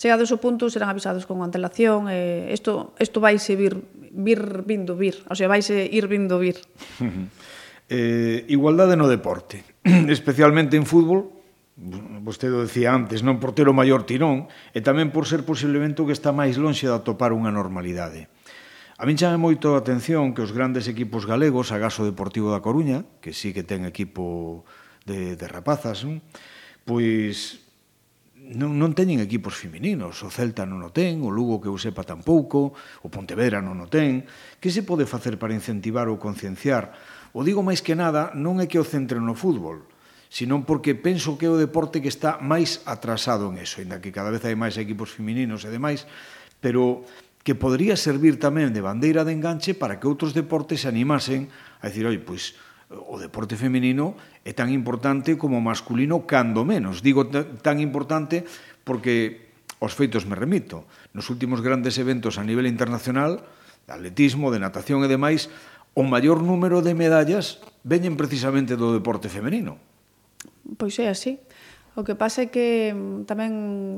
chegados 0.00 0.32
ao 0.32 0.40
punto 0.40 0.72
serán 0.72 0.88
avisados 0.88 1.28
con 1.28 1.44
antelación 1.44 2.08
e 2.08 2.48
eh, 2.48 2.56
isto 2.56 2.96
isto 2.96 3.20
vaise 3.20 3.52
vir 3.56 3.76
vir 4.10 4.64
vindo 4.64 4.96
vir, 4.96 5.20
o 5.28 5.36
sea, 5.36 5.48
vaise 5.48 5.84
ir 5.84 6.08
vindo 6.08 6.40
vir. 6.40 6.56
eh, 7.92 8.48
igualdade 8.48 8.96
no 8.96 9.04
deporte, 9.04 9.60
especialmente 10.08 10.80
en 10.80 10.88
fútbol, 10.88 11.39
vostede 12.20 12.60
o 12.60 12.64
decía 12.68 12.92
antes, 12.92 13.24
non 13.24 13.40
por 13.40 13.56
ter 13.56 13.64
o 13.64 13.74
maior 13.74 14.04
tirón, 14.04 14.52
e 14.76 14.84
tamén 14.84 15.08
por 15.08 15.24
ser 15.24 15.48
posiblemente 15.48 16.04
o 16.04 16.06
que 16.06 16.16
está 16.16 16.28
máis 16.30 16.60
lonxe 16.60 16.84
de 16.84 16.92
atopar 16.92 17.32
unha 17.32 17.48
normalidade. 17.48 18.28
A 19.00 19.08
min 19.08 19.16
chame 19.16 19.40
moito 19.40 19.72
a 19.72 19.80
atención 19.80 20.36
que 20.36 20.44
os 20.44 20.52
grandes 20.52 20.84
equipos 20.84 21.24
galegos, 21.24 21.72
a 21.72 21.80
Gaso 21.80 22.04
Deportivo 22.04 22.52
da 22.52 22.60
Coruña, 22.60 23.08
que 23.24 23.32
sí 23.32 23.56
que 23.56 23.64
ten 23.64 23.88
equipo 23.88 24.68
de, 25.08 25.40
de 25.40 25.46
rapazas, 25.48 26.04
non? 26.04 26.20
pois 26.84 27.64
non, 28.36 28.76
non 28.76 28.92
teñen 28.92 29.24
equipos 29.24 29.56
femininos. 29.56 30.20
O 30.20 30.28
Celta 30.28 30.68
non 30.68 30.84
o 30.84 30.92
ten, 30.92 31.24
o 31.24 31.32
Lugo 31.32 31.64
que 31.64 31.72
eu 31.72 31.80
sepa 31.80 32.04
tampouco, 32.04 32.76
o 33.00 33.08
Pontevedra 33.08 33.64
non 33.64 33.80
o 33.80 33.88
ten. 33.88 34.28
Que 34.60 34.68
se 34.68 34.84
pode 34.84 35.08
facer 35.08 35.40
para 35.40 35.56
incentivar 35.56 36.12
ou 36.12 36.20
concienciar? 36.20 36.92
O 37.32 37.40
digo 37.40 37.64
máis 37.64 37.80
que 37.80 37.96
nada, 37.96 38.36
non 38.36 38.60
é 38.60 38.68
que 38.68 38.76
o 38.76 38.84
centren 38.84 39.24
no 39.24 39.32
fútbol, 39.32 39.86
senón 40.30 40.62
porque 40.62 40.94
penso 40.94 41.34
que 41.34 41.44
é 41.44 41.52
o 41.52 41.58
deporte 41.58 41.98
que 41.98 42.08
está 42.08 42.38
máis 42.38 42.86
atrasado 42.86 43.50
en 43.50 43.58
eso, 43.58 43.82
ainda 43.82 43.98
que 43.98 44.14
cada 44.14 44.30
vez 44.30 44.46
hai 44.46 44.54
máis 44.54 44.78
equipos 44.78 45.10
femininos 45.10 45.66
e 45.66 45.74
demais, 45.74 46.06
pero 46.62 47.02
que 47.42 47.58
podría 47.58 47.98
servir 47.98 48.38
tamén 48.38 48.70
de 48.70 48.78
bandeira 48.78 49.26
de 49.26 49.34
enganche 49.34 49.74
para 49.74 49.98
que 49.98 50.06
outros 50.06 50.30
deportes 50.30 50.86
se 50.86 50.88
animasen 50.88 51.50
a 51.82 51.90
decir, 51.90 52.06
oi, 52.06 52.22
pois 52.22 52.54
o 52.90 53.18
deporte 53.18 53.58
femenino 53.58 54.14
é 54.46 54.54
tan 54.54 54.70
importante 54.70 55.34
como 55.34 55.58
o 55.58 55.64
masculino 55.64 56.26
cando 56.30 56.62
menos. 56.62 57.02
Digo 57.02 57.26
tan 57.26 57.82
importante 57.82 58.46
porque 58.86 59.50
os 59.82 59.98
feitos 59.98 60.30
me 60.30 60.38
remito. 60.38 60.86
Nos 61.10 61.26
últimos 61.26 61.58
grandes 61.58 61.98
eventos 61.98 62.38
a 62.38 62.46
nivel 62.46 62.70
internacional, 62.70 63.42
de 63.86 63.92
atletismo, 63.94 64.54
de 64.54 64.62
natación 64.62 65.02
e 65.02 65.10
demais, 65.10 65.50
o 65.98 66.06
maior 66.06 66.38
número 66.38 66.86
de 66.86 66.94
medallas 66.94 67.58
veñen 67.82 68.14
precisamente 68.14 68.78
do 68.78 68.94
deporte 68.94 69.26
femenino. 69.26 69.89
Pois 70.76 70.98
é 70.98 71.08
así. 71.08 71.40
O 71.96 72.04
que 72.04 72.14
pasa 72.14 72.46
é 72.46 72.48
que 72.48 72.94
mm, 72.94 73.26
tamén 73.26 73.52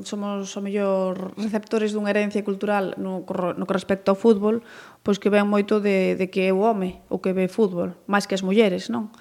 somos 0.09 0.49
o 0.57 0.61
mellor 0.65 1.37
receptores 1.37 1.93
dunha 1.93 2.09
herencia 2.09 2.41
cultural 2.41 2.97
no, 2.97 3.23
no 3.29 3.65
que 3.69 3.77
respecto 3.77 4.09
ao 4.09 4.17
fútbol, 4.17 4.65
pois 5.05 5.21
que 5.21 5.29
ven 5.29 5.45
moito 5.45 5.79
de, 5.79 6.17
de 6.17 6.27
que 6.33 6.49
é 6.49 6.53
o 6.57 6.65
home 6.65 7.05
o 7.13 7.21
que 7.21 7.37
ve 7.37 7.53
fútbol, 7.53 7.93
máis 8.09 8.25
que 8.25 8.33
as 8.33 8.41
mulleres, 8.41 8.89
non? 8.89 9.13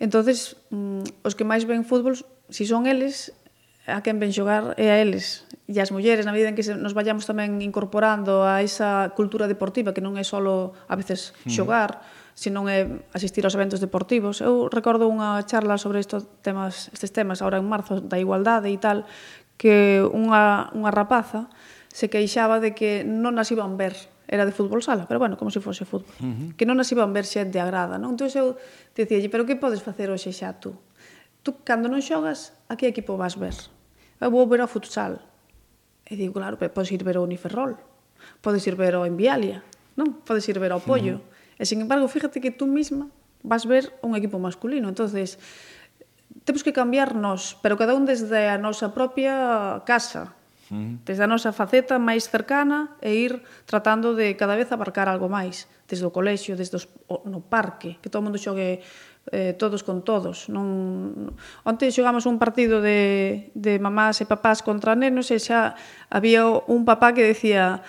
Entonces, 0.00 0.56
mm, 0.72 1.22
os 1.28 1.36
que 1.36 1.44
máis 1.44 1.68
ven 1.68 1.84
fútbol, 1.84 2.16
si 2.48 2.64
son 2.64 2.88
eles, 2.88 3.36
a 3.84 4.00
quen 4.00 4.16
ven 4.16 4.32
xogar 4.32 4.72
é 4.80 4.88
a 4.88 4.96
eles 4.96 5.44
e 5.68 5.76
as 5.76 5.92
mulleres, 5.92 6.24
na 6.24 6.32
medida 6.32 6.48
en 6.48 6.56
que 6.56 6.64
nos 6.80 6.96
vayamos 6.96 7.28
tamén 7.28 7.60
incorporando 7.60 8.48
a 8.48 8.64
esa 8.64 9.12
cultura 9.12 9.44
deportiva 9.44 9.92
que 9.92 10.00
non 10.00 10.16
é 10.16 10.24
só 10.24 10.40
a 10.40 10.94
veces 10.96 11.36
xogar, 11.44 12.00
mm 12.00 12.19
se 12.34 12.48
non 12.48 12.66
é 12.70 12.86
asistir 13.12 13.44
aos 13.44 13.56
eventos 13.56 13.82
deportivos. 13.82 14.40
Eu 14.40 14.70
recordo 14.72 15.10
unha 15.10 15.40
charla 15.44 15.76
sobre 15.76 16.00
estos 16.00 16.26
temas, 16.40 16.88
estes 16.94 17.10
temas 17.12 17.42
agora 17.44 17.58
en 17.58 17.66
marzo 17.66 18.00
da 18.00 18.16
igualdade 18.16 18.72
e 18.72 18.78
tal, 18.78 19.04
que 19.60 20.00
unha, 20.00 20.72
unha 20.72 20.90
rapaza 20.90 21.52
se 21.92 22.08
queixaba 22.08 22.62
de 22.62 22.72
que 22.72 23.04
non 23.04 23.36
as 23.36 23.50
iban 23.52 23.76
ver 23.76 23.92
era 24.30 24.46
de 24.46 24.54
fútbol 24.54 24.78
sala, 24.78 25.10
pero 25.10 25.18
bueno, 25.18 25.36
como 25.36 25.50
se 25.50 25.58
fose 25.58 25.84
fútbol. 25.84 26.06
Uh 26.22 26.24
-huh. 26.24 26.48
Que 26.54 26.62
non 26.62 26.78
as 26.78 26.86
iban 26.94 27.10
ver 27.10 27.26
xente 27.26 27.58
agrada, 27.58 27.98
non? 27.98 28.14
Entón 28.14 28.30
eu 28.30 28.54
dicía, 28.94 29.18
pero 29.26 29.42
que 29.42 29.58
podes 29.58 29.82
facer 29.82 30.06
hoxe 30.06 30.30
xa 30.30 30.54
tú? 30.62 30.78
Tú, 31.42 31.58
cando 31.66 31.90
non 31.90 31.98
xogas, 31.98 32.54
a 32.70 32.78
que 32.78 32.86
equipo 32.86 33.18
vas 33.18 33.34
ver? 33.34 33.58
Eu 34.22 34.30
vou 34.30 34.46
ver 34.46 34.62
a 34.62 34.70
futsal. 34.70 35.18
E 36.06 36.14
digo, 36.14 36.38
claro, 36.38 36.54
pero 36.62 36.70
podes 36.70 36.94
ir 36.94 37.02
ver 37.02 37.18
o 37.18 37.26
Uniferrol, 37.26 37.74
podes 38.38 38.62
ir 38.70 38.78
ver 38.78 38.94
o 38.94 39.02
Envialia, 39.02 39.66
non? 39.98 40.22
Podes 40.22 40.46
ir 40.46 40.62
ver 40.62 40.70
ao 40.70 40.78
Pollo. 40.78 41.18
Uh 41.18 41.22
-huh. 41.26 41.39
E, 41.60 41.68
sin 41.68 41.84
embargo, 41.84 42.08
fíjate 42.08 42.40
que 42.40 42.48
tú 42.48 42.64
misma 42.64 43.12
vas 43.44 43.68
ver 43.68 43.92
un 44.00 44.16
equipo 44.16 44.40
masculino. 44.40 44.88
entonces 44.88 45.36
temos 46.44 46.64
que 46.64 46.72
cambiarnos, 46.72 47.58
pero 47.60 47.76
cada 47.76 47.94
un 47.94 48.06
desde 48.08 48.48
a 48.48 48.56
nosa 48.56 48.94
propia 48.96 49.82
casa, 49.84 50.32
desde 50.70 51.26
a 51.26 51.28
nosa 51.28 51.52
faceta 51.52 52.00
máis 52.00 52.30
cercana 52.30 52.94
e 53.02 53.12
ir 53.12 53.44
tratando 53.66 54.14
de 54.14 54.38
cada 54.38 54.54
vez 54.54 54.72
abarcar 54.72 55.10
algo 55.10 55.28
máis, 55.28 55.68
desde 55.84 56.06
o 56.06 56.14
colexio, 56.14 56.54
desde 56.56 56.78
os, 56.80 56.86
o, 57.10 57.26
no 57.28 57.44
parque, 57.44 57.98
que 57.98 58.08
todo 58.08 58.22
o 58.22 58.26
mundo 58.30 58.38
xogue 58.38 58.80
eh, 59.34 59.52
todos 59.58 59.82
con 59.82 60.00
todos. 60.06 60.48
Non... 60.48 61.34
Onte 61.66 61.90
xogamos 61.90 62.24
un 62.24 62.38
partido 62.38 62.78
de, 62.80 63.50
de 63.52 63.82
mamás 63.82 64.22
e 64.22 64.30
papás 64.30 64.62
contra 64.62 64.94
nenos 64.94 65.28
e 65.34 65.42
xa 65.42 65.76
había 66.08 66.46
un 66.46 66.86
papá 66.86 67.12
que 67.12 67.26
decía 67.26 67.82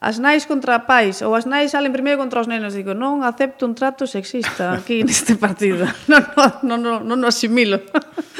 as 0.00 0.16
nais 0.16 0.48
contra 0.48 0.88
pais 0.88 1.20
ou 1.20 1.36
as 1.36 1.44
nais 1.44 1.76
salen 1.76 1.92
primeiro 1.92 2.16
contra 2.16 2.40
os 2.40 2.48
nenos 2.48 2.72
digo, 2.72 2.96
non 2.96 3.20
acepto 3.20 3.68
un 3.68 3.76
trato 3.76 4.08
sexista 4.08 4.72
aquí 4.72 5.04
neste 5.04 5.36
partido 5.36 5.84
non, 6.10 6.24
non, 6.32 6.50
non, 6.64 6.80
non, 6.80 6.98
non 7.04 7.20
asimilo. 7.28 7.84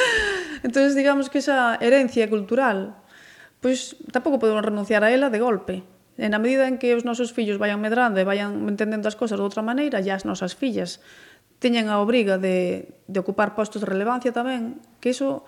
Entón 0.65 0.89
digamos 0.97 1.29
que 1.29 1.45
esa 1.45 1.77
herencia 1.85 2.25
cultural 2.33 2.97
pois 3.61 3.93
tampouco 4.09 4.41
podemos 4.41 4.65
renunciar 4.65 5.05
a 5.05 5.13
ela 5.13 5.29
de 5.29 5.39
golpe. 5.39 5.85
E 6.21 6.29
na 6.29 6.41
medida 6.41 6.69
en 6.69 6.77
que 6.77 6.93
os 6.97 7.05
nosos 7.05 7.33
fillos 7.33 7.61
vayan 7.61 7.81
medrando 7.81 8.21
e 8.21 8.29
vayan 8.29 8.69
entendendo 8.69 9.09
as 9.09 9.17
cosas 9.17 9.37
de 9.37 9.45
outra 9.45 9.61
maneira 9.61 10.01
e 10.01 10.09
as 10.09 10.25
nosas 10.25 10.57
fillas 10.57 11.01
teñen 11.61 11.93
a 11.93 12.01
obriga 12.01 12.41
de, 12.41 12.89
de 13.05 13.19
ocupar 13.21 13.53
postos 13.53 13.85
de 13.85 13.89
relevancia 13.89 14.33
tamén 14.33 14.81
que 15.01 15.13
iso 15.13 15.45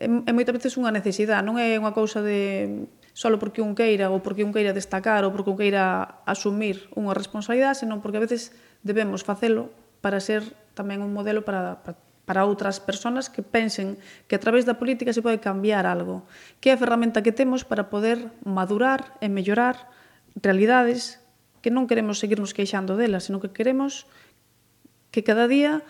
é, 0.00 0.08
é 0.08 0.32
moitas 0.32 0.56
veces 0.56 0.76
unha 0.80 0.92
necesidade 0.92 1.44
non 1.44 1.60
é 1.60 1.76
unha 1.76 1.92
cousa 1.92 2.24
de 2.24 2.68
solo 3.14 3.38
porque 3.38 3.62
un 3.62 3.78
queira 3.78 4.10
ou 4.10 4.20
porque 4.20 4.42
un 4.42 4.50
queira 4.50 4.74
destacar 4.74 5.22
ou 5.22 5.30
porque 5.30 5.48
un 5.48 5.56
queira 5.56 6.18
asumir 6.26 6.90
unha 6.98 7.14
responsabilidade, 7.14 7.86
senón 7.86 8.02
porque 8.02 8.18
a 8.18 8.26
veces 8.26 8.52
debemos 8.82 9.22
facelo 9.22 9.70
para 10.02 10.18
ser 10.18 10.42
tamén 10.74 11.00
un 11.00 11.14
modelo 11.14 11.46
para, 11.46 11.80
para, 11.86 11.96
para 12.26 12.42
outras 12.42 12.82
persoas 12.82 13.30
que 13.30 13.46
pensen 13.46 13.96
que 14.26 14.34
a 14.34 14.42
través 14.42 14.66
da 14.66 14.76
política 14.76 15.14
se 15.14 15.22
pode 15.22 15.38
cambiar 15.38 15.86
algo, 15.86 16.26
que 16.58 16.68
é 16.68 16.74
a 16.74 16.82
ferramenta 16.82 17.22
que 17.22 17.30
temos 17.30 17.62
para 17.62 17.86
poder 17.86 18.34
madurar 18.42 19.14
e 19.22 19.30
mellorar 19.30 19.88
realidades 20.34 21.22
que 21.62 21.70
non 21.70 21.86
queremos 21.86 22.18
seguirnos 22.18 22.50
queixando 22.50 22.98
delas, 22.98 23.30
senón 23.30 23.38
que 23.38 23.54
queremos 23.54 24.10
que 25.14 25.22
cada 25.22 25.46
día 25.46 25.86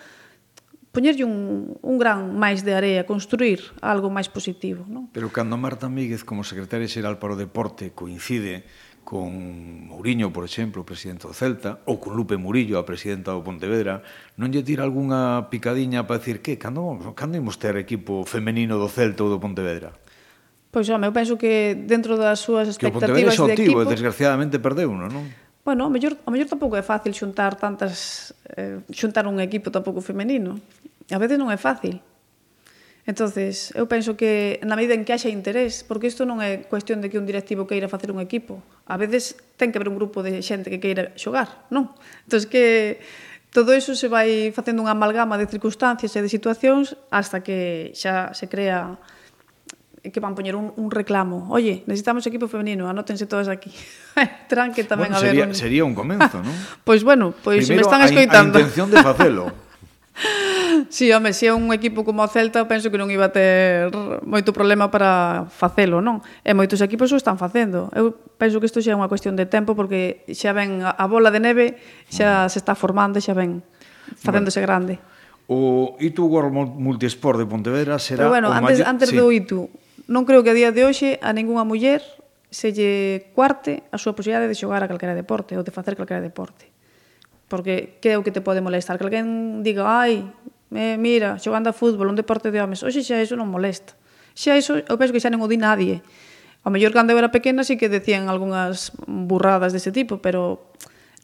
poñerlle 0.95 1.26
un, 1.26 1.74
un 1.82 1.97
gran 1.99 2.38
máis 2.38 2.62
de 2.62 2.78
area, 2.78 3.03
construir 3.03 3.74
algo 3.82 4.14
máis 4.14 4.30
positivo. 4.30 4.86
Non? 4.86 5.11
Pero 5.11 5.34
cando 5.34 5.59
Marta 5.59 5.90
Míguez, 5.90 6.22
como 6.22 6.47
secretaria 6.47 6.86
xeral 6.86 7.18
para 7.18 7.34
o 7.34 7.38
deporte, 7.38 7.90
coincide 7.90 8.62
con 9.03 9.28
Mourinho, 9.90 10.32
por 10.32 10.49
exemplo, 10.49 10.80
o 10.80 10.86
presidente 10.88 11.28
do 11.28 11.34
Celta, 11.36 11.84
ou 11.84 12.01
con 12.01 12.16
Lupe 12.16 12.40
Murillo, 12.40 12.80
a 12.80 12.88
presidenta 12.88 13.36
do 13.36 13.45
Pontevedra, 13.45 14.01
non 14.40 14.49
lle 14.49 14.64
tira 14.64 14.86
algunha 14.86 15.51
picadiña 15.53 16.09
para 16.09 16.22
decir 16.22 16.40
que 16.40 16.57
cando, 16.57 16.97
cando 17.12 17.36
imos 17.36 17.61
ter 17.61 17.76
equipo 17.76 18.24
femenino 18.24 18.80
do 18.80 18.88
Celta 18.88 19.26
ou 19.26 19.28
do 19.28 19.42
Pontevedra? 19.42 19.92
Pois, 20.72 20.88
home, 20.88 21.07
eu 21.07 21.14
penso 21.14 21.36
que 21.36 21.76
dentro 21.86 22.16
das 22.16 22.40
súas 22.40 22.66
expectativas 22.66 23.36
de 23.36 23.36
equipo... 23.36 23.36
Que 23.36 23.36
o 23.36 23.36
Pontevedra 23.36 23.36
xa 23.36 23.45
o 23.45 23.51
tivo, 23.53 23.80
desgraciadamente 23.84 24.57
perdeu, 24.59 24.90
non? 24.90 25.26
bueno, 25.64 25.88
o 25.88 25.90
mellor, 25.90 26.20
o 26.24 26.30
mellor 26.30 26.46
tampouco 26.46 26.76
é 26.76 26.84
fácil 26.84 27.16
xuntar 27.16 27.56
tantas 27.56 28.36
eh, 28.52 28.84
xuntar 28.92 29.24
un 29.24 29.40
equipo 29.40 29.72
tampouco 29.72 30.04
femenino. 30.04 30.60
A 31.08 31.16
veces 31.16 31.40
non 31.40 31.48
é 31.48 31.56
fácil. 31.56 32.04
Entonces, 33.04 33.68
eu 33.76 33.84
penso 33.84 34.16
que 34.16 34.60
na 34.64 34.76
medida 34.76 34.96
en 34.96 35.04
que 35.04 35.12
haxa 35.12 35.28
interés, 35.28 35.84
porque 35.84 36.08
isto 36.08 36.24
non 36.24 36.40
é 36.40 36.64
cuestión 36.64 37.04
de 37.04 37.12
que 37.12 37.20
un 37.20 37.28
directivo 37.28 37.68
queira 37.68 37.88
facer 37.88 38.08
un 38.08 38.20
equipo. 38.20 38.64
A 38.88 38.96
veces 38.96 39.36
ten 39.60 39.72
que 39.72 39.80
haber 39.80 39.92
un 39.92 40.00
grupo 40.00 40.24
de 40.24 40.40
xente 40.40 40.72
que 40.72 40.80
queira 40.80 41.12
xogar, 41.16 41.68
non? 41.68 41.92
Entón, 42.24 42.44
que 42.48 43.00
todo 43.52 43.76
iso 43.76 43.92
se 43.96 44.08
vai 44.08 44.52
facendo 44.56 44.84
unha 44.84 44.96
amalgama 44.96 45.36
de 45.36 45.48
circunstancias 45.48 46.16
e 46.16 46.20
de 46.20 46.32
situacións 46.32 46.96
hasta 47.12 47.44
que 47.44 47.92
xa 47.92 48.32
se 48.32 48.48
crea 48.48 48.96
que 50.12 50.20
van 50.20 50.36
poñer 50.36 50.52
un, 50.57 50.72
un 50.76 50.90
reclamo. 50.92 51.48
Oye, 51.48 51.84
necesitamos 51.86 52.26
equipo 52.26 52.48
femenino, 52.48 52.88
anótense 52.88 53.24
todas 53.24 53.48
aquí. 53.48 53.72
Terán 54.48 54.76
que 54.76 54.84
tamén 54.84 55.09
bueno, 55.09 55.16
haber 55.16 55.32
sería, 55.32 55.44
un... 55.48 55.55
sería 55.55 55.82
un 55.88 55.94
comenzo, 55.96 56.44
non? 56.44 56.52
pois 56.84 57.00
pues 57.00 57.09
bueno, 57.09 57.32
pois 57.32 57.64
pues 57.64 57.72
me 57.72 57.80
están 57.80 58.05
escoitando. 58.05 58.61
A, 58.61 58.61
a 58.61 58.68
intención 58.68 58.92
de 58.92 59.00
facelo. 59.00 59.44
sí, 60.88 61.12
home, 61.12 61.32
se 61.32 61.48
é 61.48 61.52
un 61.55 61.72
equipo 61.72 62.05
como 62.05 62.22
o 62.22 62.28
Celta, 62.28 62.68
penso 62.68 62.92
que 62.92 63.00
non 63.00 63.11
iba 63.11 63.26
a 63.28 63.32
ter 63.34 63.90
moito 64.22 64.52
problema 64.55 64.92
para 64.92 65.48
facelo, 65.50 65.98
non? 66.05 66.20
E 66.44 66.52
moitos 66.52 66.84
equipos 66.84 67.11
o 67.11 67.18
están 67.18 67.40
facendo. 67.40 67.90
Eu 67.96 68.14
penso 68.38 68.61
que 68.61 68.68
isto 68.68 68.84
xa 68.84 68.94
é 68.94 68.96
unha 68.96 69.11
cuestión 69.11 69.34
de 69.34 69.48
tempo 69.48 69.74
porque 69.74 70.22
xa 70.30 70.55
ven 70.55 70.84
a 70.84 71.05
bola 71.09 71.32
de 71.32 71.40
neve, 71.42 71.66
xa 72.12 72.46
mm. 72.46 72.52
se 72.52 72.59
está 72.61 72.76
formando, 72.76 73.18
xa 73.18 73.34
ven 73.34 73.64
facéndose 74.20 74.61
bueno. 74.61 74.68
grande. 74.68 74.94
O 75.44 75.96
Itu 76.00 76.24
World 76.24 76.55
Multisport 76.80 77.36
de 77.36 77.44
Pontevedra 77.44 78.00
será 78.00 78.24
Pero 78.24 78.32
bueno, 78.32 78.48
o 78.48 78.52
antes, 78.55 78.80
antes 78.80 79.12
sí. 79.12 79.16
do 79.16 79.28
Itu, 79.28 79.68
Non 80.05 80.28
creo 80.28 80.44
que 80.44 80.52
a 80.52 80.57
día 80.57 80.70
de 80.72 80.84
hoxe 80.84 81.16
a 81.24 81.32
ningunha 81.32 81.64
muller 81.64 82.05
se 82.52 82.70
lle 82.70 83.32
cuarte 83.32 83.82
a 83.90 83.96
súa 83.96 84.12
posibilidade 84.12 84.46
de 84.46 84.57
xogar 84.57 84.84
a 84.84 84.90
calquera 84.90 85.16
deporte 85.16 85.57
ou 85.57 85.64
de 85.64 85.72
facer 85.72 85.96
calquera 85.96 86.20
deporte. 86.20 86.68
Porque 87.48 87.98
que 88.05 88.12
é 88.12 88.16
o 88.20 88.24
que 88.24 88.30
te 88.30 88.44
pode 88.44 88.61
molestar? 88.61 89.00
Que 89.00 89.07
alguén 89.09 89.61
diga, 89.64 89.88
ai, 89.88 90.28
eh, 90.70 90.96
mira, 91.00 91.40
xogando 91.40 91.72
a 91.72 91.74
fútbol, 91.74 92.12
un 92.12 92.18
deporte 92.18 92.52
de 92.52 92.61
homes. 92.61 92.84
Oxe 92.84 93.00
xa 93.00 93.16
iso 93.18 93.34
non 93.34 93.48
molesta. 93.48 93.96
Xa 94.36 94.55
iso, 94.61 94.76
eu 94.76 94.96
penso 95.00 95.12
que 95.16 95.22
xa 95.24 95.32
non 95.32 95.40
o 95.40 95.48
di 95.48 95.57
nadie. 95.57 96.05
A 96.64 96.68
mellor 96.72 96.92
cando 96.92 97.12
eu 97.12 97.20
era 97.20 97.32
pequena 97.32 97.64
sí 97.64 97.76
que 97.76 97.92
decían 97.92 98.28
algunhas 98.28 98.92
burradas 99.05 99.72
dese 99.72 99.92
tipo, 99.92 100.20
pero 100.20 100.72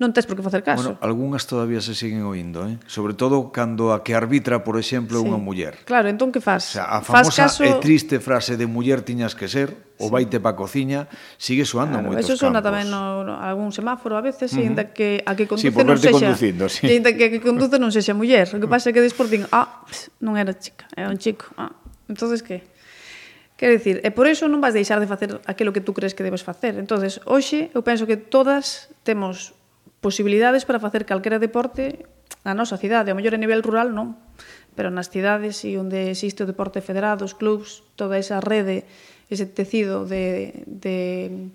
non 0.01 0.17
tes 0.17 0.25
por 0.25 0.33
que 0.33 0.41
facer 0.41 0.65
caso. 0.65 0.97
Bueno, 0.97 1.05
algunhas 1.05 1.45
todavía 1.45 1.85
se 1.85 1.93
siguen 1.93 2.25
oindo, 2.25 2.65
eh? 2.65 2.81
sobre 2.89 3.13
todo 3.13 3.53
cando 3.53 3.93
a 3.93 4.01
que 4.01 4.17
arbitra, 4.17 4.65
por 4.65 4.81
exemplo, 4.81 5.21
é 5.21 5.23
sí. 5.23 5.29
unha 5.29 5.37
muller. 5.37 5.77
Claro, 5.85 6.09
entón 6.09 6.33
que 6.33 6.41
faz? 6.41 6.73
O 6.73 6.81
sea, 6.81 6.89
a 6.89 7.05
famosa 7.05 7.45
faz 7.45 7.61
caso... 7.61 7.69
e 7.69 7.77
triste 7.85 8.17
frase 8.17 8.57
de 8.57 8.65
muller 8.65 9.05
tiñas 9.05 9.37
que 9.37 9.45
ser, 9.45 9.77
sí. 9.77 10.01
ou 10.01 10.09
vaite 10.09 10.41
pa 10.41 10.57
cociña, 10.57 11.05
sigue 11.37 11.69
soando 11.69 12.01
claro, 12.01 12.17
moitos 12.17 12.33
eso 12.33 12.49
campos. 12.49 12.65
Eso 12.65 12.65
tamén 12.65 12.89
no, 12.89 13.29
no, 13.29 13.37
algún 13.37 13.77
semáforo 13.77 14.17
a 14.17 14.25
veces, 14.25 14.57
uh 14.57 14.65
-huh. 14.65 14.73
ainda 14.73 14.89
que 14.97 15.21
a 15.29 15.37
que 15.37 15.45
conduce 15.45 15.69
sí, 15.69 15.85
non 15.85 16.01
sexa... 16.01 16.33
Sí. 16.73 16.89
E 16.89 16.97
ainda 16.97 17.13
que 17.13 17.29
a 17.29 17.31
que 17.37 17.45
conduce 17.45 17.77
non 17.77 17.93
sexa 17.93 18.17
muller. 18.17 18.49
O 18.49 18.57
que 18.57 18.69
pasa 18.73 18.89
é 18.89 18.97
que 18.97 19.05
despois 19.05 19.29
din, 19.29 19.45
ah, 19.53 19.85
non 20.25 20.41
era 20.41 20.57
chica, 20.57 20.89
era 20.97 21.13
un 21.13 21.21
chico. 21.21 21.53
Ah, 21.61 21.77
entonces 22.09 22.41
que? 22.41 22.65
Quero 23.61 23.77
dicir, 23.77 24.01
e 24.01 24.09
por 24.09 24.25
iso 24.25 24.49
non 24.49 24.65
vas 24.65 24.73
deixar 24.73 24.97
de 24.97 25.05
facer 25.05 25.37
aquilo 25.45 25.77
que 25.77 25.85
tú 25.85 25.93
crees 25.93 26.17
que 26.17 26.25
debes 26.25 26.41
facer. 26.41 26.81
entonces 26.81 27.21
hoxe 27.29 27.69
eu 27.77 27.85
penso 27.85 28.09
que 28.09 28.17
todas 28.17 28.89
temos 29.05 29.53
posibilidades 30.01 30.65
para 30.65 30.81
facer 30.81 31.05
calquera 31.05 31.39
deporte 31.39 32.05
na 32.45 32.57
nosa 32.57 32.81
cidade, 32.81 33.13
a 33.13 33.17
mellor 33.17 33.37
a 33.37 33.43
nivel 33.43 33.61
rural 33.61 33.93
non, 33.93 34.17
pero 34.73 34.89
nas 34.89 35.13
cidades 35.13 35.61
e 35.69 35.77
onde 35.77 36.09
existe 36.09 36.43
o 36.43 36.49
deporte 36.49 36.81
federado, 36.81 37.29
os 37.29 37.37
clubs, 37.37 37.85
toda 38.01 38.17
esa 38.17 38.41
rede, 38.41 38.89
ese 39.29 39.45
tecido 39.45 40.09
de, 40.09 40.65
de 40.65 41.53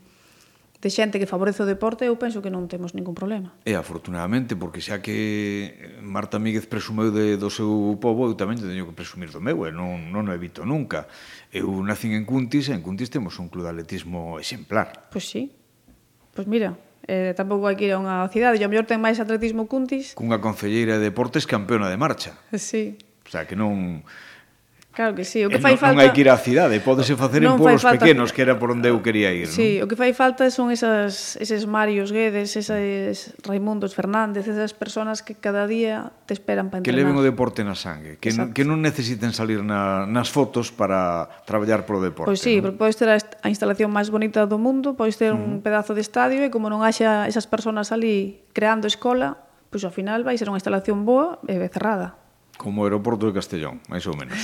de 0.86 0.94
xente 0.94 1.18
que 1.18 1.26
favorece 1.26 1.64
o 1.64 1.66
deporte, 1.66 2.06
eu 2.06 2.14
penso 2.14 2.46
que 2.46 2.54
non 2.54 2.70
temos 2.70 2.94
ningún 2.94 3.18
problema. 3.18 3.58
E 3.66 3.74
afortunadamente, 3.74 4.54
porque 4.54 4.78
xa 4.78 5.02
que 5.02 5.98
Marta 6.06 6.38
Míguez 6.38 6.70
presumeu 6.70 7.10
de, 7.10 7.42
do 7.42 7.50
seu 7.50 7.98
povo, 7.98 8.30
eu 8.30 8.38
tamén 8.38 8.62
teño 8.62 8.86
que 8.86 8.94
presumir 8.94 9.34
do 9.34 9.42
meu, 9.42 9.66
e 9.66 9.74
non, 9.74 10.14
non 10.14 10.30
o 10.30 10.32
evito 10.38 10.62
nunca. 10.62 11.10
Eu 11.50 11.74
nacín 11.82 12.14
en 12.14 12.22
Cuntis, 12.22 12.70
e 12.70 12.78
en 12.78 12.86
Cuntis 12.86 13.10
temos 13.10 13.34
un 13.42 13.50
club 13.50 13.66
de 13.66 13.74
atletismo 13.74 14.38
exemplar. 14.38 15.10
Pois 15.10 15.26
sí, 15.26 15.50
pois 16.38 16.46
mira, 16.46 16.78
Eh, 17.06 17.38
tampouco 17.38 17.70
hai 17.70 17.78
que 17.78 17.86
ir 17.86 17.94
a 17.94 18.02
unha 18.02 18.26
cidade, 18.34 18.58
e 18.58 18.66
ao 18.66 18.70
mellor 18.70 18.90
ten 18.90 18.98
máis 18.98 19.22
atletismo 19.22 19.70
cuntis. 19.70 20.18
Cunha 20.18 20.42
concelleira 20.42 20.98
de 20.98 21.06
deportes 21.14 21.46
campeona 21.46 21.86
de 21.86 21.98
marcha. 22.02 22.34
Sí. 22.58 22.98
O 23.26 23.30
sea, 23.30 23.46
que 23.46 23.54
non 23.54 24.02
Claro 24.96 25.14
que 25.14 25.26
sí, 25.28 25.44
o 25.44 25.52
que 25.52 25.60
eh, 25.60 25.60
fai 25.60 25.76
non, 25.76 25.84
falta... 25.84 26.00
Non 26.00 26.08
hai 26.08 26.16
que 26.16 26.24
ir 26.24 26.32
á 26.32 26.40
cidade, 26.40 26.80
podese 26.80 27.20
facer 27.20 27.44
non 27.44 27.60
en 27.60 27.68
polos 27.68 27.84
falta... 27.84 28.00
pequenos, 28.00 28.32
que 28.32 28.40
era 28.40 28.56
por 28.56 28.72
onde 28.72 28.88
eu 28.88 29.04
quería 29.04 29.36
ir. 29.36 29.52
Sí, 29.52 29.84
non? 29.84 29.84
o 29.84 29.86
que 29.92 30.00
fai 30.00 30.16
falta 30.16 30.48
son 30.48 30.72
esas, 30.72 31.36
eses 31.36 31.68
Marios 31.68 32.16
Guedes, 32.16 32.56
esas 32.56 33.36
Raimundos 33.44 33.92
Fernández, 33.92 34.48
esas 34.48 34.72
personas 34.72 35.20
que 35.20 35.36
cada 35.36 35.68
día 35.68 36.16
te 36.24 36.32
esperan 36.32 36.72
para 36.72 36.80
entrenar. 36.80 36.96
Que 36.96 36.96
leven 36.96 37.20
o 37.20 37.28
deporte 37.28 37.68
na 37.68 37.76
sangue, 37.76 38.16
que, 38.24 38.32
Exacto. 38.32 38.48
non, 38.48 38.56
que 38.56 38.64
non 38.64 38.80
necesiten 38.80 39.36
salir 39.36 39.68
na, 39.68 40.08
nas 40.08 40.32
fotos 40.32 40.72
para 40.72 41.28
traballar 41.44 41.84
pro 41.84 42.00
deporte. 42.00 42.32
Pois 42.32 42.40
sí, 42.40 42.64
non? 42.64 42.80
podes 42.80 42.96
ter 42.96 43.12
a, 43.12 43.20
a 43.20 43.52
instalación 43.52 43.92
máis 43.92 44.08
bonita 44.08 44.48
do 44.48 44.56
mundo, 44.56 44.96
podes 44.96 45.20
ter 45.20 45.36
uh 45.36 45.38
-huh. 45.38 45.60
un 45.60 45.60
pedazo 45.60 45.92
de 45.92 46.00
estadio 46.00 46.40
e 46.40 46.48
como 46.48 46.72
non 46.72 46.88
haxa 46.88 47.28
esas 47.28 47.52
personas 47.52 47.92
ali 47.92 48.48
creando 48.56 48.88
escola, 48.88 49.44
pois 49.68 49.84
ao 49.84 49.92
final 49.92 50.24
vai 50.24 50.40
ser 50.40 50.48
unha 50.48 50.56
instalación 50.56 51.04
boa 51.04 51.44
e 51.52 51.60
cerrada 51.68 52.25
como 52.58 52.82
o 52.82 52.86
aeroporto 52.88 53.28
de 53.28 53.34
Castellón, 53.36 53.84
máis 53.92 54.08
ou 54.08 54.16
menos. 54.16 54.40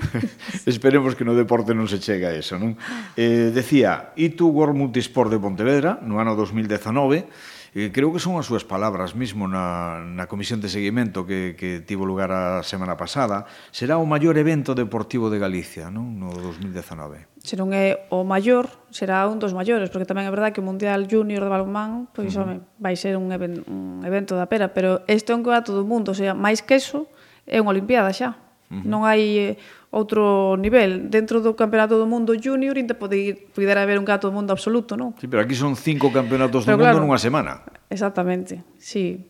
Esperemos 0.70 1.14
que 1.18 1.26
no 1.26 1.34
deporte 1.34 1.74
non 1.74 1.90
se 1.90 1.98
chega 1.98 2.30
a 2.30 2.34
eso, 2.34 2.56
non? 2.56 2.78
Eh, 3.18 3.50
decía, 3.50 4.14
Itu 4.14 4.50
World 4.50 4.78
Multisport 4.78 5.30
de 5.30 5.38
Pontevedra, 5.42 5.98
no 6.02 6.22
ano 6.22 6.38
2019, 6.38 7.26
eh, 7.74 7.90
creo 7.94 8.12
que 8.12 8.18
son 8.18 8.34
as 8.34 8.50
súas 8.50 8.66
palabras 8.66 9.14
mismo 9.14 9.46
na, 9.46 10.02
na 10.02 10.26
comisión 10.26 10.58
de 10.58 10.66
seguimento 10.66 11.22
que, 11.22 11.54
que 11.54 11.78
tivo 11.78 12.02
lugar 12.02 12.34
a 12.34 12.66
semana 12.66 12.98
pasada, 12.98 13.46
será 13.70 13.94
o 13.98 14.06
maior 14.06 14.34
evento 14.34 14.74
deportivo 14.74 15.30
de 15.30 15.38
Galicia, 15.38 15.86
non? 15.86 16.18
No 16.18 16.34
2019. 16.34 17.30
Se 17.40 17.54
non 17.54 17.70
é 17.70 18.10
o 18.10 18.26
maior, 18.26 18.66
será 18.90 19.22
un 19.30 19.38
dos 19.38 19.54
maiores, 19.54 19.88
porque 19.94 20.06
tamén 20.06 20.26
é 20.26 20.32
verdade 20.34 20.50
que 20.50 20.62
o 20.62 20.66
Mundial 20.66 21.06
Junior 21.06 21.46
de 21.46 21.50
Balonmán, 21.50 22.10
pois, 22.10 22.34
uh 22.34 22.42
-huh. 22.42 22.58
home, 22.58 22.66
vai 22.82 22.98
ser 22.98 23.14
un, 23.14 23.30
even, 23.30 23.62
un 23.70 24.02
evento 24.02 24.34
da 24.34 24.50
pera, 24.50 24.74
pero 24.74 25.06
este 25.06 25.30
é 25.30 25.38
un 25.38 25.46
que 25.46 25.50
do 25.70 25.86
mundo, 25.86 26.10
o 26.10 26.16
sea, 26.18 26.34
máis 26.34 26.66
que 26.66 26.74
eso, 26.74 27.06
é 27.50 27.58
unha 27.58 27.74
Olimpiada 27.74 28.14
xa. 28.14 28.38
Uh 28.70 28.78
-huh. 28.78 28.84
Non 28.86 29.02
hai 29.02 29.58
eh, 29.58 29.58
outro 29.90 30.54
nivel. 30.54 31.10
Dentro 31.10 31.42
do 31.42 31.58
Campeonato 31.58 31.98
do 31.98 32.06
Mundo 32.06 32.38
Junior 32.38 32.78
ainda 32.78 32.94
pode 32.94 33.18
ir, 33.18 33.34
pudera 33.50 33.82
haber 33.82 33.98
un 33.98 34.06
gato 34.06 34.30
do 34.30 34.34
mundo 34.34 34.54
absoluto, 34.54 34.94
non? 34.94 35.18
Sí, 35.18 35.26
pero 35.26 35.42
aquí 35.42 35.58
son 35.58 35.74
cinco 35.74 36.14
campeonatos 36.14 36.62
pero 36.62 36.78
do 36.78 36.86
claro, 36.86 37.02
mundo 37.02 37.10
nunha 37.10 37.18
semana. 37.18 37.66
Exactamente, 37.90 38.62
sí. 38.78 39.26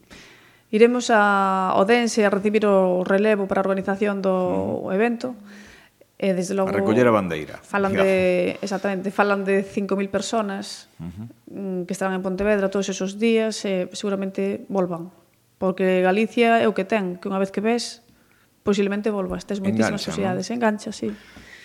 Iremos 0.69 1.09
a 1.11 1.75
Odense 1.81 2.23
a 2.23 2.31
recibir 2.31 2.69
o 2.69 3.03
relevo 3.03 3.49
para 3.49 3.59
a 3.59 3.67
organización 3.67 4.21
do 4.21 4.31
uh 4.31 4.93
-huh. 4.93 4.97
evento. 4.97 5.33
E 6.21 6.37
desde 6.37 6.53
logo 6.53 6.69
a 6.69 6.77
recoller 6.77 7.09
a 7.09 7.17
bandeira. 7.17 7.57
Falan 7.65 7.97
de 7.97 8.61
exactamente, 8.61 9.09
falan 9.09 9.41
de 9.49 9.65
5000 9.65 10.13
personas 10.13 10.93
uh 11.01 11.09
-huh. 11.09 11.27
Mm, 11.51 11.89
que 11.89 11.97
estarán 11.97 12.15
en 12.15 12.23
Pontevedra 12.23 12.69
todos 12.69 12.93
esos 12.93 13.17
días 13.17 13.65
e 13.65 13.89
seguramente 13.97 14.69
volvan, 14.69 15.11
porque 15.57 16.05
Galicia 16.05 16.61
é 16.61 16.69
o 16.69 16.77
que 16.77 16.85
ten, 16.85 17.17
que 17.17 17.27
unha 17.27 17.41
vez 17.41 17.49
que 17.49 17.65
ves 17.65 18.05
posiblemente 18.71 19.11
volvo 19.11 19.35
a 19.35 19.43
estas 19.43 19.59
moitísimas 19.59 19.99
engancha, 19.99 20.11
sociedades. 20.15 20.47
¿no? 20.47 20.55
Engancha, 20.55 20.91
sí. 20.95 21.11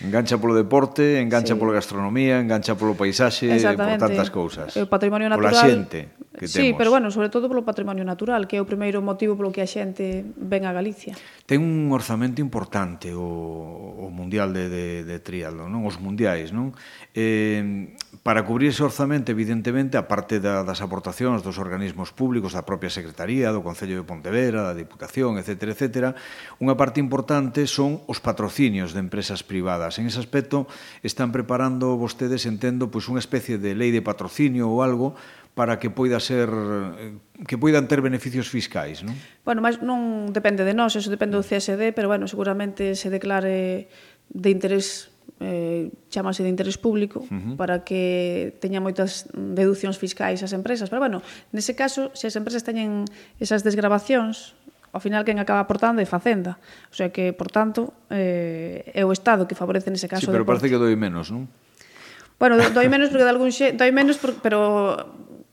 Engancha 0.02 0.42
polo 0.42 0.58
deporte, 0.58 1.22
engancha 1.22 1.54
sí. 1.54 1.60
pola 1.60 1.78
gastronomía, 1.78 2.42
engancha 2.42 2.74
polo 2.74 2.98
paisaxe, 2.98 3.54
por 3.78 3.98
tantas 4.02 4.30
cousas. 4.34 4.74
O 4.74 4.90
patrimonio 4.90 5.30
natural. 5.30 5.54
Pola 5.54 5.70
xente 5.70 6.00
que 6.34 6.50
temos. 6.50 6.58
Sí, 6.58 6.74
pero 6.74 6.90
bueno, 6.90 7.14
sobre 7.14 7.30
todo 7.30 7.48
polo 7.48 7.64
patrimonio 7.64 8.04
natural, 8.04 8.50
que 8.50 8.58
é 8.58 8.62
o 8.62 8.68
primeiro 8.68 9.06
motivo 9.06 9.38
polo 9.38 9.54
que 9.54 9.62
a 9.62 9.70
xente 9.70 10.26
ven 10.36 10.66
a 10.66 10.74
Galicia 10.74 11.14
ten 11.46 11.62
un 11.62 11.94
orzamento 11.94 12.42
importante 12.42 13.14
o, 13.14 13.22
o 13.22 14.10
Mundial 14.10 14.50
de, 14.50 14.66
de, 14.66 14.86
de 15.06 15.18
Trialdo, 15.22 15.70
non? 15.70 15.86
os 15.86 16.02
mundiais. 16.02 16.50
Non? 16.50 16.74
Eh, 17.14 17.94
para 18.26 18.42
cubrir 18.42 18.74
ese 18.74 18.82
orzamento, 18.82 19.30
evidentemente, 19.30 20.02
a 20.02 20.10
parte 20.10 20.42
da, 20.42 20.66
das 20.66 20.82
aportacións 20.82 21.46
dos 21.46 21.62
organismos 21.62 22.10
públicos, 22.10 22.58
da 22.58 22.66
propia 22.66 22.90
Secretaría, 22.90 23.54
do 23.54 23.62
Concello 23.62 23.94
de 23.94 24.10
Pontevedra, 24.10 24.66
da 24.66 24.74
Diputación, 24.74 25.38
etc., 25.38 25.70
etc., 25.70 26.18
unha 26.58 26.74
parte 26.74 26.98
importante 26.98 27.70
son 27.70 28.02
os 28.10 28.18
patrocinios 28.18 28.98
de 28.98 29.06
empresas 29.06 29.46
privadas. 29.46 30.02
En 30.02 30.10
ese 30.10 30.18
aspecto, 30.18 30.66
están 31.06 31.30
preparando 31.30 31.94
vostedes, 31.94 32.50
entendo, 32.50 32.90
pois 32.90 33.06
unha 33.06 33.22
especie 33.22 33.62
de 33.62 33.78
lei 33.78 33.94
de 33.94 34.02
patrocinio 34.02 34.66
ou 34.66 34.82
algo 34.82 35.14
para 35.56 35.80
que 35.80 35.90
poida 35.90 36.20
ser 36.20 36.52
que 37.48 37.58
poidan 37.58 37.88
ter 37.88 38.04
beneficios 38.04 38.52
fiscais, 38.52 39.02
non? 39.08 39.16
Bueno, 39.48 39.64
mas 39.64 39.80
non 39.80 40.30
depende 40.36 40.68
de 40.68 40.76
nós, 40.76 41.00
eso 41.00 41.08
depende 41.08 41.40
do 41.40 41.48
CSD, 41.48 41.96
pero 41.96 42.12
bueno, 42.12 42.28
seguramente 42.28 42.94
se 43.00 43.08
declare 43.08 43.88
de 44.30 44.50
interés 44.52 45.16
eh, 45.40 45.92
chamase 46.12 46.44
de 46.44 46.52
interés 46.52 46.76
público 46.76 47.24
uh 47.24 47.32
-huh. 47.32 47.56
para 47.56 47.88
que 47.88 48.56
teña 48.60 48.84
moitas 48.84 49.32
deduccións 49.34 49.96
fiscais 49.96 50.44
as 50.44 50.52
empresas, 50.52 50.92
pero 50.92 51.00
bueno, 51.00 51.24
nese 51.56 51.72
caso, 51.72 52.12
se 52.12 52.28
as 52.28 52.36
empresas 52.36 52.68
teñen 52.68 53.08
esas 53.40 53.64
desgravacións, 53.64 54.60
ao 54.96 55.04
final 55.04 55.28
quen 55.28 55.44
acaba 55.44 55.60
aportando 55.60 56.00
é 56.00 56.08
Facenda. 56.08 56.56
O 56.88 56.96
sea 56.96 57.12
que, 57.12 57.36
por 57.36 57.52
tanto, 57.52 57.92
eh, 58.08 58.96
é 58.96 59.04
o 59.04 59.12
Estado 59.12 59.44
que 59.44 59.56
favorece 59.56 59.92
nese 59.92 60.08
caso. 60.08 60.28
Sí, 60.28 60.32
pero 60.32 60.48
parece 60.48 60.72
que 60.72 60.80
doi 60.80 60.96
menos, 60.96 61.36
non? 61.36 61.52
Bueno, 62.40 62.56
doi 62.60 62.88
menos 62.88 63.12
porque 63.12 63.28
de 63.28 63.32
algún 63.32 63.52
xe... 63.52 63.76
Doi 63.76 63.92
menos, 63.92 64.16
por, 64.16 64.40
pero 64.40 65.04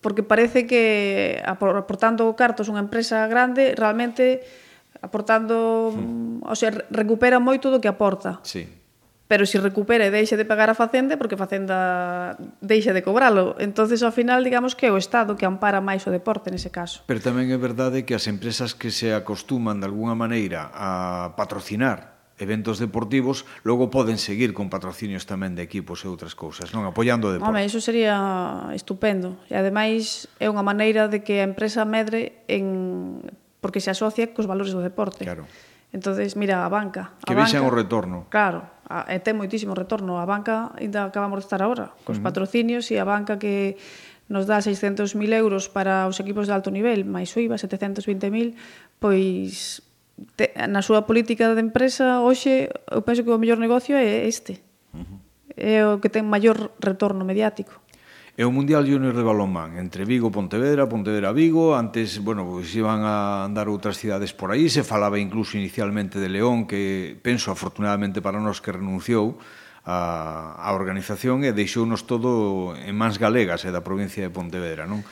porque 0.02 0.26
parece 0.26 0.66
que 0.66 1.40
aportando 1.46 2.26
cartos 2.34 2.66
unha 2.68 2.82
empresa 2.82 3.24
grande 3.30 3.72
realmente 3.78 4.42
aportando, 5.00 5.94
mm. 5.94 6.44
o 6.44 6.54
sea, 6.58 6.74
recupera 6.90 7.38
moito 7.38 7.70
do 7.70 7.80
que 7.80 7.88
aporta. 7.88 8.42
Sí. 8.42 8.66
Pero 9.30 9.48
se 9.48 9.56
si 9.56 9.64
recupera 9.64 10.04
e 10.04 10.12
deixa 10.12 10.36
de 10.36 10.44
pagar 10.44 10.68
a 10.68 10.76
Facenda 10.76 11.16
porque 11.16 11.40
Facenda 11.40 12.36
deixa 12.60 12.92
de 12.92 13.00
cobralo. 13.00 13.56
entonces 13.56 14.04
ao 14.04 14.12
final 14.12 14.44
digamos 14.44 14.76
que 14.76 14.90
é 14.90 14.92
o 14.92 15.00
Estado 15.00 15.38
que 15.38 15.48
ampara 15.48 15.80
máis 15.80 16.04
o 16.04 16.12
deporte 16.12 16.52
nese 16.52 16.68
caso. 16.68 17.06
Pero 17.08 17.22
tamén 17.22 17.48
é 17.48 17.56
verdade 17.56 18.04
que 18.04 18.12
as 18.12 18.28
empresas 18.28 18.76
que 18.76 18.92
se 18.92 19.14
acostuman 19.16 19.80
de 19.80 19.88
alguna 19.88 20.12
maneira 20.12 20.68
a 20.74 21.32
patrocinar 21.38 22.11
eventos 22.42 22.82
deportivos, 22.82 23.46
logo 23.62 23.88
poden 23.88 24.18
seguir 24.18 24.52
con 24.52 24.68
patrocinios 24.68 25.24
tamén 25.24 25.54
de 25.54 25.62
equipos 25.62 26.02
e 26.02 26.10
outras 26.10 26.34
cousas, 26.34 26.74
non? 26.74 26.82
Apoiando 26.84 27.30
o 27.30 27.32
deporte. 27.32 27.54
Home, 27.54 27.62
iso 27.62 27.78
sería 27.78 28.68
estupendo. 28.74 29.38
E 29.46 29.54
ademais 29.54 30.26
é 30.42 30.50
unha 30.50 30.66
maneira 30.66 31.06
de 31.06 31.22
que 31.22 31.40
a 31.40 31.46
empresa 31.46 31.86
medre 31.86 32.42
en 32.50 33.22
porque 33.62 33.78
se 33.78 33.94
asocia 33.94 34.34
cos 34.34 34.50
valores 34.50 34.74
do 34.74 34.82
deporte. 34.82 35.22
Claro. 35.22 35.46
Entonces, 35.94 36.34
mira, 36.34 36.66
a 36.66 36.68
banca. 36.68 37.14
A 37.22 37.26
que 37.28 37.36
vexan 37.38 37.62
o 37.62 37.70
retorno. 37.70 38.26
Claro, 38.32 38.66
a, 38.88 39.06
e 39.12 39.22
ten 39.22 39.38
moitísimo 39.38 39.76
retorno. 39.76 40.18
A 40.18 40.26
banca, 40.26 40.74
ainda 40.74 41.06
acabamos 41.06 41.38
de 41.38 41.46
estar 41.46 41.62
agora, 41.62 41.94
cos 42.02 42.18
uh 42.18 42.20
-huh. 42.20 42.26
patrocinios 42.26 42.90
e 42.90 42.98
a 42.98 43.06
banca 43.06 43.38
que 43.38 43.78
nos 44.32 44.48
dá 44.48 44.58
600.000 44.58 45.14
euros 45.36 45.68
para 45.68 46.08
os 46.08 46.16
equipos 46.18 46.48
de 46.48 46.56
alto 46.56 46.72
nivel, 46.72 47.04
máis 47.04 47.30
o 47.36 47.38
IVA, 47.38 47.60
720.000, 47.60 48.56
pois 48.96 49.84
te, 50.36 50.52
na 50.68 50.82
súa 50.82 51.04
política 51.08 51.52
de 51.54 51.62
empresa 51.62 52.20
hoxe 52.20 52.68
eu 52.90 53.02
penso 53.02 53.24
que 53.24 53.32
o 53.32 53.40
mellor 53.40 53.58
negocio 53.58 53.96
é 53.96 54.26
este. 54.28 54.60
Uh 54.92 55.04
-huh. 55.04 55.18
É 55.52 55.84
o 55.84 56.00
que 56.00 56.08
ten 56.08 56.24
maior 56.24 56.72
retorno 56.80 57.24
mediático. 57.24 57.82
É 58.32 58.48
o 58.48 58.50
Mundial 58.50 58.88
Junior 58.88 59.12
de 59.12 59.20
Balonmán, 59.20 59.76
entre 59.76 60.08
Vigo, 60.08 60.32
Pontevedra, 60.32 60.88
Pontevedra, 60.88 61.36
Vigo, 61.36 61.76
antes, 61.76 62.16
bueno, 62.16 62.48
pois 62.48 62.72
iban 62.72 63.04
a 63.04 63.44
andar 63.44 63.68
outras 63.68 64.00
cidades 64.00 64.32
por 64.32 64.48
aí, 64.48 64.72
se 64.72 64.80
falaba 64.80 65.20
incluso 65.20 65.60
inicialmente 65.60 66.16
de 66.16 66.32
León, 66.32 66.64
que 66.64 67.12
penso 67.20 67.52
afortunadamente 67.52 68.24
para 68.24 68.40
nós 68.40 68.64
que 68.64 68.72
renunciou 68.72 69.36
a, 69.84 70.56
a 70.56 70.70
organización 70.72 71.44
e 71.44 71.52
deixounos 71.52 72.08
todo 72.08 72.72
en 72.72 72.96
mans 72.96 73.20
galegas 73.20 73.68
e 73.68 73.70
da 73.74 73.84
provincia 73.84 74.24
de 74.24 74.32
Pontevedra, 74.32 74.88
non? 74.88 75.04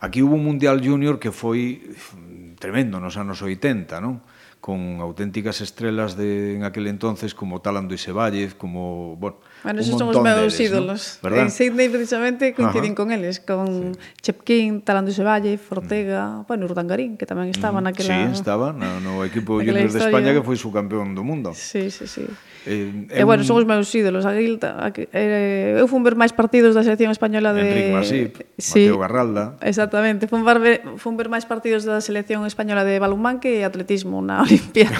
Aquí 0.00 0.24
hubo 0.24 0.40
un 0.40 0.48
Mundial 0.48 0.80
Junior 0.80 1.20
que 1.20 1.28
foi 1.28 1.92
tremendo 2.56 2.96
nos 3.04 3.20
anos 3.20 3.44
80, 3.44 4.00
non? 4.00 4.24
con 4.62 5.02
auténticas 5.02 5.60
estrelas 5.60 6.16
de 6.16 6.54
en 6.54 6.62
aquel 6.62 6.86
entonces 6.86 7.34
como 7.34 7.60
Talando 7.60 7.96
y 7.98 7.98
como, 8.56 9.16
bueno, 9.16 9.38
bueno 9.64 9.80
esos 9.80 9.98
son 9.98 10.14
os 10.14 10.22
meus 10.22 10.54
ídolos. 10.60 11.18
¿no? 11.20 11.34
En 11.34 11.50
Sydney 11.50 11.88
precisamente 11.88 12.54
coinciden 12.54 12.92
Ajá. 12.92 12.94
con 12.94 13.10
eles, 13.10 13.40
con 13.40 13.66
sí. 13.66 13.98
Chepkin, 14.22 14.82
Talando 14.82 15.10
y 15.10 15.14
Fortega, 15.14 15.58
mm. 15.58 15.72
Ortega, 15.72 16.26
mm. 16.28 16.44
bueno, 16.46 16.66
Urdangarín, 16.66 17.18
que 17.18 17.26
tamén 17.26 17.50
estaba 17.50 17.82
mm. 17.82 17.84
naquela... 17.90 18.30
Sí, 18.30 18.38
estaba 18.38 18.70
no, 18.70 19.02
no 19.02 19.26
equipo 19.26 19.58
junior 19.58 19.90
de 19.90 19.98
España 19.98 20.30
que 20.30 20.46
foi 20.46 20.54
su 20.54 20.70
campeón 20.70 21.18
do 21.18 21.26
mundo. 21.26 21.50
Sí, 21.58 21.90
sí, 21.90 22.06
sí. 22.06 22.22
Eh, 22.62 23.10
eh, 23.10 23.24
bueno, 23.26 23.42
son 23.42 23.58
os 23.58 23.66
meus 23.66 23.90
ídolos. 23.90 24.22
Aquí, 24.22 24.62
aquí, 24.62 25.10
eh, 25.10 25.74
eu 25.74 25.90
fun 25.90 26.06
ver 26.06 26.14
máis 26.14 26.30
partidos 26.30 26.78
da 26.78 26.86
selección 26.86 27.10
española 27.10 27.50
de... 27.50 27.66
Enric 27.66 27.88
Masip, 27.90 28.32
sí, 28.54 28.86
Mateo 28.86 29.02
Garralda... 29.02 29.58
Exactamente, 29.58 30.30
fun 30.30 30.46
ver, 30.46 30.86
fun 31.02 31.18
ver 31.18 31.26
máis 31.26 31.42
partidos 31.50 31.82
da 31.82 31.98
selección 31.98 32.46
española 32.46 32.86
de 32.86 33.02
balonmán 33.02 33.42
que 33.42 33.66
atletismo 33.66 34.22
na 34.22 34.46
Olimpiada. 34.52 34.98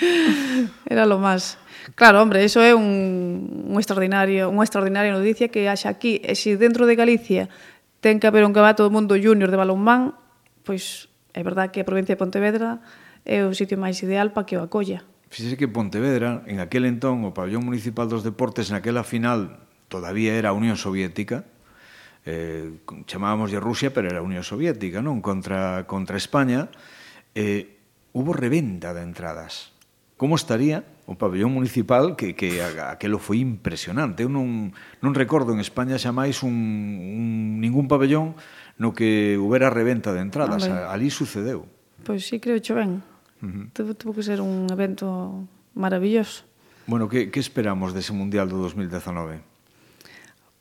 Era 0.86 1.06
lo 1.06 1.18
más... 1.18 1.58
Claro, 1.94 2.22
hombre, 2.22 2.44
eso 2.44 2.62
é 2.62 2.74
un, 2.74 3.66
un 3.68 3.76
extraordinario, 3.76 4.48
unha 4.48 4.62
extraordinaria 4.62 5.10
noticia 5.12 5.48
que 5.48 5.66
haxa 5.66 5.90
aquí. 5.90 6.20
E 6.22 6.36
se 6.36 6.54
dentro 6.56 6.86
de 6.86 6.94
Galicia 6.94 7.48
ten 8.00 8.20
que 8.20 8.28
haber 8.28 8.44
un 8.44 8.52
campeonato 8.56 8.84
do 8.84 8.92
mundo 8.92 9.16
junior 9.16 9.50
de 9.52 9.58
balonmán, 9.58 10.16
pois 10.64 11.10
é 11.34 11.42
verdad 11.44 11.72
que 11.72 11.82
a 11.82 11.88
provincia 11.88 12.16
de 12.16 12.20
Pontevedra 12.20 12.80
é 13.24 13.44
o 13.44 13.52
sitio 13.52 13.76
máis 13.76 14.00
ideal 14.00 14.32
para 14.32 14.46
que 14.46 14.56
o 14.56 14.62
acolla. 14.64 15.04
Fíxese 15.30 15.56
que 15.56 15.70
Pontevedra, 15.70 16.42
en 16.46 16.58
aquel 16.58 16.88
entón, 16.88 17.22
o 17.22 17.30
pabellón 17.30 17.64
municipal 17.64 18.10
dos 18.10 18.26
deportes, 18.26 18.72
naquela 18.72 19.04
final 19.06 19.62
todavía 19.86 20.34
era 20.34 20.56
Unión 20.56 20.76
Soviética, 20.76 21.46
eh, 22.26 22.82
chamábamos 23.06 23.50
de 23.50 23.60
Rusia, 23.60 23.94
pero 23.94 24.08
era 24.08 24.22
Unión 24.22 24.42
Soviética, 24.42 25.00
non? 25.00 25.22
Contra, 25.22 25.86
contra 25.86 26.18
España, 26.18 26.68
eh, 27.34 27.79
hubo 28.12 28.32
reventa 28.32 28.94
de 28.94 29.02
entradas. 29.02 29.72
Como 30.16 30.36
estaría 30.36 30.84
o 31.10 31.18
pabellón 31.18 31.50
municipal 31.50 32.14
que, 32.14 32.38
que 32.38 32.62
aquelo 32.62 33.18
foi 33.18 33.42
impresionante. 33.42 34.22
Eu 34.22 34.30
non, 34.30 34.70
non 35.02 35.10
recordo 35.10 35.50
en 35.50 35.58
España 35.58 35.98
xa 35.98 36.14
máis 36.14 36.46
un, 36.46 36.54
un, 36.54 37.58
ningún 37.58 37.90
pabellón 37.90 38.38
no 38.78 38.94
que 38.94 39.34
houbera 39.34 39.74
reventa 39.74 40.14
de 40.14 40.22
entradas. 40.22 40.70
Hombre. 40.70 40.86
Alí 40.86 41.10
sucedeu. 41.10 41.66
Pois 42.06 42.22
sí, 42.22 42.38
creo 42.38 42.62
que 42.62 42.72
ben. 42.78 43.02
Uh 43.42 43.46
-huh. 43.50 43.64
Tuvo, 43.74 43.90
tuvo 43.98 44.12
que 44.14 44.22
ser 44.22 44.38
un 44.38 44.70
evento 44.70 45.50
maravilloso. 45.74 46.46
Bueno, 46.86 47.10
que, 47.10 47.34
que 47.34 47.42
esperamos 47.42 47.90
dese 47.90 48.14
Mundial 48.14 48.46
do 48.46 48.62
2019? 48.62 49.42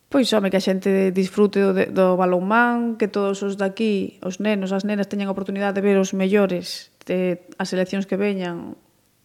Pois 0.10 0.26
home, 0.34 0.50
que 0.50 0.58
a 0.58 0.66
xente 0.66 1.14
disfrute 1.14 1.62
do, 1.62 1.78
do 1.78 2.18
balonmán, 2.18 2.98
que 2.98 3.06
todos 3.06 3.46
os 3.46 3.54
daqui, 3.62 4.18
os 4.26 4.42
nenos, 4.42 4.74
as 4.74 4.82
nenas, 4.82 5.06
teñan 5.06 5.30
a 5.30 5.36
oportunidade 5.38 5.78
de 5.78 5.86
ver 5.86 6.02
os 6.02 6.18
mellores 6.18 6.90
eh, 7.10 7.50
as 7.58 7.74
eleccións 7.74 8.06
que 8.06 8.16
veñan 8.16 8.78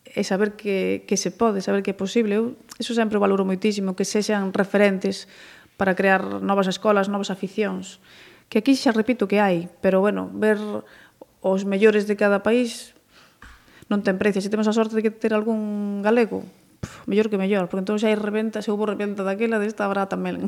e 0.05 0.23
saber 0.25 0.57
que, 0.57 1.05
que 1.09 1.17
se 1.17 1.31
pode, 1.33 1.61
saber 1.61 1.85
que 1.87 1.93
é 1.93 1.97
posible. 1.97 2.35
Eu 2.37 2.45
eso 2.81 2.97
sempre 2.97 3.21
valoro 3.21 3.47
moitísimo, 3.47 3.95
que 3.95 4.09
sexan 4.09 4.51
referentes 4.51 5.29
para 5.77 5.95
crear 5.95 6.41
novas 6.41 6.67
escolas, 6.67 7.11
novas 7.13 7.31
aficións. 7.31 8.03
Que 8.49 8.61
aquí 8.61 8.75
xa 8.75 8.93
repito 8.93 9.29
que 9.29 9.41
hai, 9.41 9.69
pero 9.83 10.01
bueno, 10.01 10.31
ver 10.33 10.59
os 11.45 11.63
mellores 11.69 12.09
de 12.09 12.17
cada 12.17 12.41
país 12.41 12.95
non 13.93 14.01
ten 14.01 14.17
precio. 14.17 14.41
Se 14.41 14.49
temos 14.49 14.69
a 14.69 14.77
sorte 14.77 14.97
de 14.97 15.05
que 15.05 15.13
ter 15.13 15.37
algún 15.37 16.01
galego, 16.01 16.47
pff, 16.85 17.09
mellor 17.09 17.33
que 17.33 17.41
mellor, 17.41 17.67
porque 17.73 17.83
entón 17.83 17.97
xa 17.97 18.13
hai 18.13 18.17
reventa, 18.21 18.61
se 18.61 18.69
houve 18.69 18.85
reventa 18.93 19.25
daquela, 19.25 19.57
desta 19.57 19.89
habrá 19.89 20.07
tamén. 20.07 20.47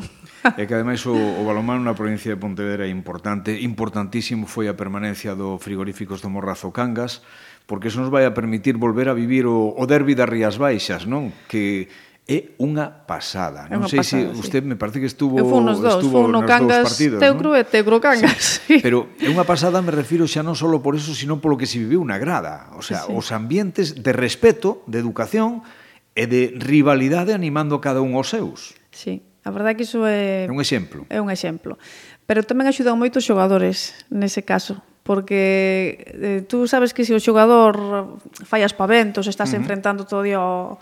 É 0.60 0.68
que 0.68 0.76
ademais 0.76 1.00
o, 1.08 1.16
o 1.16 1.42
balomán 1.48 1.82
na 1.82 1.96
provincia 1.96 2.28
de 2.30 2.38
Pontevedra 2.38 2.84
é 2.84 2.92
importante, 2.92 3.56
importantísimo 3.64 4.44
foi 4.44 4.68
a 4.68 4.76
permanencia 4.76 5.32
do 5.32 5.56
frigoríficos 5.56 6.20
do 6.20 6.28
Morrazo 6.28 6.68
Cangas, 6.70 7.24
porque 7.66 7.88
eso 7.88 7.98
nos 7.98 8.12
vai 8.12 8.28
a 8.28 8.36
permitir 8.36 8.76
volver 8.76 9.08
a 9.08 9.16
vivir 9.16 9.48
o, 9.48 9.74
o 9.74 9.84
derbi 9.88 10.14
das 10.14 10.28
Rías 10.30 10.60
Baixas, 10.60 11.08
non? 11.08 11.34
Que 11.50 11.90
é 12.26 12.58
unha 12.58 13.06
pasada. 13.06 13.70
Non 13.70 13.86
sei 13.86 14.02
se 14.02 14.18
si 14.18 14.34
usted 14.34 14.62
sí. 14.62 14.66
me 14.66 14.74
parece 14.74 14.98
que 14.98 15.06
estuvo 15.06 15.38
eu 15.38 15.46
nos 15.62 15.78
dos, 15.78 16.02
estuvo 16.02 16.26
no 16.26 16.42
nos 16.42 16.50
Cangas, 16.50 16.82
dos 16.82 16.90
partidos, 16.90 17.22
teu 17.22 17.38
cru 17.38 17.54
e 17.54 17.62
Teucro 17.62 18.02
Cangas. 18.02 18.66
Sí. 18.66 18.66
sí. 18.66 18.76
Pero 18.82 19.14
é 19.22 19.30
unha 19.30 19.46
pasada, 19.46 19.78
me 19.78 19.94
refiro 19.94 20.26
xa 20.26 20.42
non 20.42 20.58
só 20.58 20.66
por 20.82 20.98
eso, 20.98 21.14
sino 21.14 21.38
polo 21.38 21.54
que 21.54 21.70
se 21.70 21.78
viviu 21.78 22.02
na 22.02 22.18
grada, 22.18 22.74
o 22.74 22.82
sea, 22.82 23.06
sí, 23.06 23.14
sí. 23.14 23.14
os 23.14 23.30
ambientes 23.30 24.02
de 24.02 24.10
respeto, 24.10 24.82
de 24.90 24.98
educación 24.98 25.62
e 26.16 26.24
de 26.24 26.56
rivalidade 26.56 27.36
animando 27.36 27.78
cada 27.84 28.00
un 28.00 28.16
aos 28.16 28.32
seus. 28.32 28.72
Sí, 28.88 29.20
a 29.44 29.52
verdade 29.52 29.76
é 29.76 29.76
que 29.76 29.84
iso 29.84 30.08
é... 30.08 30.48
É 30.48 30.50
un 30.50 30.64
exemplo. 30.64 31.04
É 31.12 31.20
un 31.20 31.28
exemplo. 31.28 31.76
Pero 32.24 32.42
tamén 32.42 32.66
axudan 32.66 32.96
moito 32.96 33.20
os 33.20 33.28
xogadores 33.28 33.94
nese 34.08 34.42
caso, 34.42 34.80
porque 35.04 36.02
eh, 36.18 36.42
tú 36.48 36.64
sabes 36.66 36.96
que 36.96 37.04
se 37.04 37.12
o 37.12 37.20
xogador 37.20 38.18
fai 38.48 38.64
aspaventos, 38.64 39.28
estás 39.28 39.52
uh 39.52 39.54
-huh. 39.54 39.60
enfrentando 39.62 40.08
todo 40.08 40.24
o 40.24 40.26
día 40.26 40.40
ao, 40.40 40.80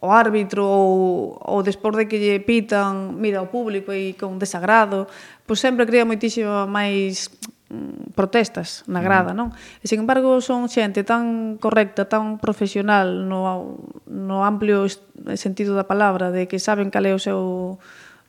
ao 0.00 0.08
árbitro 0.14 0.64
ou, 0.64 1.36
ou 1.36 1.60
despois 1.66 1.98
de 1.98 2.06
que 2.06 2.22
lle 2.22 2.40
pitan, 2.40 3.18
mira 3.18 3.42
o 3.42 3.50
público 3.50 3.90
e 3.90 4.14
con 4.14 4.38
desagrado, 4.38 5.10
pois 5.44 5.60
sempre 5.60 5.84
crea 5.84 6.08
moitísima 6.08 6.64
máis 6.64 7.28
Mm, 7.66 8.14
protestas 8.14 8.86
na 8.86 9.02
grada, 9.02 9.34
mm. 9.34 9.38
non? 9.42 9.50
E 9.82 9.90
sin 9.90 10.06
embargo 10.06 10.38
son 10.38 10.70
xente 10.70 11.02
tan 11.02 11.58
correcta, 11.58 12.06
tan 12.06 12.38
profesional 12.38 13.26
no, 13.26 13.82
no 14.06 14.46
amplio 14.46 14.86
sentido 15.34 15.74
da 15.74 15.82
palabra, 15.82 16.30
de 16.30 16.46
que 16.46 16.62
saben 16.62 16.94
cal 16.94 17.02
é 17.02 17.10
o 17.10 17.18
seu, 17.18 17.74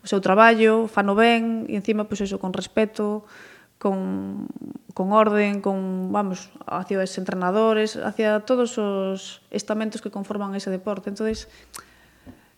o 0.02 0.08
seu 0.10 0.26
traballo, 0.26 0.90
fano 0.90 1.14
ben, 1.14 1.70
e 1.70 1.78
encima, 1.78 2.10
pois 2.10 2.26
eso, 2.26 2.42
con 2.42 2.50
respeto, 2.50 3.30
con, 3.78 4.50
con 4.98 5.14
orden, 5.14 5.62
con, 5.62 6.10
vamos, 6.10 6.50
hacia 6.66 6.98
os 6.98 7.14
entrenadores, 7.22 7.94
hacia 7.94 8.42
todos 8.42 8.82
os 8.82 9.46
estamentos 9.54 10.02
que 10.02 10.10
conforman 10.10 10.58
ese 10.58 10.74
deporte. 10.74 11.14
entonces 11.14 11.46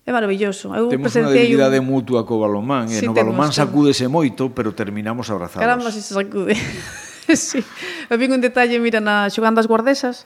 é 0.10 0.12
maravilloso. 0.12 0.74
Eu 0.74 0.90
Temos 0.90 1.14
unha 1.14 1.30
debilidade 1.30 1.78
un... 1.78 1.86
mutua 1.86 2.26
co 2.26 2.42
balomán, 2.42 2.90
eh, 2.90 2.98
sí, 2.98 3.06
e 3.06 3.08
no 3.08 3.14
balomán 3.14 3.54
sacúdese 3.54 4.10
moito, 4.10 4.50
pero 4.50 4.74
terminamos 4.74 5.30
abrazados. 5.30 5.62
Caramba, 5.62 5.94
si 5.94 6.02
se 6.02 6.18
sacude. 6.18 6.58
sí. 7.30 7.62
Eu 8.10 8.18
vi 8.18 8.26
un 8.26 8.42
detalle, 8.42 8.82
mira, 8.82 8.98
na 8.98 9.30
xogando 9.30 9.62
as 9.62 9.70
guardesas, 9.70 10.26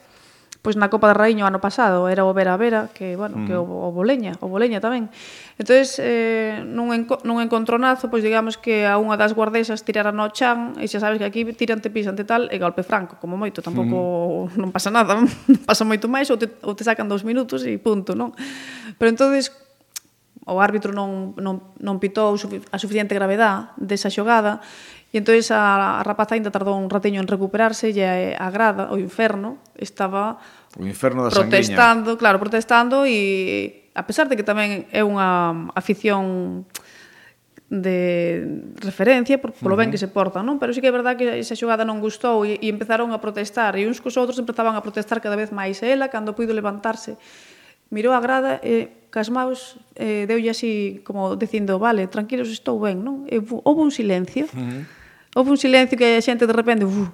pois 0.63 0.79
na 0.79 0.87
Copa 0.87 1.11
de 1.11 1.19
Raíño 1.19 1.43
ano 1.43 1.59
pasado, 1.59 2.07
era 2.07 2.23
o 2.23 2.31
Vera 2.31 2.55
Vera, 2.55 2.87
que, 2.95 3.19
bueno, 3.19 3.43
mm. 3.43 3.45
que 3.51 3.55
o, 3.59 3.67
o 3.67 3.91
Boleña, 3.91 4.39
o 4.39 4.47
Boleña 4.47 4.79
tamén. 4.79 5.11
Entonces, 5.59 5.99
eh, 5.99 6.63
nun, 6.63 6.95
enco, 6.95 7.19
nun 7.27 7.43
encontronazo, 7.43 8.07
pois 8.07 8.23
digamos 8.23 8.55
que 8.55 8.87
a 8.87 8.95
unha 8.95 9.19
das 9.19 9.35
guardesas 9.35 9.83
tirara 9.83 10.15
no 10.15 10.31
chan, 10.31 10.79
e 10.79 10.87
xa 10.87 11.03
sabes 11.03 11.19
que 11.19 11.27
aquí 11.27 11.43
tirante 11.59 11.91
pisante 11.91 12.23
tal, 12.23 12.47
e 12.47 12.55
golpe 12.55 12.87
franco, 12.87 13.19
como 13.19 13.35
moito, 13.35 13.59
tampouco 13.59 14.47
mm. 14.47 14.55
non 14.55 14.71
pasa 14.71 14.87
nada, 14.87 15.19
non 15.51 15.59
pasa 15.67 15.83
moito 15.83 16.07
máis, 16.07 16.31
ou 16.31 16.39
te, 16.39 16.47
ou 16.63 16.71
te 16.71 16.87
sacan 16.87 17.11
dous 17.11 17.27
minutos 17.27 17.67
e 17.67 17.75
punto, 17.75 18.15
non? 18.15 18.31
Pero 18.95 19.11
entonces, 19.11 19.51
o 20.45 20.59
árbitro 20.59 20.91
non, 20.91 21.31
non, 21.39 21.75
non 21.79 21.95
pitou 22.03 22.35
a 22.35 22.77
suficiente 22.77 23.15
gravedad 23.15 23.71
desa 23.79 24.11
xogada 24.11 24.59
e 25.13 25.21
entón 25.21 25.37
a, 25.53 26.01
a 26.01 26.03
rapaz 26.03 26.33
ainda 26.33 26.49
tardou 26.49 26.73
un 26.73 26.89
rateño 26.89 27.21
en 27.21 27.29
recuperarse 27.29 27.93
e 27.93 28.01
a, 28.01 28.33
a 28.33 28.49
grada, 28.49 28.89
o 28.89 28.97
inferno, 28.97 29.61
estaba 29.77 30.41
o 30.73 30.83
inferno 30.83 31.23
da 31.23 31.29
protestando, 31.29 32.17
sanguiña. 32.17 32.19
claro, 32.19 32.37
protestando 32.41 33.05
e 33.05 33.87
a 33.93 34.03
pesar 34.09 34.25
de 34.25 34.35
que 34.35 34.43
tamén 34.43 34.89
é 34.89 35.05
unha 35.05 35.69
afición 35.77 36.65
de 37.69 38.45
referencia 38.81 39.37
por, 39.41 39.53
polo 39.53 39.77
ben 39.77 39.89
que 39.89 40.01
se 40.01 40.09
portan, 40.09 40.45
non? 40.45 40.57
Pero 40.57 40.73
sí 40.73 40.81
que 40.81 40.89
é 40.89 40.93
verdade 40.93 41.21
que 41.21 41.27
esa 41.41 41.57
xogada 41.57 41.85
non 41.85 42.01
gustou 42.01 42.41
e, 42.41 42.57
e 42.57 42.67
empezaron 42.69 43.13
a 43.13 43.21
protestar 43.21 43.77
e 43.77 43.85
uns 43.85 44.01
cos 44.01 44.17
outros 44.17 44.41
empezaban 44.41 44.73
a 44.73 44.81
protestar 44.81 45.21
cada 45.21 45.37
vez 45.37 45.53
máis 45.53 45.81
ela 45.85 46.09
cando 46.09 46.33
puido 46.33 46.57
levantarse 46.57 47.17
mirou 47.93 48.17
a 48.17 48.19
grada 48.19 48.57
e 48.65 49.05
cas 49.13 49.29
maus 49.29 49.77
eh, 49.93 50.25
deulle 50.25 50.49
así 50.49 51.05
como 51.05 51.37
dicindo, 51.37 51.77
vale, 51.77 52.09
tranquilos, 52.09 52.49
estou 52.49 52.81
ben, 52.81 53.05
non? 53.05 53.29
E 53.29 53.37
houve 53.37 53.81
un 53.85 53.93
silencio. 53.93 54.49
Uh 54.49 54.57
-huh. 54.57 54.81
Houve 55.37 55.53
un 55.53 55.59
silencio 55.61 55.93
que 55.93 56.17
a 56.17 56.21
xente 56.25 56.49
de 56.49 56.55
repente, 56.57 56.89
uf, 56.89 57.13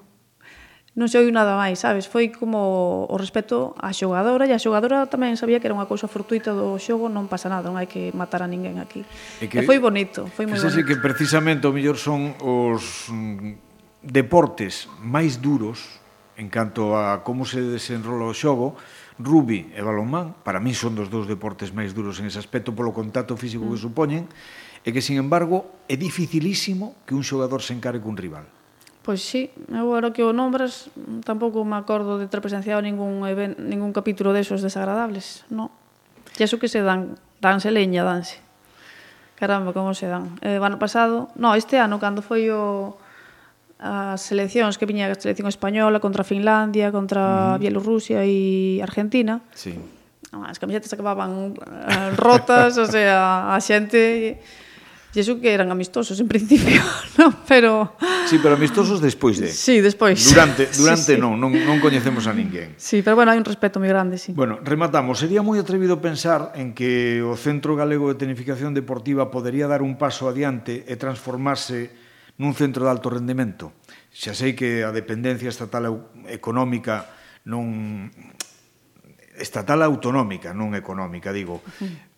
non 0.96 1.12
se 1.12 1.20
oiu 1.20 1.30
nada 1.30 1.60
máis, 1.60 1.80
sabes? 1.80 2.08
Foi 2.08 2.32
como 2.32 3.06
o 3.08 3.16
respeto 3.20 3.76
á 3.78 3.92
xogadora 3.92 4.48
e 4.48 4.56
a 4.56 4.60
xogadora 4.60 5.06
tamén 5.12 5.36
sabía 5.36 5.60
que 5.60 5.68
era 5.68 5.76
unha 5.76 5.88
cousa 5.88 6.08
fortuita 6.08 6.56
do 6.56 6.76
xogo, 6.80 7.12
non 7.12 7.28
pasa 7.28 7.52
nada, 7.52 7.68
non 7.68 7.78
hai 7.78 7.88
que 7.88 8.10
matar 8.16 8.42
a 8.42 8.50
ninguén 8.50 8.80
aquí. 8.80 9.04
E, 9.44 9.52
que, 9.52 9.62
e 9.62 9.68
foi 9.68 9.78
bonito, 9.78 10.28
foi 10.32 10.50
moi 10.50 10.60
bonito. 10.60 10.84
que 10.84 10.96
precisamente 11.00 11.68
o 11.68 11.76
mellor 11.76 11.96
son 11.96 12.36
os 12.42 13.12
mm, 13.12 14.04
deportes 14.04 14.92
máis 15.00 15.40
duros 15.40 16.00
en 16.40 16.48
canto 16.48 16.96
a 16.96 17.24
como 17.24 17.44
se 17.44 17.60
desenrola 17.60 18.28
o 18.28 18.36
xogo, 18.36 18.80
rugby 19.20 19.70
e 19.76 19.84
balonmán, 19.84 20.34
para 20.48 20.64
mí 20.64 20.72
son 20.72 20.96
dos 20.96 21.12
dous 21.12 21.28
deportes 21.28 21.76
máis 21.76 21.92
duros 21.92 22.18
en 22.24 22.32
ese 22.32 22.40
aspecto 22.40 22.72
polo 22.72 22.96
contacto 22.96 23.36
físico 23.36 23.68
mm. 23.68 23.70
que 23.76 23.80
supoñen, 23.80 24.24
e 24.88 24.96
que, 24.96 25.04
sin 25.04 25.20
embargo, 25.20 25.68
é 25.92 26.00
dificilísimo 26.00 26.96
que 27.04 27.12
un 27.12 27.28
xogador 27.28 27.60
se 27.60 27.76
encare 27.76 28.00
cun 28.00 28.16
rival. 28.16 28.48
Pois 29.04 29.20
sí, 29.20 29.52
eu 29.68 29.92
agora 29.92 30.16
que 30.16 30.24
o 30.24 30.32
nombras 30.32 30.88
tampouco 31.28 31.64
me 31.68 31.76
acordo 31.76 32.16
de 32.16 32.32
ter 32.32 32.40
presenciado 32.40 32.80
ningún, 32.80 33.28
event, 33.28 33.60
ningún 33.60 33.92
capítulo 33.92 34.32
desos 34.32 34.64
desagradables, 34.64 35.44
no. 35.52 35.72
E 36.40 36.48
iso 36.48 36.56
que 36.56 36.72
se 36.72 36.80
dan, 36.80 37.20
danse 37.44 37.76
leña, 37.76 38.08
danse. 38.08 38.40
Caramba, 39.36 39.76
como 39.76 39.92
se 39.92 40.08
dan. 40.08 40.40
Eh, 40.40 40.60
ano 40.64 40.80
pasado, 40.80 41.28
no, 41.36 41.56
este 41.60 41.76
ano, 41.76 42.00
cando 42.00 42.24
foi 42.24 42.48
o 42.52 42.96
as 43.80 44.20
seleccións 44.20 44.76
que 44.76 44.84
viña 44.84 45.08
a 45.08 45.16
selección 45.16 45.48
española 45.48 46.04
contra 46.04 46.28
Finlandia, 46.28 46.92
contra 46.92 47.56
mm. 47.56 47.64
Bielorrusia 47.64 48.28
e 48.28 48.84
Argentina. 48.84 49.40
Sí. 49.56 49.74
As 50.30 50.60
camisetas 50.60 50.92
acababan 50.94 51.56
eh, 51.58 52.12
rotas, 52.20 52.78
o 52.78 52.86
sea, 52.86 53.56
a 53.56 53.58
xente 53.64 54.38
E 55.10 55.26
iso 55.26 55.42
que 55.42 55.50
eran 55.50 55.74
amistosos 55.74 56.22
en 56.22 56.30
principio, 56.30 56.86
non? 57.18 57.34
Pero 57.50 57.98
Sí, 58.30 58.38
pero 58.38 58.54
amistosos 58.54 59.02
despois 59.02 59.42
de. 59.42 59.50
Sí, 59.50 59.82
despois. 59.82 60.22
Durante 60.22 60.70
durante 60.78 61.02
sí, 61.02 61.18
sí. 61.18 61.22
non, 61.22 61.34
non 61.42 61.50
non 61.50 61.82
coñecemos 61.82 62.30
a 62.30 62.34
ninguén. 62.38 62.78
Sí, 62.78 63.02
pero 63.02 63.18
bueno, 63.18 63.34
hai 63.34 63.42
un 63.42 63.48
respeto 63.48 63.82
moi 63.82 63.90
grande, 63.90 64.22
sí. 64.22 64.38
Bueno, 64.38 64.62
rematamos. 64.62 65.18
Sería 65.18 65.42
moi 65.42 65.58
atrevido 65.58 65.98
pensar 65.98 66.54
en 66.54 66.78
que 66.78 67.26
o 67.26 67.34
Centro 67.34 67.74
Galego 67.74 68.14
de 68.14 68.22
Tenificación 68.22 68.78
Deportiva 68.78 69.34
podería 69.34 69.66
dar 69.66 69.82
un 69.82 69.98
paso 69.98 70.30
adiante 70.30 70.86
e 70.86 70.94
transformarse 70.94 71.90
nun 72.40 72.56
centro 72.56 72.88
de 72.88 72.92
alto 72.92 73.12
rendemento. 73.12 73.76
Xa 74.10 74.34
sei 74.34 74.56
que 74.56 74.88
a 74.88 74.96
dependencia 74.96 75.52
estatal 75.52 76.10
económica 76.32 77.12
non 77.46 78.10
estatal 79.36 79.84
autonómica, 79.84 80.56
non 80.56 80.74
económica, 80.74 81.36
digo. 81.36 81.60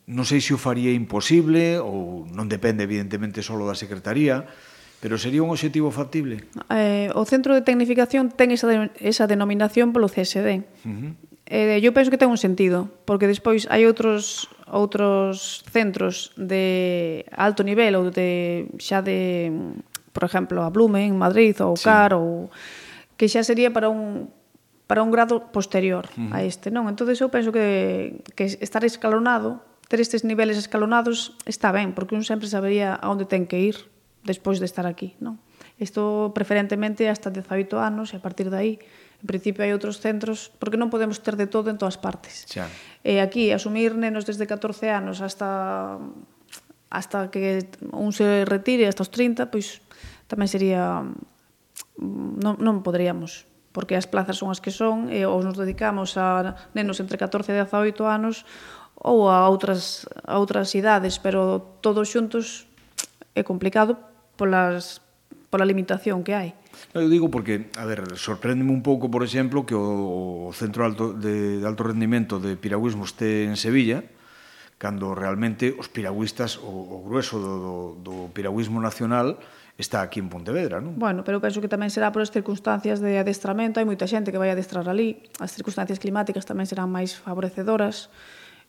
Non 0.07 0.26
sei 0.26 0.39
se 0.39 0.53
o 0.53 0.61
faría 0.61 0.93
imposible 0.93 1.82
ou 1.82 2.30
non 2.30 2.45
depende 2.45 2.86
evidentemente 2.86 3.41
só 3.41 3.57
da 3.57 3.78
Secretaría, 3.78 4.45
Pero 5.01 5.17
sería 5.17 5.41
un 5.41 5.49
obxectivo 5.49 5.89
factible? 5.89 6.45
Eh, 6.69 7.09
o 7.17 7.26
Centro 7.26 7.57
de 7.57 7.65
Tecnificación 7.65 8.30
ten 8.30 8.53
esa, 8.53 8.69
de, 8.69 8.93
esa 9.01 9.26
denominación 9.26 9.97
polo 9.97 10.05
CSD. 10.05 10.61
Uh 10.86 10.93
-huh. 10.93 11.11
eh, 11.49 11.82
eu 11.82 11.89
penso 11.89 12.13
que 12.13 12.22
ten 12.22 12.30
un 12.30 12.38
sentido, 12.38 12.93
porque 13.09 13.26
despois 13.26 13.65
hai 13.74 13.89
outros 13.89 14.45
outros 14.69 15.65
centros 15.74 16.32
de 16.38 17.26
alto 17.34 17.65
nivel 17.65 17.97
ou 17.97 18.13
de 18.13 18.69
xa 18.78 19.01
de 19.01 19.49
por 20.12 20.24
exemplo, 20.24 20.64
a 20.64 20.70
Blume 20.70 21.07
en 21.07 21.18
Madrid 21.18 21.55
ou 21.64 21.76
sí. 21.76 21.88
Car 21.88 22.14
ou 22.14 22.51
que 23.16 23.28
xa 23.32 23.43
sería 23.43 23.72
para 23.72 23.89
un 23.89 24.30
para 24.88 25.03
un 25.03 25.12
grado 25.12 25.55
posterior 25.55 26.12
mm. 26.20 26.36
a 26.36 26.43
este, 26.43 26.68
non? 26.70 26.91
Entonces 26.91 27.20
eu 27.24 27.32
penso 27.32 27.55
que 27.55 28.20
que 28.36 28.59
estar 28.59 28.84
escalonado, 28.84 29.64
ter 29.88 30.03
estes 30.03 30.28
niveles 30.28 30.59
escalonados 30.59 31.36
está 31.47 31.72
ben, 31.72 31.95
porque 31.95 32.16
un 32.16 32.28
sempre 32.28 32.51
sabería 32.51 32.95
a 32.95 33.07
onde 33.07 33.24
ten 33.24 33.47
que 33.47 33.59
ir 33.59 33.78
despois 34.28 34.59
de 34.59 34.68
estar 34.68 34.84
aquí, 34.84 35.16
non? 35.24 35.39
Isto 35.82 36.36
preferentemente 36.36 37.07
hasta 37.09 37.34
18 37.34 37.80
anos 37.80 38.14
e 38.14 38.20
a 38.20 38.22
partir 38.22 38.51
de 38.51 38.57
aí 38.59 38.74
En 39.22 39.28
principio 39.30 39.62
hai 39.62 39.70
outros 39.70 40.01
centros, 40.01 40.49
porque 40.57 40.82
non 40.82 40.89
podemos 40.89 41.22
ter 41.22 41.38
de 41.38 41.45
todo 41.45 41.70
en 41.70 41.78
todas 41.78 42.01
partes. 42.01 42.49
Xa. 42.49 42.66
E 43.05 43.22
aquí 43.22 43.53
asumir 43.53 43.93
nenos 43.93 44.26
desde 44.26 44.49
14 44.49 44.89
anos 44.89 45.22
hasta 45.22 46.01
hasta 46.89 47.30
que 47.30 47.70
un 47.93 48.12
se 48.18 48.43
retire 48.49 48.89
hasta 48.89 49.05
os 49.05 49.14
30, 49.14 49.53
pois 49.53 49.86
tamén 50.32 50.48
sería 50.48 51.04
mm, 52.00 52.40
non, 52.40 52.56
non 52.64 52.80
poderíamos 52.80 53.52
porque 53.76 54.00
as 54.00 54.08
plazas 54.08 54.40
son 54.40 54.52
as 54.52 54.64
que 54.64 54.72
son 54.72 55.12
e 55.12 55.28
ou 55.28 55.44
nos 55.44 55.60
dedicamos 55.60 56.16
a 56.16 56.56
nenos 56.72 57.04
entre 57.04 57.20
14 57.20 57.52
e 57.52 57.60
18 57.60 58.08
anos 58.08 58.48
ou 58.96 59.28
a 59.28 59.48
outras 59.52 60.08
a 60.24 60.40
outras 60.40 60.72
idades, 60.72 61.20
pero 61.20 61.60
todos 61.84 62.08
xuntos 62.08 62.68
é 63.36 63.44
complicado 63.44 64.00
polas 64.40 65.04
pola 65.52 65.68
limitación 65.68 66.24
que 66.24 66.32
hai. 66.32 66.56
Eu 66.96 67.12
digo 67.12 67.28
porque, 67.28 67.68
a 67.76 67.84
ver, 67.84 68.16
sorpréndeme 68.16 68.72
un 68.72 68.80
pouco, 68.80 69.12
por 69.12 69.24
exemplo, 69.24 69.68
que 69.68 69.76
o, 69.76 70.50
Centro 70.56 70.84
alto 70.84 71.12
de, 71.12 71.60
de 71.60 71.66
Alto 71.68 71.84
Rendimento 71.84 72.40
de 72.40 72.56
Piragüismo 72.56 73.04
este 73.04 73.48
en 73.48 73.60
Sevilla, 73.60 74.04
cando 74.80 75.16
realmente 75.16 75.76
os 75.76 75.92
piragüistas, 75.92 76.60
o, 76.60 76.72
o 76.72 76.98
grueso 77.04 77.40
do, 77.40 77.56
do, 77.60 77.76
do 78.04 78.16
piragüismo 78.32 78.80
nacional, 78.80 79.40
está 79.78 80.01
aquí 80.01 80.19
en 80.19 80.30
Pontevedra, 80.30 80.82
non? 80.84 80.99
Bueno, 80.99 81.24
pero 81.24 81.39
penso 81.39 81.63
que 81.63 81.72
tamén 81.72 81.89
será 81.89 82.11
por 82.11 82.22
as 82.22 82.32
circunstancias 82.34 82.99
de 82.99 83.17
adestramento, 83.19 83.80
hai 83.80 83.88
moita 83.88 84.05
xente 84.05 84.30
que 84.30 84.39
vai 84.41 84.51
adestrar 84.51 84.88
ali, 84.91 85.24
as 85.39 85.51
circunstancias 85.55 85.97
climáticas 85.97 86.43
tamén 86.43 86.67
serán 86.67 86.91
máis 86.91 87.15
favorecedoras. 87.15 88.11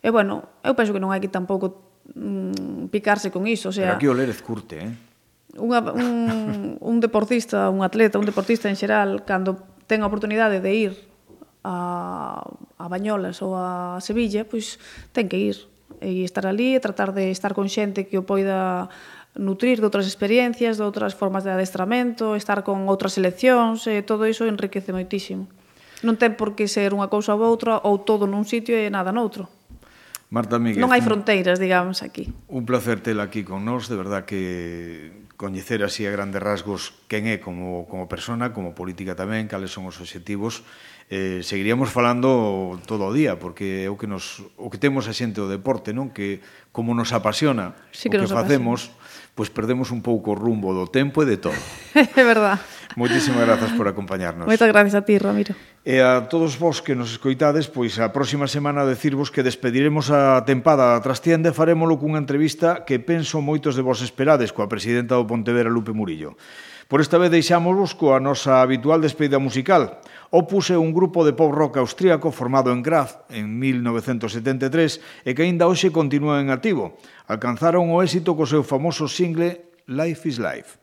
E 0.03 0.09
bueno, 0.11 0.63
eu 0.63 0.75
penso 0.75 0.95
que 0.95 1.03
non 1.03 1.11
hai 1.11 1.21
que 1.23 1.31
tampouco 1.31 2.03
mm, 2.15 2.91
picarse 2.91 3.31
con 3.31 3.47
iso, 3.47 3.71
o 3.71 3.75
sea... 3.75 3.95
Pero 3.95 3.99
aquí 3.99 4.09
o 4.11 4.15
Lérez 4.15 4.41
curte, 4.43 4.77
eh? 4.79 4.93
Unha, 5.59 5.85
un, 5.93 6.79
un 6.93 6.97
deportista, 7.03 7.69
un 7.69 7.85
atleta, 7.85 8.17
un 8.17 8.27
deportista 8.27 8.71
en 8.71 8.79
xeral, 8.79 9.27
cando 9.29 9.59
ten 9.87 10.01
a 10.01 10.09
oportunidade 10.09 10.63
de 10.63 10.73
ir 10.73 10.93
a, 11.63 12.43
a 12.79 12.87
Bañolas 12.89 13.43
ou 13.43 13.55
a 13.55 13.99
Sevilla, 14.01 14.49
pois 14.49 14.79
ten 15.13 15.29
que 15.29 15.39
ir 15.39 15.57
e 16.03 16.27
estar 16.27 16.49
ali 16.51 16.75
e 16.75 16.83
tratar 16.83 17.15
de 17.15 17.31
estar 17.31 17.55
con 17.55 17.71
xente 17.71 18.11
que 18.11 18.19
o 18.19 18.27
poida 18.27 18.91
nutrir 19.37 19.81
de 19.81 19.89
outras 19.89 20.05
experiencias, 20.05 20.77
de 20.77 20.85
outras 20.85 21.17
formas 21.17 21.45
de 21.45 21.53
adestramento, 21.53 22.37
estar 22.37 22.61
con 22.61 22.85
outras 22.85 23.17
seleccións, 23.17 23.89
e 23.89 24.05
todo 24.05 24.29
iso 24.29 24.45
enriquece 24.45 24.93
moitísimo. 24.93 25.49
Non 26.05 26.19
ten 26.21 26.37
por 26.37 26.53
que 26.59 26.69
ser 26.69 26.93
unha 26.93 27.09
cousa 27.09 27.33
ou 27.33 27.41
outra, 27.41 27.81
ou 27.81 28.03
todo 28.03 28.29
nun 28.29 28.45
sitio 28.45 28.77
e 28.77 28.91
nada 28.93 29.15
noutro. 29.15 29.49
Marta 30.33 30.57
Miguel. 30.57 30.81
Non 30.81 30.93
hai 30.93 31.05
fronteiras, 31.05 31.61
digamos, 31.61 32.01
aquí. 32.01 32.29
Un 32.49 32.65
placer 32.65 33.05
tela 33.05 33.29
aquí 33.29 33.45
con 33.45 33.65
nós, 33.65 33.89
de 33.89 33.97
verdad 33.97 34.25
que 34.25 35.23
coñecer 35.37 35.83
así 35.83 36.07
a 36.07 36.13
grandes 36.13 36.41
rasgos 36.41 36.95
quen 37.09 37.29
é 37.29 37.41
como, 37.41 37.85
como 37.89 38.09
persona, 38.09 38.53
como 38.53 38.77
política 38.77 39.17
tamén, 39.17 39.49
cales 39.49 39.73
son 39.73 39.89
os 39.89 39.97
obxectivos. 40.01 40.65
Eh, 41.13 41.45
seguiríamos 41.45 41.93
falando 41.93 42.81
todo 42.89 43.09
o 43.09 43.13
día, 43.13 43.37
porque 43.37 43.85
é 43.85 43.91
o 43.93 43.99
que, 44.01 44.09
nos, 44.09 44.41
o 44.57 44.73
que 44.73 44.81
temos 44.81 45.11
a 45.11 45.13
xente 45.13 45.43
do 45.43 45.51
deporte, 45.51 45.93
non? 45.93 46.15
que 46.15 46.41
como 46.73 46.97
nos 46.97 47.13
apasiona 47.13 47.77
sí 47.93 48.09
que 48.09 48.17
o 48.17 48.25
que 48.25 48.31
nos 48.31 48.33
facemos, 48.33 48.89
apasiona 48.89 49.02
pois 49.35 49.49
perdemos 49.49 49.91
un 49.91 50.05
pouco 50.05 50.33
o 50.33 50.39
rumbo 50.39 50.77
do 50.77 50.85
tempo 50.85 51.25
e 51.25 51.27
de 51.27 51.41
todo. 51.41 51.57
é 51.97 52.25
verdad. 52.25 52.61
Moitísimas 52.97 53.49
grazas 53.49 53.73
por 53.73 53.89
acompañarnos. 53.89 54.45
Moitas 54.45 54.69
gracias 54.69 54.93
a 54.93 55.01
ti, 55.01 55.17
Ramiro. 55.17 55.57
E 55.83 55.99
a 55.99 56.29
todos 56.29 56.61
vos 56.61 56.85
que 56.85 56.93
nos 56.93 57.11
escoitades, 57.17 57.65
pois 57.67 57.97
a 57.97 58.13
próxima 58.13 58.45
semana 58.45 58.85
decirvos 58.85 59.33
que 59.33 59.41
despediremos 59.41 60.13
a 60.13 60.45
tempada 60.45 60.93
da 60.93 61.01
trastienda 61.01 61.49
e 61.49 61.57
farémolo 61.57 61.97
cunha 61.97 62.21
entrevista 62.21 62.85
que 62.85 63.01
penso 63.01 63.41
moitos 63.41 63.73
de 63.75 63.83
vos 63.83 64.05
esperades 64.05 64.53
coa 64.53 64.69
presidenta 64.69 65.17
do 65.17 65.25
Pontevedra 65.25 65.73
Lupe 65.73 65.97
Murillo. 65.97 66.37
Por 66.85 67.01
esta 67.01 67.17
vez 67.17 67.33
deixámosvos 67.33 67.97
coa 67.97 68.21
nosa 68.21 68.61
habitual 68.61 69.01
despedida 69.01 69.41
musical. 69.41 70.05
Opus 70.33 70.73
é 70.73 70.81
un 70.81 70.97
grupo 70.97 71.29
de 71.29 71.37
pop 71.37 71.53
rock 71.53 71.77
austríaco 71.77 72.33
formado 72.33 72.73
en 72.73 72.81
Graz 72.81 73.21
en 73.29 73.61
1973 73.61 75.29
e 75.29 75.37
que 75.37 75.45
aínda 75.45 75.69
hoxe 75.69 75.93
continúa 75.93 76.41
en 76.41 76.49
activo. 76.49 76.97
Alcanzaron 77.29 77.93
o 77.93 78.01
éxito 78.01 78.33
co 78.33 78.49
seu 78.49 78.65
famoso 78.65 79.05
single 79.13 79.61
Life 79.85 80.25
is 80.25 80.41
Life 80.41 80.81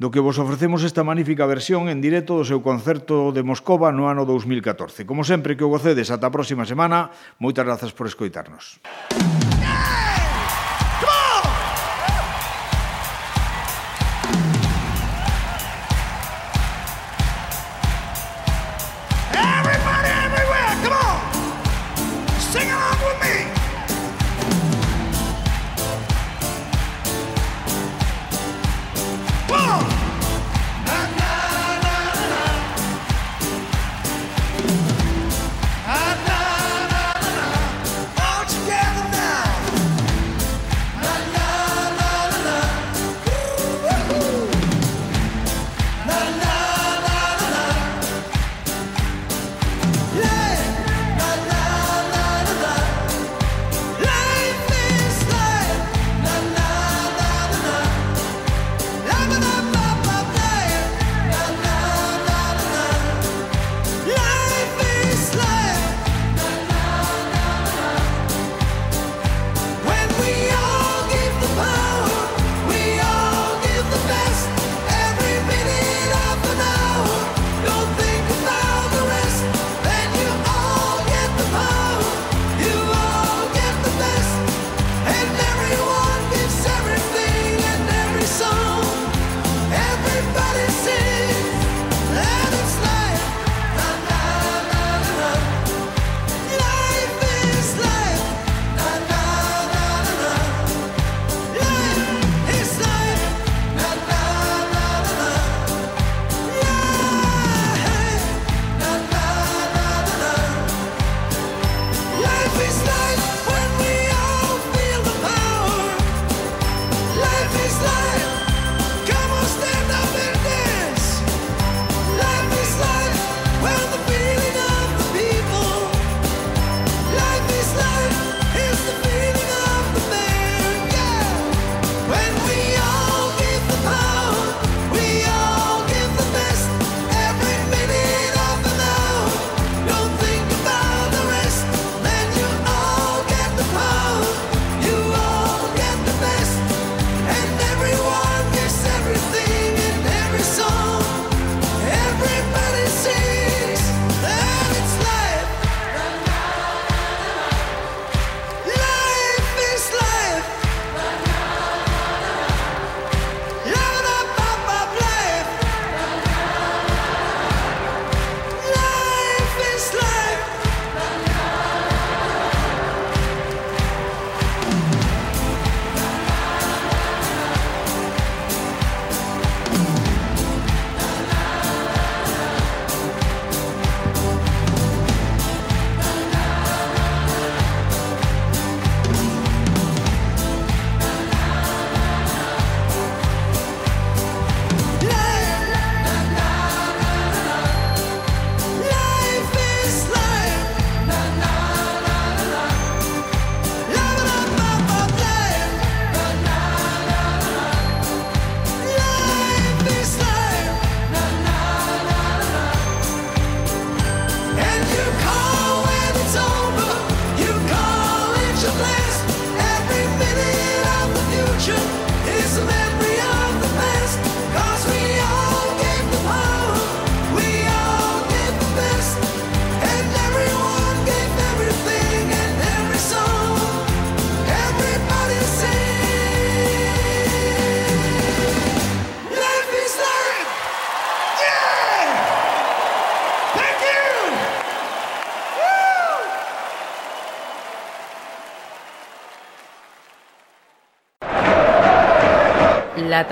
do 0.00 0.08
que 0.08 0.24
vos 0.24 0.40
ofrecemos 0.40 0.80
esta 0.80 1.04
magnífica 1.04 1.44
versión 1.44 1.92
en 1.92 2.00
directo 2.00 2.40
do 2.40 2.48
seu 2.48 2.64
concerto 2.64 3.36
de 3.36 3.44
Moscova 3.44 3.92
no 3.92 4.08
ano 4.08 4.24
2014. 4.24 5.04
Como 5.04 5.28
sempre, 5.28 5.60
que 5.60 5.68
o 5.68 5.68
gocedes 5.68 6.08
ata 6.08 6.32
a 6.32 6.32
próxima 6.32 6.64
semana. 6.64 7.12
Moitas 7.36 7.68
grazas 7.68 7.92
por 7.92 8.08
escoitarnos. 8.08 8.80
Música 9.12 9.49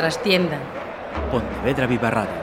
trastienda. 0.09 0.59
Pontevedra 1.31 1.87
Vivarrado. 1.87 2.38